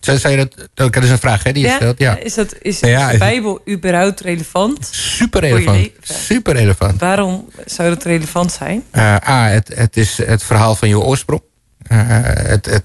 [0.00, 1.98] Zou, zou je dat, dat is een vraag hè, die je stelt.
[1.98, 2.18] Ja.
[2.18, 4.88] Is, dat, is, Ja, is de Bijbel überhaupt relevant?
[4.90, 5.90] Super relevant.
[6.02, 7.00] Super relevant.
[7.00, 8.84] Waarom zou dat relevant zijn?
[8.90, 11.42] Eh, A, het, het is het verhaal van je oorsprong.
[11.82, 12.84] Eh, het, het,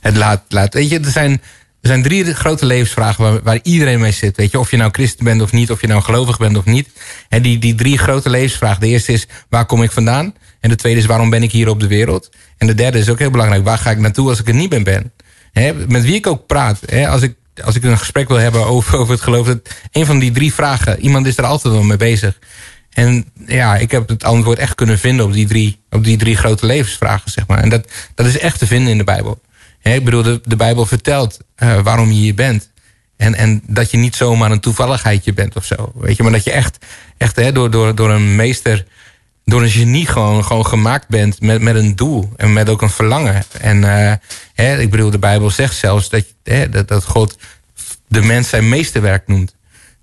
[0.00, 0.74] het laat, laat.
[0.74, 1.42] Weet je, er zijn,
[1.84, 4.36] er zijn drie grote levensvragen waar, waar iedereen mee zit.
[4.36, 6.64] Weet je, of je nou christen bent of niet, of je nou gelovig bent of
[6.64, 6.88] niet.
[7.28, 8.80] En die, die drie grote levensvragen.
[8.80, 10.34] De eerste is, waar kom ik vandaan?
[10.60, 12.30] En de tweede is, waarom ben ik hier op de wereld?
[12.58, 14.84] En de derde is ook heel belangrijk, waar ga ik naartoe als ik er niet
[14.84, 15.12] ben?
[15.52, 16.92] Hè, met wie ik ook praat.
[17.06, 17.34] Als, ik,
[17.64, 19.46] als ik een gesprek wil hebben over, over het geloof.
[19.46, 22.38] Dat een van die drie vragen, iemand is er altijd wel mee bezig.
[22.90, 26.36] En ja, ik heb het antwoord echt kunnen vinden op die drie, op die drie
[26.36, 27.58] grote levensvragen, zeg maar.
[27.58, 29.40] En dat, dat is echt te vinden in de Bijbel.
[29.92, 32.70] Ik bedoel, de, Bijbel vertelt eh, waarom je hier bent.
[33.16, 35.92] En, en dat je niet zomaar een toevalligheidje bent of zo.
[35.94, 36.78] Weet je, maar dat je echt,
[37.16, 38.86] echt hè, door, door, door een meester,
[39.44, 42.32] door een genie gewoon, gewoon gemaakt bent met, met een doel.
[42.36, 43.42] En met ook een verlangen.
[43.60, 44.12] En eh,
[44.54, 47.38] hè, ik bedoel, de Bijbel zegt zelfs dat, hè, dat, dat God
[48.08, 49.54] de mens zijn meesterwerk noemt.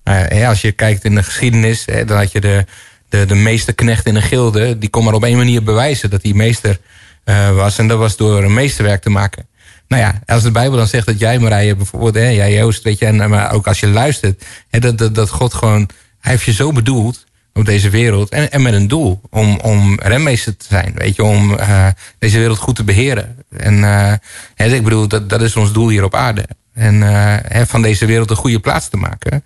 [0.04, 2.66] Ja, hè, als je kijkt in de geschiedenis, hè, dan had je de,
[3.10, 4.78] de, de meesterknecht in een gilde.
[4.78, 6.80] Die kon maar op één manier bewijzen dat hij meester
[7.24, 7.78] eh, was.
[7.78, 9.50] En dat was door een meesterwerk te maken.
[9.92, 13.00] Nou ja, als de Bijbel dan zegt dat jij Marije bijvoorbeeld, hè, jij Joost, weet
[13.00, 15.90] je, en, maar ook als je luistert, hè, dat, dat, dat God gewoon,
[16.20, 20.00] hij heeft je zo bedoeld op deze wereld en, en met een doel om, om
[20.00, 21.88] renmeester te zijn, weet je, om eh,
[22.20, 23.36] deze wereld goed te beheren.
[23.58, 24.14] En eh,
[24.56, 26.46] hè, ik bedoel, dat, dat is ons doel hier op aarde.
[26.74, 29.44] En eh, hè, van deze wereld een goede plaats te maken.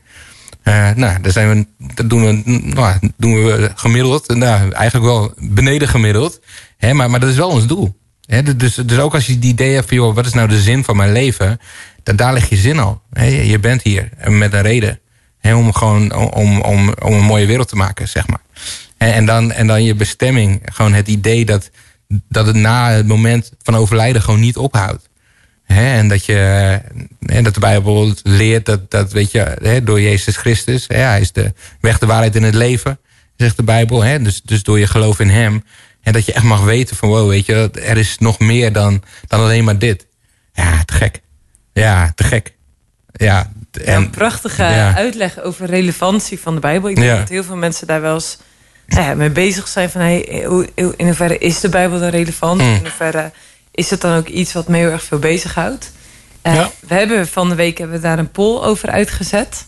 [0.95, 4.35] Nou, daar zijn we, dat doen we, nou, doen we gemiddeld.
[4.35, 6.39] Nou, eigenlijk wel beneden gemiddeld.
[6.77, 7.95] Hè, maar, maar dat is wel ons doel.
[8.55, 10.83] Dus, dus ook als je die idee hebt van, joh, wat is nou de zin
[10.83, 11.59] van mijn leven?
[12.03, 13.01] Dan, daar ligt je zin al.
[13.43, 14.99] Je bent hier en met een reden.
[15.41, 18.41] Om gewoon om, om, om een mooie wereld te maken, zeg maar.
[18.97, 20.61] En, en, dan, en dan je bestemming.
[20.65, 21.69] Gewoon het idee dat,
[22.29, 25.09] dat het na het moment van overlijden gewoon niet ophoudt.
[25.65, 26.33] En dat, je,
[27.19, 31.53] hè, dat de Bijbel leert dat, dat weet je, door Jezus Christus, hij is de
[31.79, 32.99] weg, de waarheid in het leven,
[33.37, 34.23] zegt de Bijbel.
[34.23, 35.63] Dus, dus door je geloof in hem.
[36.05, 39.03] En dat je echt mag weten van, wow, weet je, er is nog meer dan,
[39.27, 40.07] dan alleen maar dit.
[40.53, 41.21] Ja, te gek.
[41.73, 42.53] Ja, te gek.
[43.11, 44.95] Ja, en, een prachtige ja.
[44.95, 46.89] uitleg over relevantie van de Bijbel.
[46.89, 47.17] Ik denk Ja.
[47.17, 48.37] dat heel veel mensen daar wel eens
[48.87, 49.89] nou ja, mee bezig zijn.
[49.89, 50.21] Van, hey,
[50.75, 52.61] in hoeverre is de Bijbel dan relevant?
[52.61, 52.73] Mm.
[52.73, 53.31] In hoeverre
[53.71, 55.91] is het dan ook iets wat me heel erg veel bezighoudt?
[56.41, 56.65] Eh.
[56.79, 59.65] We hebben van de week hebben we daar een poll over uitgezet.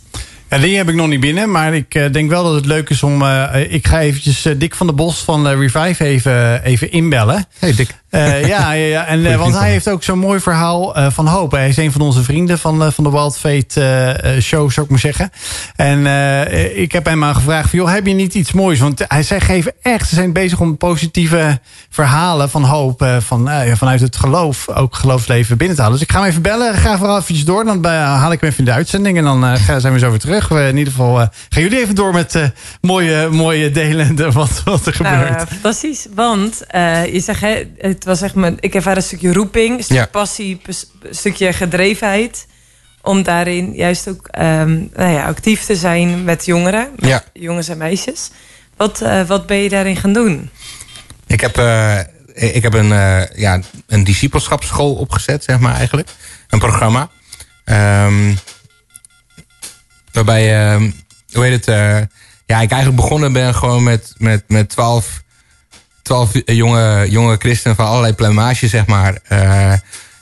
[0.50, 3.04] Die heb ik nog niet binnen, maar ik eh, denk wel dat het leuk is
[3.04, 3.22] om...
[3.22, 7.46] eh, ik ga eventjes eh, Dick van der Bos van eh, Revive even, even inbellen.
[7.60, 7.90] Hey Dick.
[8.10, 9.06] Eh, ja, ja, ja.
[9.06, 11.52] En, eh, want hij heeft ook zo'n mooi verhaal eh, van hoop.
[11.52, 14.92] Hij is een van onze vrienden van, eh, van de Wild Fate show, zou ik
[14.92, 15.30] maar zeggen.
[15.76, 18.80] En eh, ik heb hem aan gevraagd: van, joh, heb je niet iets moois?
[18.80, 21.60] Want hij, zij geven echt, ze zijn bezig om positieve
[21.90, 23.02] verhalen van hoop.
[23.02, 25.98] eh, van, ja, vanuit het geloof, ook geloofsleven binnen te halen.
[26.00, 26.74] Dus ik ga hem even bellen.
[26.74, 27.66] Ga vooral eventjes door.
[27.66, 29.18] Dan haal ik hem even in de uitzending.
[29.18, 30.48] En dan eh, gaan- zijn we zo weer terug.
[30.48, 32.44] We, in ieder geval eh, gaan jullie even door met eh,
[32.82, 34.16] mooie, mooie delen.
[34.16, 35.44] de- Wat, wat er Nou, gebeurt.
[35.50, 36.08] fantastisch.
[36.16, 37.64] Want eh, je zegt, hè,
[37.98, 40.08] het was echt mijn, ik ervaar een stukje roeping, een stukje Ja.
[40.10, 42.48] passie, een stukje gedrevenheid.
[43.02, 47.24] Om daarin juist ook ehm, nou ja, actief te zijn met jongeren, met Ja.
[47.34, 48.30] jongens en meisjes.
[48.78, 50.50] Wat, eh, wat ben je daarin gaan doen?
[51.28, 52.00] Ik heb, eh,
[52.34, 56.10] ik heb een, eh, ja, een discipelschapsschool opgezet, zeg maar eigenlijk.
[56.50, 57.10] Een programma.
[57.64, 58.34] Ehm,
[60.12, 60.92] waarbij, ehm,
[61.32, 61.76] hoe heet het?
[62.46, 65.22] ja, ik eigenlijk begonnen ben gewoon met, met, met twaalf,
[66.08, 69.18] twaalf jonge, jonge christenen van allerlei pluimage, zeg maar.
[69.24, 69.74] eh,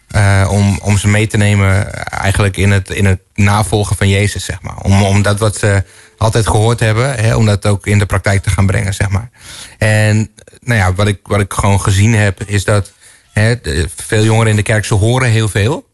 [0.07, 4.45] eh, om, om ze mee te nemen eigenlijk in het, in het navolgen van Jezus,
[4.45, 4.77] zeg maar.
[4.81, 5.83] Om, om dat wat ze
[6.17, 9.29] altijd gehoord hebben, hè, om dat ook in de praktijk te gaan brengen, zeg maar.
[9.77, 12.91] En nou ja, wat ik, wat ik gewoon gezien heb, is dat
[13.31, 13.55] hè,
[13.95, 15.87] veel jongeren in de kerk, ze horen heel veel.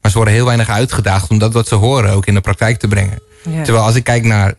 [0.00, 2.78] Maar ze worden heel weinig uitgedaagd om dat wat ze horen ook in de praktijk
[2.78, 3.18] te brengen.
[3.50, 3.62] Ja.
[3.62, 4.54] Terwijl als ik kijk naar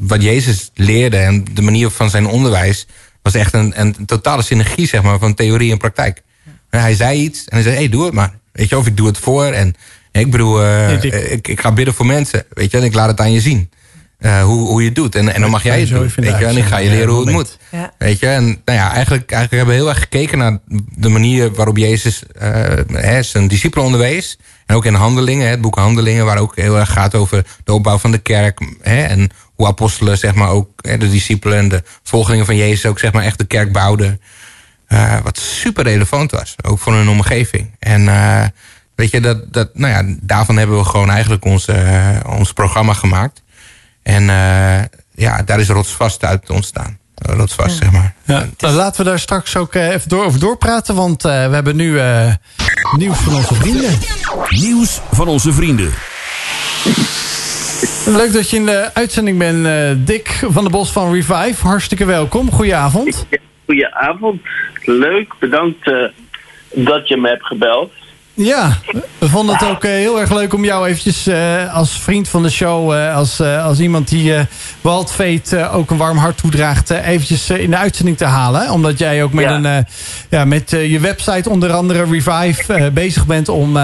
[0.00, 2.86] wat Jezus leerde en de manier van zijn onderwijs,
[3.24, 6.22] was echt een, een totale synergie zeg maar, van theorie en praktijk.
[6.70, 8.32] Hij zei iets en hij zei, hey, doe het maar.
[8.52, 9.44] Weet je, of ik doe het voor.
[9.44, 9.74] En
[10.12, 11.12] ik bedoel, eh, Nee, Dick.
[11.14, 12.44] ik, ik ga bidden voor mensen.
[12.50, 13.70] Weet je, en ik laat het aan je zien.
[14.18, 15.14] eh, hoe, hoe je het doet.
[15.14, 16.10] En, en dan mag jij het doen.
[16.16, 17.58] Weet je, en ik ga je leren hoe het moet.
[17.70, 17.92] Ja.
[17.98, 20.58] Weet je, en nou ja, eigenlijk, eigenlijk hebben we heel erg gekeken naar
[20.96, 22.50] de manier waarop Jezus eh,
[22.92, 24.38] hè, zijn discipelen onderwees.
[24.66, 27.72] En ook in Handelingen, hè, het boek Handelingen, waar ook heel erg gaat over de
[27.72, 28.60] opbouw van de kerk.
[28.80, 32.86] Hè, en hoe apostelen, zeg maar, ook hè, de discipelen en de volgelingen van Jezus
[32.86, 34.20] ook, zeg maar, echt de kerk bouwden.
[34.86, 37.70] Eh, wat super relevant was, ook voor hun omgeving.
[37.78, 38.44] En eh,
[38.94, 42.92] weet je, dat, dat, nou ja, daarvan hebben we gewoon eigenlijk ons, eh, ons programma
[42.92, 43.42] gemaakt.
[44.02, 44.82] En eh,
[45.14, 46.98] ja, daar is rotsvast uit ontstaan.
[47.14, 48.14] Rotsvast, zeg maar.
[48.24, 50.94] Ja, nou, laten we daar straks ook even door, over doorpraten.
[50.94, 52.32] Want eh, we hebben nu eh,
[52.96, 53.98] nieuws van onze vrienden.
[54.48, 55.92] Nieuws van onze vrienden.
[58.06, 61.66] Leuk dat je in de uitzending bent, eh, Dick van de Bos van Revive.
[61.66, 62.50] Hartstikke welkom.
[62.50, 63.26] Goedenavond.
[63.66, 64.40] Goedenavond.
[64.84, 66.04] Leuk, bedankt eh,
[66.74, 67.92] dat je me hebt gebeld.
[68.36, 68.78] Ja,
[69.18, 72.42] we vonden het ook eh, heel erg leuk om jou eventjes eh, als vriend van
[72.42, 72.92] de show...
[72.92, 74.32] eh, als, als iemand die
[74.80, 76.90] Waldveet ook een warm hart toedraagt...
[76.90, 78.70] eventjes in de uitzending te halen.
[78.70, 79.54] Omdat jij ook met, Ja.
[79.54, 79.86] een,
[80.28, 83.48] ja, met je website onder andere Revive bezig bent...
[83.48, 83.76] om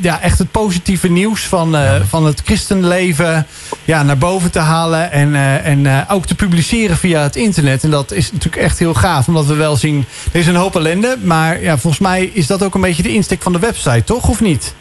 [0.00, 1.76] ja, echt het positieve nieuws van,
[2.08, 3.46] van het christenleven
[3.84, 5.12] ja, naar boven te halen...
[5.12, 7.84] en, en ook te publiceren via het internet.
[7.84, 10.04] En dat is natuurlijk echt heel gaaf, omdat we wel zien...
[10.32, 13.12] er is een hoop ellende, maar ja, volgens mij is dat ook een beetje de
[13.12, 14.28] insteek van de website, toch?
[14.28, 14.76] Of niet?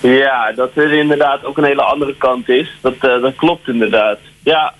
[0.00, 2.70] Ja, dat er inderdaad ook een hele andere kant is.
[2.80, 4.18] Dat, eh, dat klopt inderdaad.
[4.42, 4.74] Ja,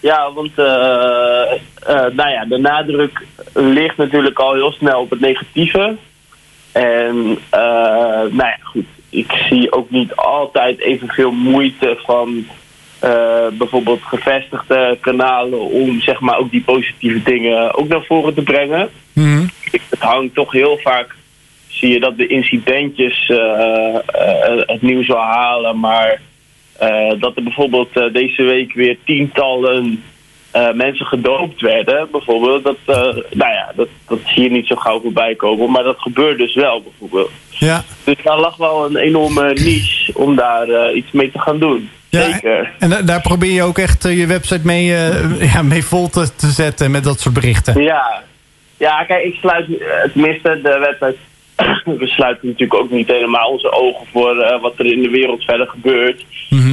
[0.00, 1.52] ja want eh,
[1.86, 5.96] eh, nou ja, de nadruk ligt natuurlijk al heel snel op het negatieve.
[6.72, 8.84] En nou ja, goed.
[9.10, 12.46] Ik zie ook niet altijd evenveel moeite van
[13.52, 18.88] bijvoorbeeld gevestigde kanalen om zeg maar ook die positieve dingen ook naar voren te brengen.
[19.70, 21.14] Ik- Het hangt toch heel vaak,
[21.74, 23.38] zie je dat de incidentjes eh,
[23.94, 24.00] eh,
[24.66, 26.20] het nieuws wel halen, maar
[26.78, 30.02] eh, dat er bijvoorbeeld eh, deze week weer tientallen
[30.50, 32.96] eh, mensen gedoopt werden, bijvoorbeeld, dat, eh,
[33.30, 36.54] nou ja, dat, dat zie je niet zo gauw voorbij komen, maar dat gebeurt dus
[36.54, 37.30] wel, bijvoorbeeld.
[37.50, 37.84] Ja.
[38.04, 41.90] Dus daar lag wel een enorme niche om daar eh, iets mee te gaan doen.
[42.10, 42.72] Zeker.
[42.78, 46.08] En da- daar probeer je ook echt eh, je website mee, eh, ja, mee vol
[46.08, 47.82] te, te zetten met dat soort berichten.
[47.82, 48.22] Ja.
[48.76, 51.16] ja, kijk, ik sluit, eh, tenminste, de website,
[51.84, 55.44] we sluiten natuurlijk ook niet helemaal onze ogen voor eh, wat er in de wereld
[55.44, 56.24] verder gebeurt.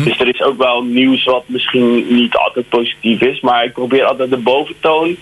[0.03, 4.03] Dus er is ook wel nieuws wat misschien niet altijd positief is, maar ik probeer
[4.03, 5.15] altijd de boventoon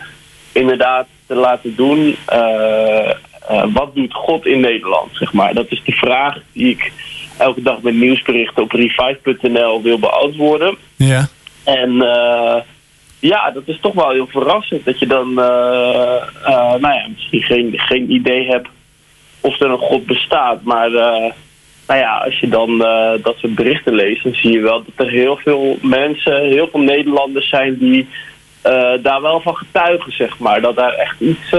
[0.52, 2.16] inderdaad te laten doen.
[2.26, 5.54] eh, eh, wat doet God in Nederland, zeg maar?
[5.54, 6.92] Dat is de vraag die ik
[7.38, 10.76] elke dag met nieuwsberichten op revive.nl wil beantwoorden.
[10.96, 11.28] Ja.
[11.64, 11.94] En
[13.20, 14.86] ja, dat is toch wel heel verrassend.
[14.86, 18.70] Dat je dan, nou ja, misschien geen, geen idee hebt
[19.42, 20.64] of er een God bestaat.
[20.64, 21.32] Maar eh,
[21.88, 25.06] nou ja, als je dan eh, dat soort berichten leest, dan zie je wel dat
[25.08, 28.08] er heel veel mensen, heel veel Nederlanders zijn die
[28.62, 30.62] eh, daar wel van getuigen, zeg maar.
[30.62, 31.50] Dat daar echt iets,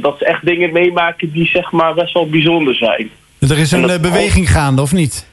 [0.00, 3.10] dat ze echt dingen meemaken die zeg maar best wel bijzonder zijn.
[3.40, 5.28] Er is een dat- beweging gaande, of niet?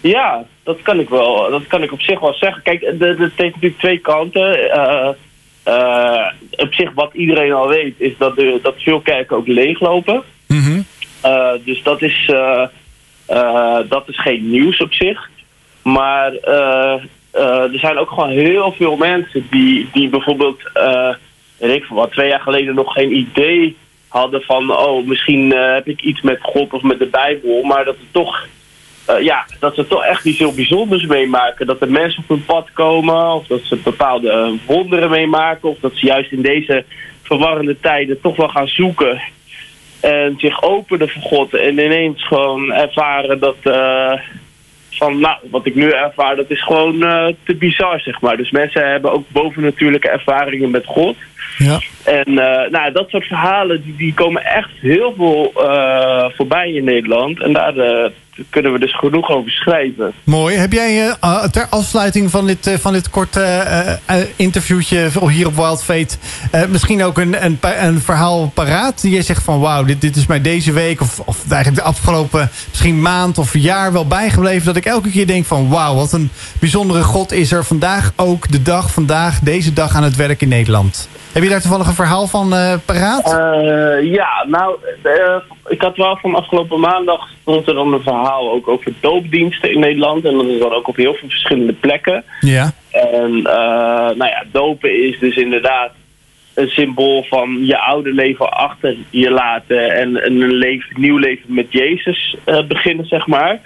[0.00, 1.50] Ja, dat kan ik wel.
[1.50, 2.62] Dat kan ik op zich wel zeggen.
[2.62, 4.70] Kijk, het heeft natuurlijk twee kanten.
[4.70, 5.08] Eh,
[5.68, 6.26] eh,
[6.56, 10.22] op zich, wat iedereen al weet, is dat, de, dat veel kerken ook leeglopen.
[11.20, 12.30] Eh, dus dat is,
[13.26, 15.30] eh, dat is geen nieuws op zich.
[15.82, 16.32] Maar
[17.32, 20.62] er zijn ook gewoon heel veel mensen die, die bijvoorbeeld,
[21.58, 23.76] ik wat, twee jaar geleden nog geen idee
[24.08, 27.94] hadden van, oh, misschien heb ik iets met God of met de Bijbel, maar dat
[27.94, 28.46] er toch
[29.08, 31.66] eh, ja, dat ze toch echt iets heel bijzonders meemaken.
[31.66, 35.78] Dat er mensen op hun pad komen, of dat ze bepaalde eh, wonderen meemaken, of
[35.80, 36.84] dat ze juist in deze
[37.22, 39.20] verwarrende tijden toch wel gaan zoeken
[40.00, 44.12] en zich openen voor God en ineens gewoon ervaren dat eh,
[44.90, 46.98] van, nou, wat ik nu ervaar, dat is gewoon
[47.44, 48.36] te bizar, zeg maar.
[48.36, 51.16] Dus mensen hebben ook bovennatuurlijke ervaringen met God.
[51.58, 51.80] Ja.
[52.04, 52.34] En
[52.70, 55.52] nou, dat soort verhalen die, die komen echt heel veel
[56.36, 57.40] voorbij in Nederland.
[57.40, 58.10] En daar
[58.50, 60.12] kunnen we dus genoeg over schrijven.
[60.24, 60.56] Mooi.
[60.56, 65.46] Heb jij eh, ter afsluiting van dit, eh, van dit korte eh, eh, interviewtje hier
[65.46, 66.16] op Wild Fate...
[66.50, 69.60] eh, misschien ook een, een, een verhaal paraat die je zegt van...
[69.60, 73.58] wauw, dit, dit is mij deze week of, of eigenlijk de afgelopen misschien maand of
[73.58, 74.66] jaar wel bijgebleven...
[74.66, 78.50] dat ik elke keer denk van wauw, wat een bijzondere God is er vandaag ook
[78.50, 81.08] de dag, vandaag, deze dag aan het werk in Nederland.
[81.38, 83.24] Heb je daar toevallig een verhaal van eh, paraat?
[83.24, 85.36] Eh, ja, nou, eh,
[85.66, 89.80] ik had wel van afgelopen maandag stond er dan een verhaal ook over doopdiensten in
[89.80, 90.24] Nederland.
[90.24, 92.24] En dat is dan ook op heel veel verschillende plekken.
[92.40, 92.72] Ja.
[92.90, 93.42] En
[94.16, 95.90] nou ja, dopen is dus inderdaad
[96.54, 101.66] een symbool van je oude leven achter je laten en een leven, nieuw leven met
[101.72, 102.36] Jezus
[102.68, 103.60] beginnen, zeg maar.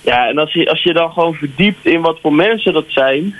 [0.00, 3.34] Ja, en als je, als je dan gewoon verdiept in wat voor mensen dat zijn,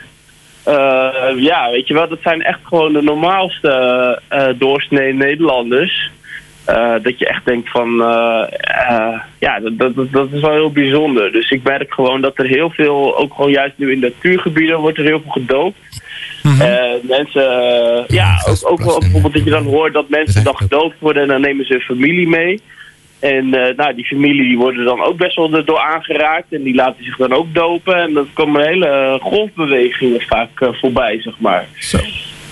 [0.71, 3.71] eh, ja, weet je wel, dat zijn echt gewoon de normaalste
[4.29, 6.11] eh, doorsnee Nederlanders.
[6.65, 7.89] Eh, dat je echt denkt van,
[9.39, 11.33] ja, dat, dat, dat- is wel heel bijzonder.
[11.33, 14.99] Dus ik merk gewoon dat er heel veel, ook gewoon juist nu in natuurgebieden, wordt
[14.99, 15.79] er heel veel gedoopt.
[16.61, 17.43] Eh, mensen,
[18.09, 21.29] ja, ook, ook wel bijvoorbeeld dat je dan hoort dat mensen dan gedoopt worden en
[21.29, 22.61] dan nemen ze hun familie mee.
[23.21, 26.75] En eh, nou, die familie die worden dan ook best wel erdoor aangeraakt en die
[26.75, 27.95] laten zich dan ook dopen.
[27.95, 31.69] En dan komen hele golfbewegingen vaak eh, voorbij, zeg maar.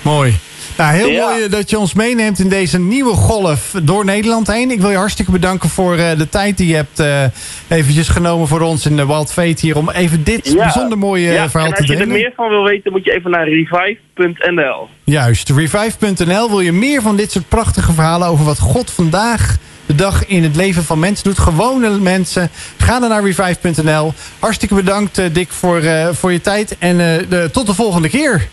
[0.03, 0.33] Mooi.
[0.79, 1.29] Nou, heel Ja.
[1.29, 4.71] mooi dat je ons meeneemt in deze nieuwe golf door Nederland heen.
[4.71, 7.25] Ik wil je hartstikke bedanken voor eh, de tijd die je hebt eh,
[7.69, 9.77] eventjes genomen voor ons in de Wild Fate hier...
[9.77, 12.09] om even dit bijzonder mooie ja, verhaal te als je delen.
[12.09, 14.89] er meer van wil weten, moet je even naar revive.nl.
[15.05, 16.49] Juist, revive.nl.
[16.49, 19.57] Wil je meer van dit soort prachtige verhalen over wat God vandaag
[19.89, 21.39] de dag in het leven van mensen doet?
[21.39, 22.51] Gewone mensen.
[22.79, 24.13] Ga dan naar revive.nl.
[24.39, 26.77] Hartstikke bedankt, eh, Dick, voor, eh, voor je tijd.
[26.79, 28.49] En eh, de, tot de volgende keer.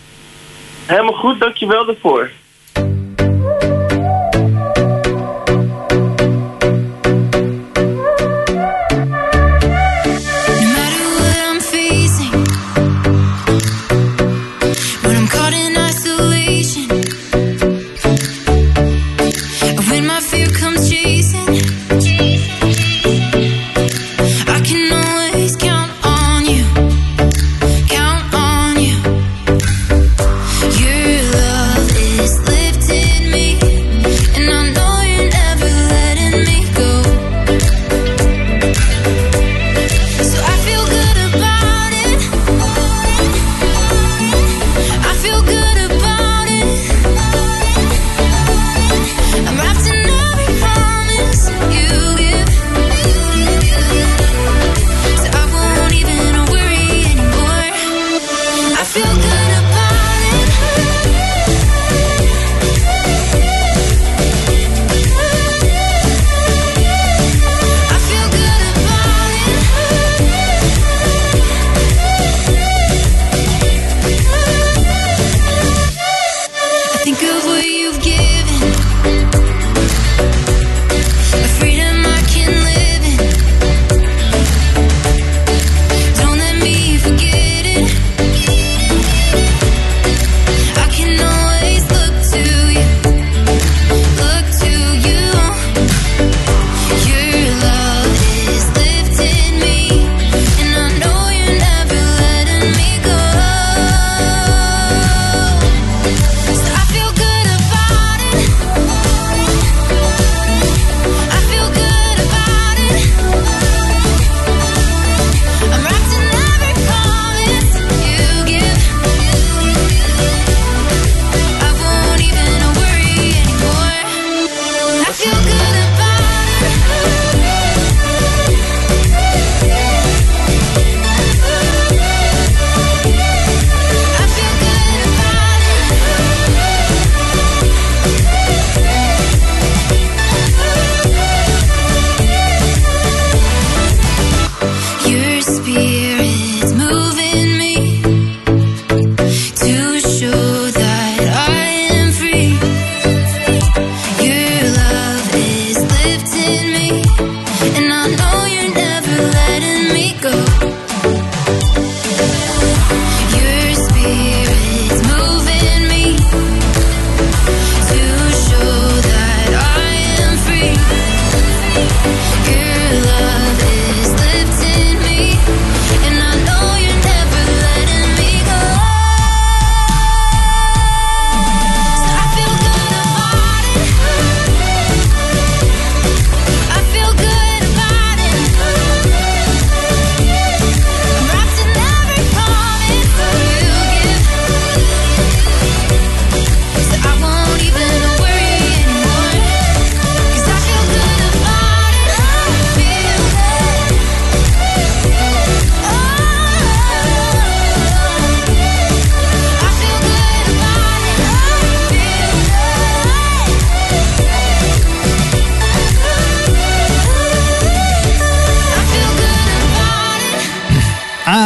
[0.86, 2.30] Helemaal goed, dankjewel daarvoor.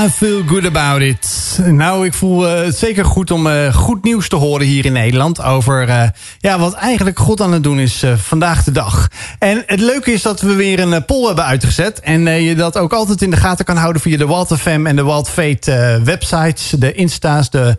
[0.08, 1.58] Feel good about it.
[1.66, 4.92] Nou, ik voel eh, het zeker goed om eh, goed nieuws te horen hier in
[4.92, 5.42] Nederland.
[5.42, 6.08] Over eh,
[6.38, 9.08] ja, wat eigenlijk God aan het doen is eh, vandaag de dag.
[9.38, 12.00] En het leuke is dat we weer een eh, poll hebben uitgezet.
[12.00, 14.86] En eh, je dat ook altijd in de gaten kan houden via de Walt FM
[14.86, 16.70] en de Walt Fate eh, websites.
[16.78, 17.76] De Insta's, de,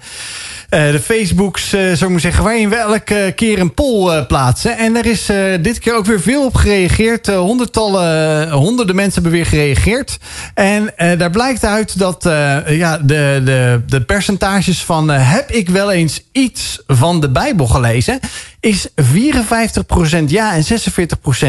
[0.70, 2.44] eh, de Facebooks, eh zo moet zeggen.
[2.44, 4.78] Waarin we elke keer een poll eh, plaatsen.
[4.78, 7.28] En er is eh, dit keer ook weer veel op gereageerd.
[7.28, 10.18] Eh, honderdtallen, honderden mensen hebben weer gereageerd.
[10.54, 15.12] En eh, daar blijkt uit dat eh, ja, de, de, de percentages van...
[15.12, 18.20] eh, heb ik wel eens iets van de Bijbel gelezen...
[18.62, 20.64] is 54% ja en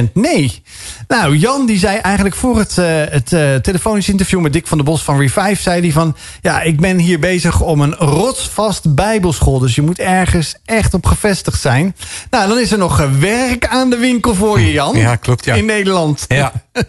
[0.09, 0.63] 46% nee.
[1.09, 4.41] Nou, Jan die zei eigenlijk voor het, eh, het eh, telefonisch interview...
[4.41, 5.63] met Dick van der Bos van Revive...
[5.63, 9.59] zei hij van, ja, ik ben hier bezig om een rotsvast bijbelschool.
[9.59, 11.97] Dus je moet ergens echt op gevestigd zijn.
[12.31, 14.97] Nou, dan is er nog eh, werk aan de winkel voor je, Jan.
[14.97, 15.55] Ja, klopt, ja.
[15.55, 16.25] In Nederland.
[16.29, 16.53] Ja,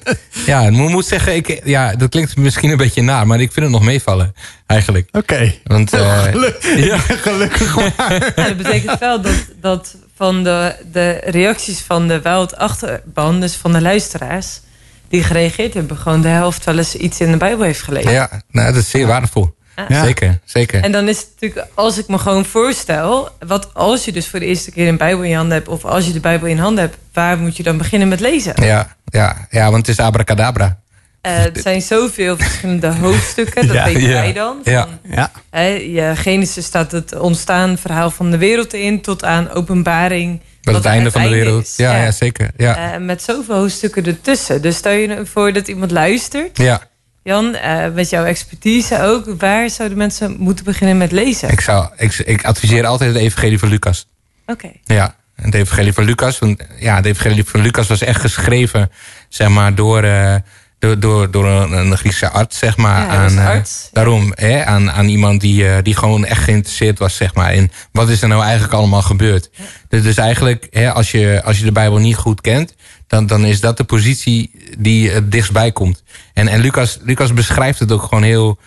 [0.45, 3.51] ja ik moet moet zeggen, ik, ja, dat klinkt misschien een beetje naar, maar ik
[3.51, 4.33] vind het nog meevallen,
[4.67, 5.09] eigenlijk.
[5.11, 5.53] Oké.
[5.63, 6.33] Want, eh,
[6.77, 6.97] ja.
[7.27, 8.33] Gelukkig maar.
[8.35, 13.55] Ja, dat betekent wel dat, dat van de, de reacties van de Wild achterban, dus
[13.55, 14.59] van de luisteraars,
[15.07, 18.11] die gereageerd hebben, gewoon de helft wel eens iets in de Bijbel heeft gelezen.
[18.11, 19.55] ja, nou, dat is zeer waardevol.
[19.87, 20.03] Ja.
[20.03, 20.83] Zeker, zeker.
[20.83, 24.39] En dan is het natuurlijk, als ik me gewoon voorstel, wat als je dus voor
[24.39, 26.57] de eerste keer een Bijbel in je handen hebt, of als je de Bijbel in
[26.57, 28.53] handen hebt, waar moet je dan beginnen met lezen?
[28.63, 30.79] Ja, ja, ja, want het is abracadabra.
[31.23, 34.57] Eh, het zijn zoveel verschillende hoofdstukken, dat Ja, weten ja, wij dan.
[34.63, 34.87] ja.
[35.09, 35.31] Ja.
[35.49, 40.41] Hè, je Genesis staat het ontstaan, verhaal van de wereld in, tot aan openbaring.
[40.61, 41.73] Dat het einde van de wereld.
[41.77, 42.51] Ja, ja, zeker.
[42.57, 42.93] Ja.
[42.93, 44.61] Eh, met zoveel hoofdstukken ertussen.
[44.61, 46.57] Dus stel je nou voor dat iemand luistert.
[46.57, 46.81] ja.
[47.23, 51.49] Jan, eh, met jouw expertise ook, waar zouden mensen moeten beginnen met lezen?
[51.49, 54.07] Ik, zou, ik, ik adviseer altijd het evangelie van Lucas.
[54.45, 54.71] Oké.
[54.83, 56.39] Ja, het evangelie van Lucas.
[56.39, 58.91] Want ja, het evangelie van Lucas was echt geschreven,
[59.29, 60.35] zeg maar, door, eh,
[60.83, 63.01] door, door, door een, een Griekse arts, zeg maar.
[63.01, 63.89] Ja, aan, eh, arts.
[63.91, 67.71] daarom, hè, aan, aan iemand die, eh, die gewoon echt geïnteresseerd was, zeg maar, in
[67.91, 69.49] wat is er nou eigenlijk allemaal gebeurd.
[69.89, 72.75] Dus, dus eigenlijk, hè, als, je, als je de Bijbel niet goed kent,
[73.07, 76.03] dan, dan is dat de positie die het dichtstbij komt.
[76.33, 78.59] En, en Lucas, Lucas beschrijft het ook gewoon heel,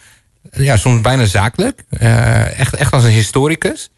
[0.53, 1.85] ja, soms bijna zakelijk.
[1.91, 3.91] Eh, echt, echt als een historicus.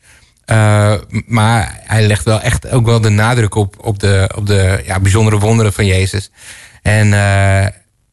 [0.46, 0.94] Uh,
[1.26, 5.00] maar hij legt wel echt ook wel de nadruk op, op de, op de ja,
[5.00, 6.30] bijzondere wonderen van Jezus.
[6.82, 7.66] En uh,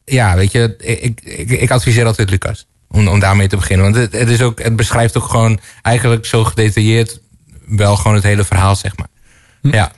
[0.06, 2.66] ja, weet je, ik, ik, ik adviseer altijd Lucas.
[2.88, 3.92] Om, om daarmee te beginnen.
[3.92, 7.20] Want het, het, is ook, het beschrijft ook gewoon eigenlijk zo gedetailleerd
[7.66, 9.08] wel gewoon het hele verhaal, zeg maar.
[9.60, 9.74] Hm.
[9.74, 9.92] Ja.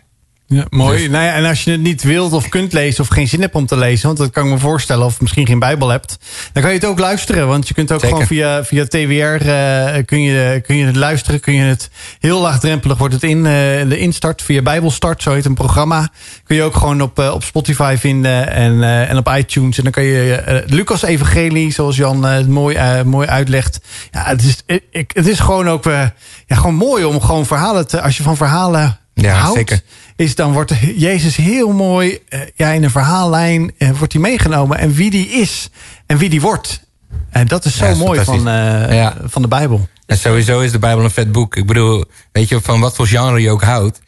[0.50, 0.98] Ja, mooi.
[0.98, 1.08] Dus.
[1.08, 3.54] Nou ja, en als je het niet wilt of kunt lezen of geen zin hebt
[3.54, 6.18] om te lezen, want dat kan ik me voorstellen, of misschien geen Bijbel hebt,
[6.52, 7.48] dan kan je het ook luisteren.
[7.48, 8.14] Want je kunt ook Zeker.
[8.14, 11.40] gewoon via, via TWR uh, kun, je, kun je het luisteren.
[11.40, 13.44] Kun je het heel laagdrempelig wordt het in uh,
[13.88, 16.08] de instart via Bijbelstart, zo heet een programma.
[16.44, 19.76] Kun je ook gewoon op, uh, op Spotify vinden en, en op iTunes.
[19.76, 23.80] En dan kan je Lucas Evangelie, zoals Jan het mooi, mooi uitlegt.
[24.10, 26.12] Ja, het is, ik, het is gewoon ook ja,
[26.46, 29.80] gewoon mooi om gewoon verhalen te, als je van verhalen ja, houdt, zeker.
[30.18, 34.78] Is dan wordt Jezus heel mooi uh, ja, in een verhaallijn uh, wordt hij meegenomen
[34.78, 35.70] en wie die is
[36.06, 36.80] en wie die wordt.
[37.30, 39.16] En dat is zo ja, mooi van, ja.
[39.24, 39.88] van de Bijbel.
[40.06, 41.56] En sowieso is de Bijbel een vet boek.
[41.56, 44.00] Ik bedoel, weet je, van wat voor genre je ook houdt.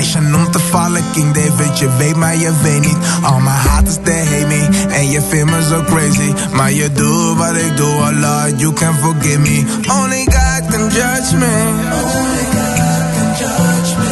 [0.00, 1.02] Passion om te vallen.
[1.12, 2.96] King David, je weet maar je weet niet.
[3.22, 4.86] Al mijn haters, they hate me.
[4.90, 6.34] En je vindt me zo crazy.
[6.52, 9.64] Maar je doet wat ik doe, Lord, you can forgive me.
[10.00, 11.54] Only God can judge me.
[12.02, 14.08] Only God can judge me.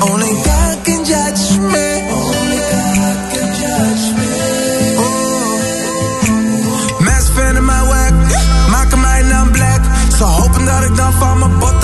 [0.00, 1.86] Only God can judge me.
[2.12, 4.34] Only God can judge me.
[6.98, 8.12] Mensen vinden mij wack,
[8.70, 9.80] maken mij dan black.
[10.18, 11.75] Hopen dat ik dan van mijn botten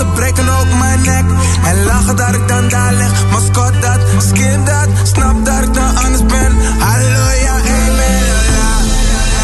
[1.63, 3.25] En lachen dat ik dan daar lig.
[3.31, 6.51] Mascot dat, skin dat, snap dat ik dan anders ben.
[6.79, 8.23] Halleluja, amen.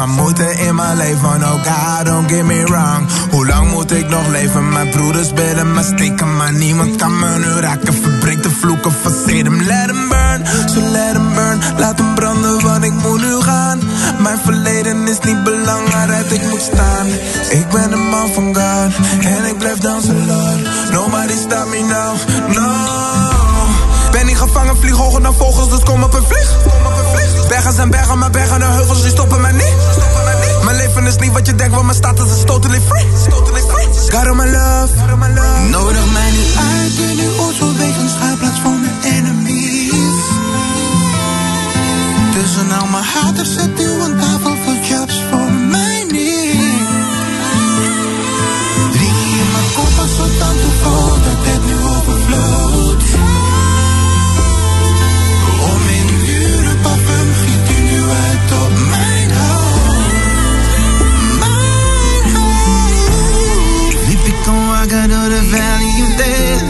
[0.05, 1.43] maar moeite in mijn leven.
[1.43, 3.07] Oh God, don't get me wrong.
[3.31, 4.69] Hoe lang moet ik nog leven?
[4.69, 7.93] Mijn broeders willen me steken, maar niemand kan me nu raken.
[7.93, 9.61] Verbreek de vloeken van Sedum.
[9.61, 11.59] Let hem burn, so let hem burn.
[11.77, 13.79] Laat hem branden, want ik moet nu gaan.
[14.19, 17.07] Mijn verleden is niet belangrijk, ik moet staan.
[17.49, 18.93] Ik ben een man van God,
[19.25, 20.91] en ik blijf dansen, Lord.
[20.91, 22.15] Nobody stop me now,
[22.55, 23.41] no.
[24.11, 26.51] Ben niet gevangen, vlieg hoger dan vogels, dus kom op een vlieg.
[27.47, 29.73] Bergen zijn bergen, maar bergen en heuvels, die stoppen mij niet.
[30.73, 33.05] Mijn leven is niet wat je denkt, want mijn status is totally free.
[34.11, 34.93] God on my love,
[35.69, 36.95] nodig mij niet uit.
[36.97, 40.21] Ben nu ooit een schuilplaats voor mijn enemies.
[42.33, 46.77] Tussen al mijn haters zet u een tafel vol jobs voor mij neer.
[48.91, 53.42] Drie in mijn kop als zodat hoe vol dat het nu overvloeit.
[65.01, 66.63] Door de valley of death.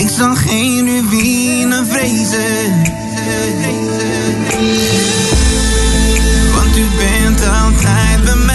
[0.00, 2.82] Ik zal geen ruïne vrezen.
[6.54, 8.53] Want u bent altijd bij mij.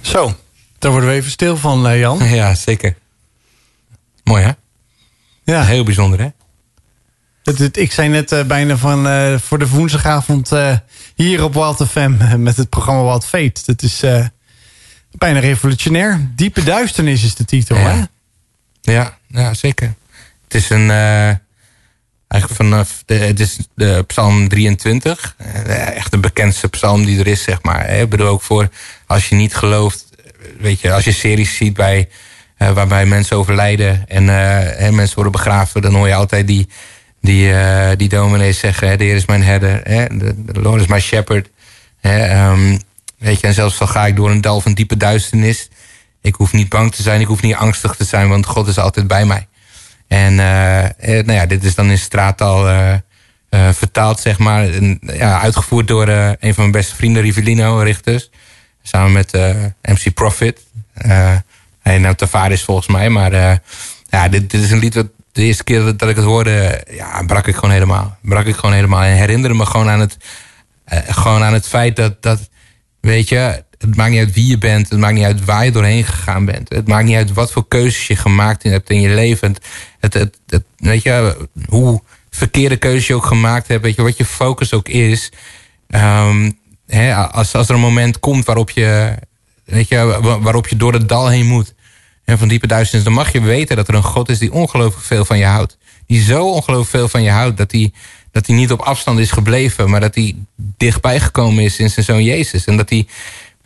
[0.00, 0.36] Zo,
[0.78, 2.24] daar worden we even stil van, eh, Jan.
[2.40, 2.96] Ja, zeker.
[4.24, 4.50] Mooi hè?
[5.44, 5.64] Ja.
[5.64, 6.28] Heel bijzonder hè?
[7.42, 10.50] Het, het- ik zei net eh, bijna van eh, voor de woensdagavond
[11.14, 13.60] hier op Wild FM met het programma Wild Fate.
[13.64, 14.02] Dat is
[15.10, 16.30] bijna revolutionair.
[16.36, 17.82] Diepe duisternis is de titel, Ja.
[17.94, 18.02] hè?
[18.92, 19.94] Ja, ja, zeker.
[20.44, 20.86] Het is een.
[22.30, 23.02] Eh, eigenlijk vanaf.
[23.06, 25.34] De, het is de Psalm 23.
[25.38, 27.86] eh, echt de bekendste psalm die er is, zeg maar.
[27.86, 28.00] hè.
[28.00, 28.68] Ik bedoel ook voor.
[29.06, 30.04] Als je niet gelooft.
[30.58, 32.08] Weet je, als je series ziet bij.
[32.56, 34.04] eh, waarbij mensen overlijden.
[34.08, 34.28] en
[34.78, 35.82] eh, mensen worden begraven.
[35.82, 36.68] dan hoor je altijd die.
[37.22, 39.80] Die, eh die dominees zeggen: De Heer is mijn herder.
[39.84, 41.48] Hè, de, de Lord is my shepherd.
[42.00, 42.78] Hè, ehm,
[43.18, 45.68] weet je, en zelfs al ga ik door een dal van diepe duisternis.
[46.22, 48.78] Ik hoef niet bang te zijn, ik hoef niet angstig te zijn, want God is
[48.78, 49.46] altijd bij mij.
[50.10, 52.92] En eh, eh, nou ja, dit is dan in straattaal eh,
[53.48, 54.68] eh, vertaald, zeg maar.
[55.00, 58.30] Ja, uitgevoerd door een van mijn beste vrienden, Rivellino Richters.
[58.82, 59.32] Samen met
[59.82, 60.60] MC Profit.
[61.82, 63.08] Hij nou Tavares volgens mij.
[63.08, 63.32] Maar
[64.10, 67.22] ja, dit, dit is een lied wat de eerste keer dat, ik het hoorde, ja,
[67.22, 68.16] brak ik gewoon helemaal.
[68.22, 69.02] Brak ik gewoon helemaal.
[69.02, 70.16] En herinnerde me gewoon aan het,
[71.08, 72.48] gewoon aan het feit dat, dat,
[73.00, 74.88] weet je, het maakt niet uit wie je bent.
[74.88, 76.68] Het maakt niet uit waar je doorheen gegaan bent.
[76.68, 79.54] Het maakt niet uit wat voor keuzes je gemaakt hebt in je leven.
[79.98, 81.36] Het, het, het, weet je,
[81.68, 83.82] hoe verkeerde keuzes je ook gemaakt hebt.
[83.82, 85.32] Weet je, wat je focus ook is.
[85.88, 86.50] Ehm,
[86.86, 89.14] hè, als, als er een moment komt waarop je,
[89.64, 91.74] weet je, wa- waarop je door het dal heen moet.
[92.24, 95.06] En van diepe duisternis, dan mag je weten dat er een God is die ongelooflijk
[95.06, 95.78] veel van je houdt.
[96.06, 97.92] Die zo ongelooflijk veel van je houdt dat hij
[98.32, 102.04] dat hij niet op afstand is gebleven, maar dat hij dichtbij gekomen is in zijn
[102.04, 102.64] zoon Jezus.
[102.64, 103.06] En dat hij,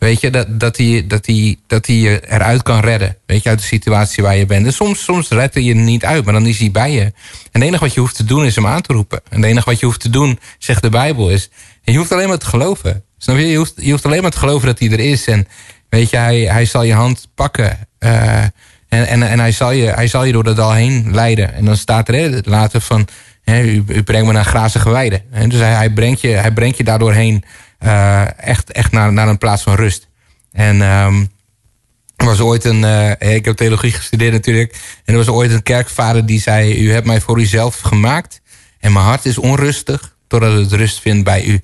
[0.05, 3.17] weet je, dat, dat, hij, dat, hij, dat hij je eruit kan redden.
[3.27, 4.67] Weet je, uit de situatie waar je bent.
[4.67, 7.01] En soms, soms redt hij je niet uit, maar dan is hij bij je.
[7.01, 7.13] En
[7.53, 9.21] het enige wat je hoeft te doen is hem aan te roepen.
[9.31, 11.51] En het enige wat je hoeft te doen, zegt de Bijbel, is.
[11.85, 13.05] En je hoeft alleen maar te geloven.
[13.19, 13.47] Snap je?
[13.47, 15.27] Je hoeft, je hoeft alleen maar te geloven dat hij er is.
[15.27, 15.49] En
[15.89, 17.79] weet je, hij, zal je hand pakken.
[17.99, 18.43] eh,
[18.89, 21.55] en, en, en hij, zal je, hij zal je door dat dal heen leiden.
[21.55, 23.09] En dan staat er later van...
[23.45, 25.23] Hè, u, u brengt me naar grazige weiden.
[25.31, 27.45] Hè, dus hij, hij, brengt je, hij brengt je daardoor heen
[28.37, 30.09] echt, echt naar, naar een plaats van rust.
[30.53, 31.25] En ehm,
[32.17, 34.73] er was ooit een, eh, ik heb theologie gestudeerd natuurlijk.
[35.05, 38.41] En er was ooit een kerkvader die zei: U hebt mij voor uzelf gemaakt.
[38.79, 41.61] En mijn hart is onrustig totdat het rust vindt bij u.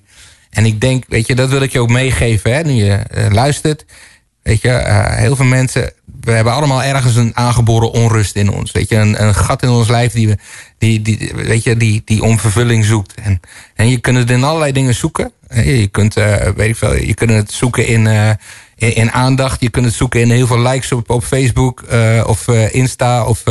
[0.51, 3.31] En ik denk, weet je, dat wil ik je ook meegeven hè, nu je eh,
[3.31, 3.85] luistert.
[4.43, 8.73] Weet je, eh, heel veel mensen, we hebben allemaal ergens een aangeboren onrust in ons.
[8.73, 10.39] Weet je, een, een gat in ons lijf die, we,
[10.79, 13.15] die, die, weet je, die, die om vervulling zoekt.
[13.15, 13.41] En,
[13.75, 15.33] en je kunt het in allerlei dingen zoeken.
[15.55, 18.31] Je kunt, eh, weet ik veel, je kunt het zoeken in, uh,
[18.77, 19.61] in, in, aandacht.
[19.61, 21.85] Je kunt het zoeken in heel veel likes op, op Facebook
[22.27, 23.43] of Insta of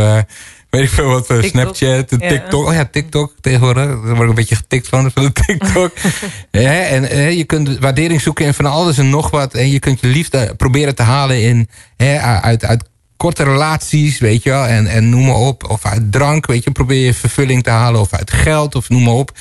[0.70, 1.50] weet ik veel wat, TikTok.
[1.50, 2.64] Snapchat, TikTok.
[2.64, 2.70] Ja.
[2.70, 3.86] Oh ja, TikTok tegenwoordig.
[3.86, 5.92] Daar word ik een beetje getikt van, van de TikTok.
[6.52, 9.54] ja, en je kunt waardering zoeken in van alles en nog wat.
[9.54, 11.68] En je kunt je liefde proberen te halen in,
[11.98, 12.84] hè, uit, uit
[13.20, 14.66] korte relaties, weet je wel.
[14.66, 15.70] En, en noem maar op.
[15.70, 16.72] Of uit drank, weet je.
[16.72, 18.02] Probeer je vervulling te halen.
[18.02, 19.32] Of uit geld, of noem maar op.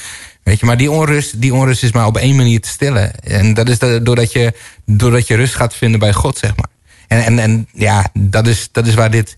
[0.43, 3.21] Weet je, maar die onrust, die onrust is maar op één manier te stillen.
[3.21, 4.53] En dat is de, doordat, je,
[4.85, 6.69] doordat je rust gaat vinden bij God, zeg maar.
[7.09, 9.37] En, en, en ja, dat is, dat is waar dit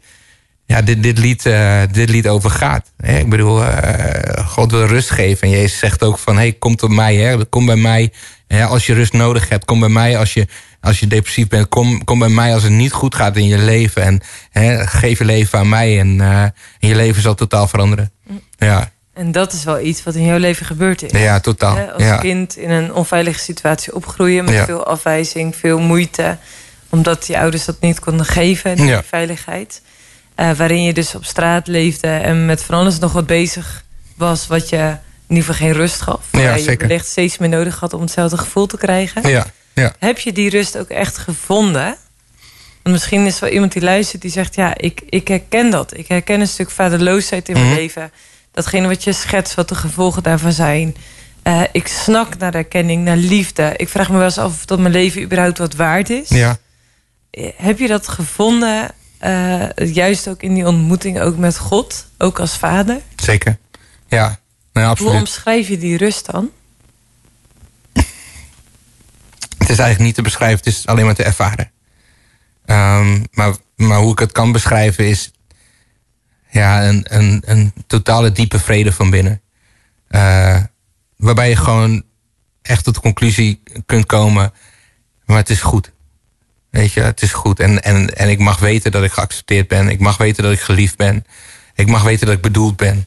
[0.70, 2.93] ja, dit, dit, lied, uh, dit lied over gaat.
[2.97, 3.18] Hè?
[3.18, 5.43] Ik bedoel, uh, God wil rust geven.
[5.43, 7.16] En Jezus zegt ook van, hey, kom tot mij.
[7.16, 7.44] Hè?
[7.44, 8.12] Kom bij mij
[8.47, 8.64] hè?
[8.64, 9.64] als je rust nodig hebt.
[9.64, 10.47] Kom bij mij als je,
[10.81, 11.68] als je depressief bent.
[11.68, 14.02] Kom, kom bij mij als het niet goed gaat in je leven.
[14.02, 14.20] En
[14.51, 15.98] hè, geef je leven aan mij.
[15.98, 18.12] En, uh, en je leven zal totaal veranderen.
[18.59, 18.90] Ja.
[19.12, 21.11] En dat is wel iets wat in jouw leven gebeurd is.
[21.20, 21.91] Ja, totaal.
[21.91, 22.16] Als ja.
[22.16, 24.45] kind in een onveilige situatie opgroeien...
[24.45, 24.65] met Ja.
[24.65, 26.37] veel afwijzing, veel moeite.
[26.89, 29.03] Omdat je ouders dat niet konden geven, die Ja.
[29.03, 29.82] veiligheid.
[30.35, 33.85] Eh, waarin je dus op straat leefde en met van alles nog wat bezig
[34.16, 34.47] was...
[34.47, 34.77] wat je
[35.27, 36.20] in ieder geval geen rust gaf.
[36.32, 39.28] Ja, je wellicht steeds meer nodig had om hetzelfde gevoel te krijgen.
[39.28, 39.93] Ja, ja.
[39.99, 41.97] Heb je die rust ook echt gevonden?
[42.82, 44.55] Want misschien is er wel iemand die luistert die zegt...
[44.55, 45.97] ja, ik, ik herken dat.
[45.97, 47.74] Ik herken een stuk vaderloosheid in mijn Mhm.
[47.77, 48.11] leven.
[48.61, 50.97] Datgene wat je schetst, wat de gevolgen daarvan zijn.
[51.43, 53.73] Eh, ik snak naar erkenning, naar liefde.
[53.77, 56.28] Ik vraag me wel eens af of dat mijn leven überhaupt wat waard is.
[56.28, 56.59] Ja.
[57.31, 62.07] Eh, Heb je dat gevonden, eh, juist ook in die ontmoeting ook met God?
[62.19, 63.01] Ook als vader?
[63.16, 63.59] Zeker.
[64.09, 64.27] Ja,
[64.73, 65.20] nee, Hoe absoluut.
[65.20, 66.51] omschrijf je die rust dan?
[69.59, 71.70] Het is eigenlijk niet te beschrijven, het is alleen maar te ervaren.
[72.66, 75.31] Ehm, maar, maar hoe ik het kan beschrijven is...
[76.51, 79.40] Ja, een, een, een totale diepe vrede van binnen.
[80.09, 80.62] Eh,
[81.16, 82.02] waarbij je gewoon
[82.62, 84.52] echt tot de conclusie kunt komen...
[85.24, 85.93] maar het is goed.
[86.70, 87.60] Weet je, het is goed.
[87.60, 89.89] En, en, en ik mag weten dat ik geaccepteerd ben.
[89.89, 91.24] Ik mag weten dat ik geliefd ben.
[91.74, 93.06] Ik mag weten dat ik bedoeld ben.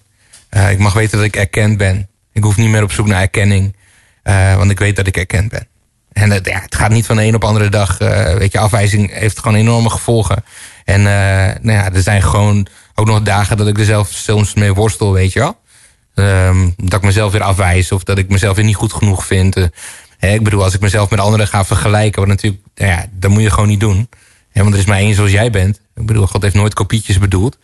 [0.50, 2.08] Eh, ik mag weten dat ik erkend ben.
[2.32, 3.76] Ik hoef niet meer op zoek naar erkenning.
[4.24, 5.68] eh, want ik weet dat ik erkend ben.
[6.12, 7.98] En ja, het gaat niet van de een op de andere dag.
[8.38, 10.44] weet je, afwijzing heeft gewoon enorme gevolgen.
[10.86, 11.02] En
[11.62, 15.14] nou ja, er zijn gewoon ook nog dagen dat ik er zelf soms mee worstel,
[15.14, 15.58] weet je wel.
[16.16, 19.56] Ehm, dat ik mezelf weer afwijs of dat ik mezelf weer niet goed genoeg vind.
[20.20, 23.32] Eh, ik bedoel, als ik mezelf met anderen ga vergelijken, wat natuurlijk, nou ja, dat
[23.32, 24.10] moet je gewoon niet doen.
[24.52, 25.80] Hè, want er is maar één zoals jij bent.
[25.96, 27.58] Ik bedoel, God heeft nooit kopietjes bedoeld.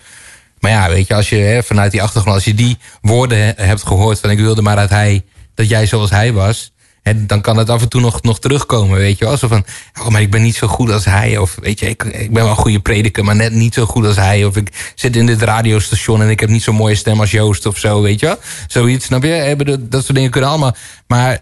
[0.59, 3.53] Maar ja, weet je, als je hè, vanuit die achtergrond, als je die woorden he-
[3.55, 5.25] hebt gehoord van ik wilde maar dat hij,
[5.55, 6.71] dat jij zoals hij was,
[7.15, 9.37] dan kan het af en toe nog, nog terugkomen, weet je wel.
[9.37, 9.65] Zo van,
[9.99, 11.37] oh, maar ik ben niet zo goed als hij.
[11.37, 14.05] Of weet je, ik, ik ben wel een goede prediker, maar net niet zo goed
[14.05, 14.45] als hij.
[14.45, 17.65] Of ik zit in dit radiostation en ik heb niet zo'n mooie stem als Joost
[17.65, 18.39] of zo, weet je wel.
[18.67, 19.77] Zoiets, snap je?
[19.79, 20.75] Dat soort dingen kunnen allemaal.
[21.07, 21.39] Maar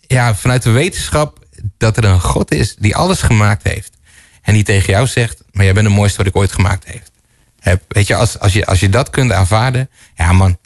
[0.00, 1.38] ja, vanuit de wetenschap
[1.78, 3.92] dat er een God is die alles gemaakt heeft.
[4.42, 7.10] En die tegen jou zegt, maar jij bent het mooiste wat ik ooit gemaakt heeft.
[7.60, 10.58] Heb, weet je, als, als je, als je dat kunt aanvaarden, ja man,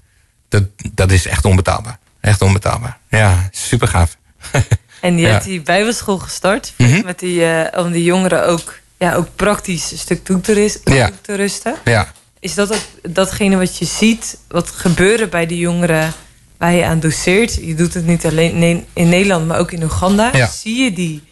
[0.48, 1.98] dat, dat is echt onbetaalbaar.
[2.20, 2.98] Echt onbetaalbaar.
[3.08, 4.17] Ja, super gaaf.
[5.00, 5.32] En je Ja.
[5.32, 6.72] hebt die bijbelschool gestart.
[6.76, 7.04] Mhm.
[7.04, 11.10] Met die, eh, om die jongeren ook, ja, ook praktisch een stuk toe te, Ja.
[11.20, 11.74] te rusten.
[11.84, 16.12] Ja, Is dat ook datgene wat je ziet, wat gebeuren bij die jongeren
[16.58, 17.54] waar je aan doseert?
[17.54, 20.30] Je doet het niet alleen in Nederland, maar ook in Oeganda.
[20.32, 20.46] Ja.
[20.46, 21.22] Zie je die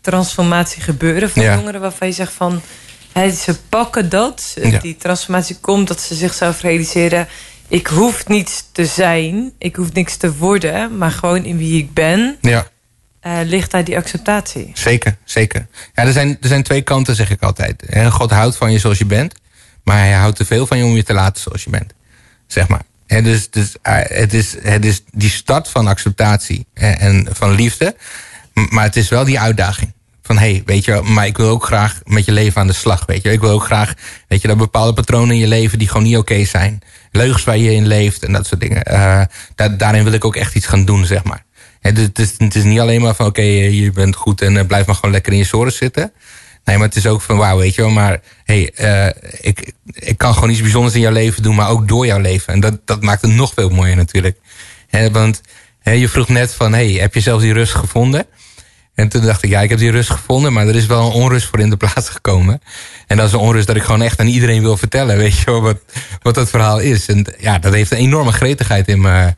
[0.00, 2.60] transformatie gebeuren van jongeren waarvan je zegt van...
[3.12, 7.28] Hè, ze pakken dat, die transformatie komt, dat ze zichzelf realiseren...
[7.72, 10.98] ik hoef niets te zijn, ik hoef niks te worden...
[10.98, 12.66] maar gewoon in wie ik ben, ja.
[13.20, 14.70] eh, ligt daar die acceptatie.
[14.74, 15.66] Zeker, zeker.
[15.94, 17.84] Ja, er zijn, er zijn twee kanten, zeg ik altijd.
[18.08, 19.34] God houdt van je zoals je bent,
[19.84, 21.92] maar hij houdt te veel van je om je te laten zoals je bent.
[22.46, 22.82] Zeg maar.
[23.06, 27.50] Hè, dus dus eh, het, is, het is die start van acceptatie en, en van
[27.50, 27.96] liefde,
[28.52, 29.92] maar het is wel die uitdaging.
[30.32, 32.72] Van hé, hey, weet je, maar ik wil ook graag met je leven aan de
[32.72, 33.06] slag.
[33.06, 33.94] Weet je, ik wil ook graag,
[34.28, 36.82] weet je, dat bepaalde patronen in je leven die gewoon niet oké zijn.
[37.10, 38.82] Leugens waar je in leeft en dat soort dingen.
[38.82, 39.22] Eh,
[39.54, 41.44] daar, daarin wil ik ook echt iets gaan doen, zeg maar.
[41.80, 44.40] Hè, dus het, is, het is niet alleen maar van oké, eh, je bent goed
[44.40, 46.12] en eh, blijf maar gewoon lekker in je zoren zitten.
[46.64, 47.90] Nee, maar het is ook van wauw, weet je wel.
[47.90, 48.72] Maar hey,
[49.40, 52.52] ik, ik kan gewoon iets bijzonders in jouw leven doen, maar ook door jouw leven.
[52.52, 54.38] En dat, dat maakt het nog veel mooier natuurlijk.
[54.88, 55.40] Hè, want
[55.82, 58.26] je vroeg net van, hey, heb je zelf die rust gevonden?
[58.94, 61.12] En toen dacht ik, ja, ik heb die rust gevonden, maar er is wel een
[61.12, 62.62] onrust voor in de plaats gekomen.
[63.06, 65.44] En dat is een onrust dat ik gewoon echt aan iedereen wil vertellen, weet je
[65.44, 65.78] wel, wat,
[66.22, 67.08] wat dat verhaal is.
[67.08, 69.34] En ja, dat heeft een enorme gretigheid in me,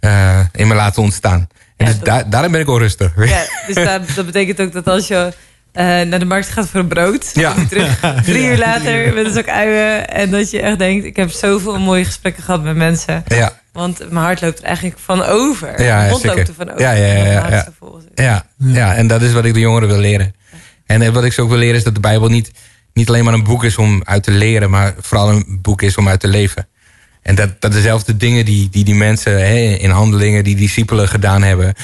[0.00, 1.48] eh, in me laten ontstaan.
[1.76, 3.12] En dus daar, daarom ben ik onrustig.
[3.16, 5.32] Ja, dus dat, dat betekent ook dat als je
[5.72, 7.30] eh, naar de markt gaat voor een brood...
[7.34, 7.52] Ja.
[7.52, 10.08] kom je terug drie uur later met een zak uien...
[10.08, 13.24] en dat je echt denkt, ik heb zoveel mooie gesprekken gehad met mensen.
[13.26, 13.60] Ja.
[13.78, 15.82] Want mijn hart loopt er eigenlijk van over.
[15.82, 16.36] Ja, Mijn mond zeker.
[16.36, 16.80] loopt er van over.
[16.80, 17.66] Ja, ja, ja, ja, ja.
[18.14, 20.34] Ja, ja, en dat is wat ik de jongeren wil leren.
[20.86, 22.50] En eh, wat ik ze ook wil leren is dat de Bijbel niet,
[22.92, 25.96] niet alleen maar een boek is om uit te leren, maar vooral een boek is
[25.96, 26.68] om uit te leven.
[27.22, 31.42] En dat, dat dezelfde dingen die die, die mensen hè, in handelingen, die discipelen gedaan
[31.42, 31.74] hebben,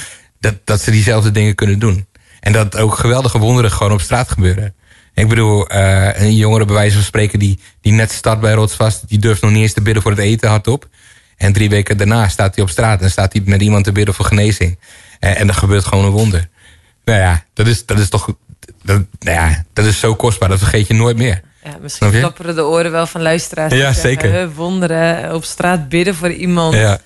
[0.40, 2.06] dat, dat ze diezelfde dingen kunnen doen.
[2.40, 4.74] En dat ook geweldige wonderen gewoon op straat gebeuren.
[5.14, 9.08] Ik bedoel, eh, een jongere bij wijze van spreken die, die net start bij Rotsvast,
[9.08, 10.88] die durft nog niet eens te bidden voor het eten hardop.
[11.36, 14.15] En drie weken daarna staat hij op straat en staat hij met iemand te bidden
[14.15, 14.78] voor genezing.
[15.20, 16.48] En, en er gebeurt gewoon een wonder.
[17.05, 18.28] Nou ja, dat is, dat is toch.
[18.82, 21.40] Dat, nou ja, dat is zo kostbaar, dat vergeet je nooit meer.
[21.65, 23.73] Ja, misschien klapperen de oren wel van luisteraars.
[23.73, 24.32] Ja, zeggen, zeker.
[24.32, 26.74] "Huh, wonderen, op straat bidden voor iemand.
[26.74, 26.98] Ja.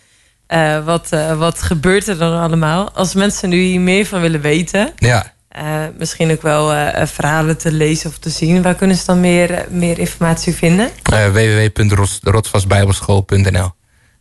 [0.46, 2.92] Eh, wat, eh, wat gebeurt er dan allemaal?
[2.92, 4.92] Als mensen nu hier meer van willen weten...
[4.96, 5.32] Ja.
[5.48, 8.62] eh, misschien ook wel eh, verhalen te lezen of te zien...
[8.62, 10.90] waar kunnen ze dan meer, eh, meer informatie vinden?
[11.02, 13.70] Www.rotsvastbijbelschool.nl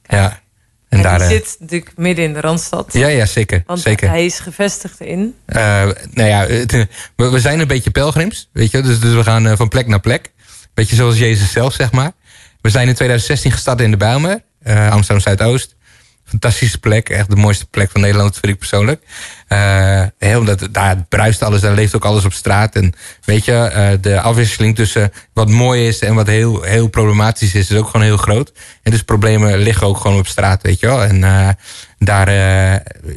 [0.07, 0.39] Ja.
[0.89, 1.17] En, En, daar.
[1.19, 2.93] die eh, zit natuurlijk midden in de Randstad.
[2.93, 3.63] ja, ja, zeker.
[3.65, 4.09] Want zeker.
[4.09, 5.35] hij is gevestigd in...
[5.45, 5.61] Eh,
[6.11, 6.45] nou ja,
[7.15, 8.81] we, we zijn een beetje pelgrims, weet je.
[8.81, 10.31] Dus, dus we gaan eh, van plek naar plek.
[10.73, 12.11] Beetje zoals Jezus zelf, zeg maar.
[12.61, 15.75] We zijn in 2016 gestart in de Bijlmer, Amsterdam Zuidoost.
[16.29, 19.03] Fantastische plek, echt de mooiste plek van Nederland, vind ik persoonlijk.
[19.47, 22.75] Eh, hè, omdat daar bruist alles, daar leeft ook alles op straat.
[22.75, 22.93] En
[23.25, 27.69] weet je, eh, de afwisseling tussen wat mooi is en wat heel, heel problematisch is,
[27.69, 28.51] is ook gewoon heel groot.
[28.83, 31.03] En dus problemen liggen ook gewoon op straat, weet je wel.
[31.03, 31.49] En eh,
[31.99, 32.31] daar,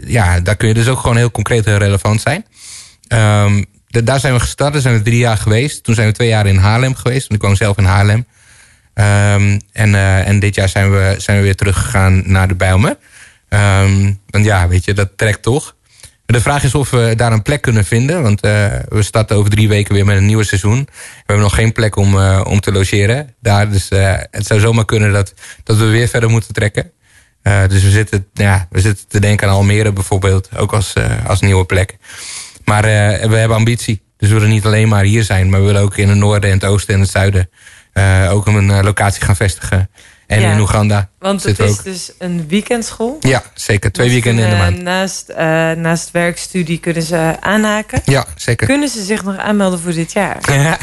[0.07, 2.45] ja, daar kun je dus ook gewoon heel concreet en relevant zijn.
[3.09, 5.85] Ehm, da- daar zijn we gestart, daar zijn we drie jaar geweest.
[5.85, 8.27] Toen zijn we twee jaar in Haarlem geweest, want ik woon zelf in Haarlem.
[9.01, 12.97] Ehm, en, eh, en dit jaar zijn we, zijn we weer teruggegaan naar de Bijlmer.
[13.49, 15.77] Ehm, want ja, weet je, dat trekt toch.
[16.27, 18.23] De vraag is of we daar een plek kunnen vinden.
[18.23, 20.79] Want eh, we starten over drie weken weer met een nieuwe seizoen.
[20.81, 23.35] We hebben nog geen plek om, eh, om te logeren.
[23.41, 23.89] Daar, dus
[24.31, 26.91] het zou zomaar kunnen dat, dat we weer verder moeten trekken.
[27.43, 30.49] Dus we zitten, ja, we zitten te denken aan Almere bijvoorbeeld.
[30.57, 30.95] Ook als,
[31.27, 31.97] als nieuwe plek.
[32.65, 34.03] Maar we hebben ambitie.
[34.17, 35.51] Dus we willen niet alleen maar hier zijn.
[35.51, 37.49] Maar we willen ook in het noorden en het oosten en het zuiden...
[37.93, 39.91] eh, ook een eh, locatie gaan vestigen.
[40.27, 41.85] En Ja, in Oeganda Want het is ook.
[41.85, 43.17] dus een weekendschool.
[43.21, 43.93] Ja, zeker.
[43.93, 44.85] Twee Dus weekenden in de kunnen, maand.
[44.85, 45.47] Naast, eh,
[45.83, 48.03] naast werkstudie kunnen ze aanhaken.
[48.05, 48.67] Ja, zeker.
[48.67, 50.39] Kunnen ze zich nog aanmelden voor dit jaar?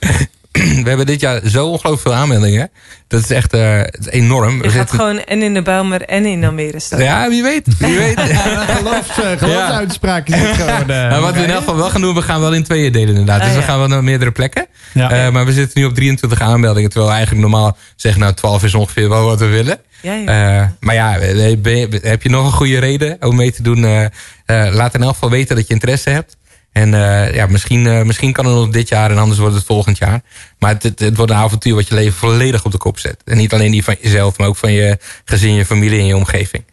[0.84, 2.70] we hebben dit jaar zo ongelooflijk veel aanmeldingen.
[3.08, 4.56] Dat is echt eh, het is enorm.
[4.56, 7.02] Je We gaat zitten- gewoon en in de Bijlmer en in Almere staan.
[7.02, 7.78] Ja, wie weet.
[7.78, 8.20] Wie weet.
[8.20, 10.80] Geloof, uh, geloofsuitspraak is het gewoon.
[10.80, 12.92] eh, Nou, wat we in elk geval wel gaan doen, we gaan wel in tweeën
[12.92, 13.40] delen inderdaad.
[13.40, 13.66] Ah, dus we ja.
[13.66, 14.66] gaan wel naar meerdere plekken.
[14.94, 15.10] Ja.
[15.10, 16.88] Eh, maar we zitten nu op 23 aanmeldingen.
[16.90, 19.78] Terwijl we eigenlijk normaal zeggen, nou 12 is ongeveer wel wat we willen.
[20.00, 20.26] Ja, ja.
[20.60, 23.84] Eh, maar ja, eh, je- heb je nog een goede reden om mee te doen?
[23.84, 26.36] eh, eh, laat in elk geval weten dat je interesse hebt.
[26.78, 29.64] En eh, ja, misschien, eh, misschien kan het nog dit jaar en anders wordt het
[29.64, 30.20] volgend jaar.
[30.58, 33.16] Maar het, het, het wordt een avontuur wat je leven volledig op de kop zet.
[33.24, 36.16] En niet alleen die van jezelf, maar ook van je gezin, je familie en je
[36.16, 36.64] omgeving.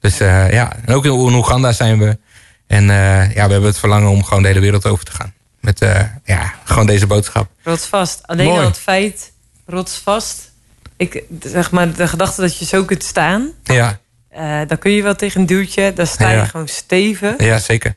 [0.00, 2.18] Dus eh, ja, en ook in Oeganda zijn we.
[2.66, 5.32] En eh, ja, we hebben het verlangen om gewoon de hele wereld over te gaan.
[5.60, 7.48] Met eh, ja, gewoon deze boodschap.
[7.62, 8.20] Rotsvast.
[8.26, 8.58] Alleen Mooi.
[8.58, 9.32] al het feit,
[9.66, 10.50] rotsvast.
[10.96, 13.50] Ik, zeg maar, de gedachte dat je zo kunt staan.
[13.64, 15.92] Ja, eh dan kun je wel tegen een duwtje.
[15.92, 16.44] Dan sta je Ja.
[16.44, 17.34] gewoon stevig.
[17.42, 17.94] ja zeker.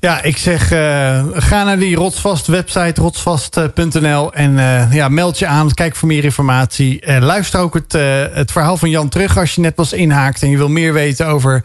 [0.00, 4.32] Ja, ik zeg, eh, ga naar die Rotsvast website, rotsvast.nl.
[4.32, 7.00] En eh, ja, meld je aan, kijk voor meer informatie.
[7.00, 7.92] Eh, luister ook het,
[8.32, 10.42] het verhaal van Jan terug als je net was inhaakt...
[10.42, 11.64] en je wil meer weten over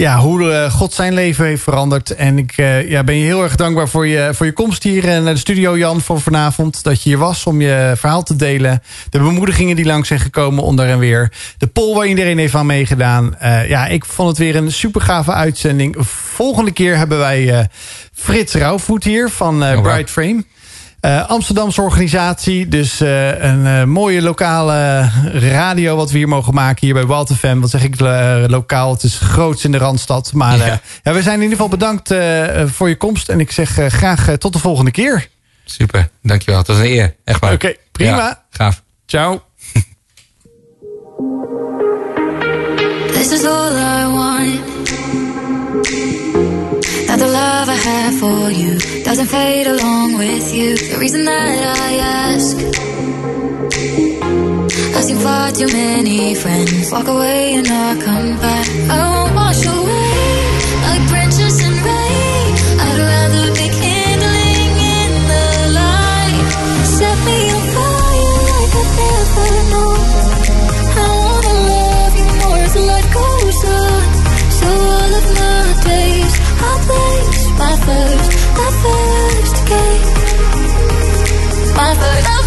[0.00, 2.14] ja, hoe eh, God zijn leven heeft veranderd.
[2.14, 5.08] En ik eh, ja, ben je heel erg dankbaar voor je, voor je komst hier
[5.08, 6.82] eh, naar de studio, Jan, voor vanavond.
[6.82, 8.82] Dat je hier was om je verhaal te delen.
[9.10, 11.32] De bemoedigingen die langs zijn gekomen onder en weer.
[11.58, 13.36] De poll waar iedereen heeft aan meegedaan.
[13.68, 15.96] Ja, ik vond het weer een super gave uitzending.
[16.34, 17.68] Volgende keer hebben wij
[18.12, 19.82] Frits Rauwvoet hier van wow.
[19.82, 20.44] Bright Frame.
[21.00, 26.78] Eh, Amsterdamse organisatie, dus eh, een eh, mooie lokale radio wat we hier mogen maken
[26.86, 27.58] hier bij Wild FM.
[27.60, 28.00] Wat zeg ik
[28.50, 30.32] lokaal, het is groots in de Randstad.
[30.32, 30.64] Maar Ja.
[30.66, 33.70] eh, ja, we zijn in ieder geval bedankt eh, voor je komst en ik zeg
[33.88, 35.28] graag tot de volgende keer.
[35.64, 36.58] Super, dankjewel.
[36.58, 37.52] Het was een eer, echt waar.
[37.52, 38.16] Oké, prima.
[38.16, 38.82] Ja, gaaf.
[39.06, 39.42] Ciao.
[43.12, 44.69] This is all I want.
[47.20, 50.74] The love I have for you doesn't fade along with you.
[50.74, 52.56] The reason that I ask.
[54.96, 58.66] I've seen far too many friends walk away and not come back.
[58.88, 60.09] I won't wash away
[81.80, 82.39] My first,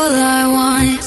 [0.00, 1.00] all I want.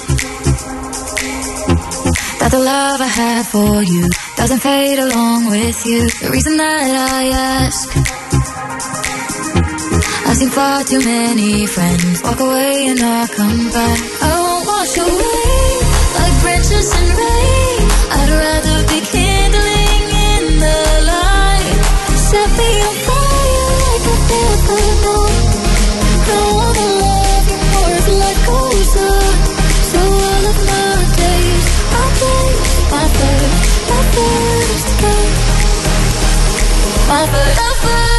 [2.39, 4.03] That the love I have for you
[4.39, 6.01] doesn't fade along with you.
[6.23, 7.23] The reason that I
[7.59, 7.87] ask.
[10.27, 13.99] I've seen far too many friends walk away and not come back.
[14.29, 15.59] I won't wash away
[16.17, 17.81] like branches in rain.
[18.17, 20.03] I'd rather be kindling
[20.33, 20.81] in the
[21.13, 21.79] light.
[22.29, 24.15] Set me on fire like a
[24.67, 25.42] fire.
[37.13, 38.12] Love, love, love.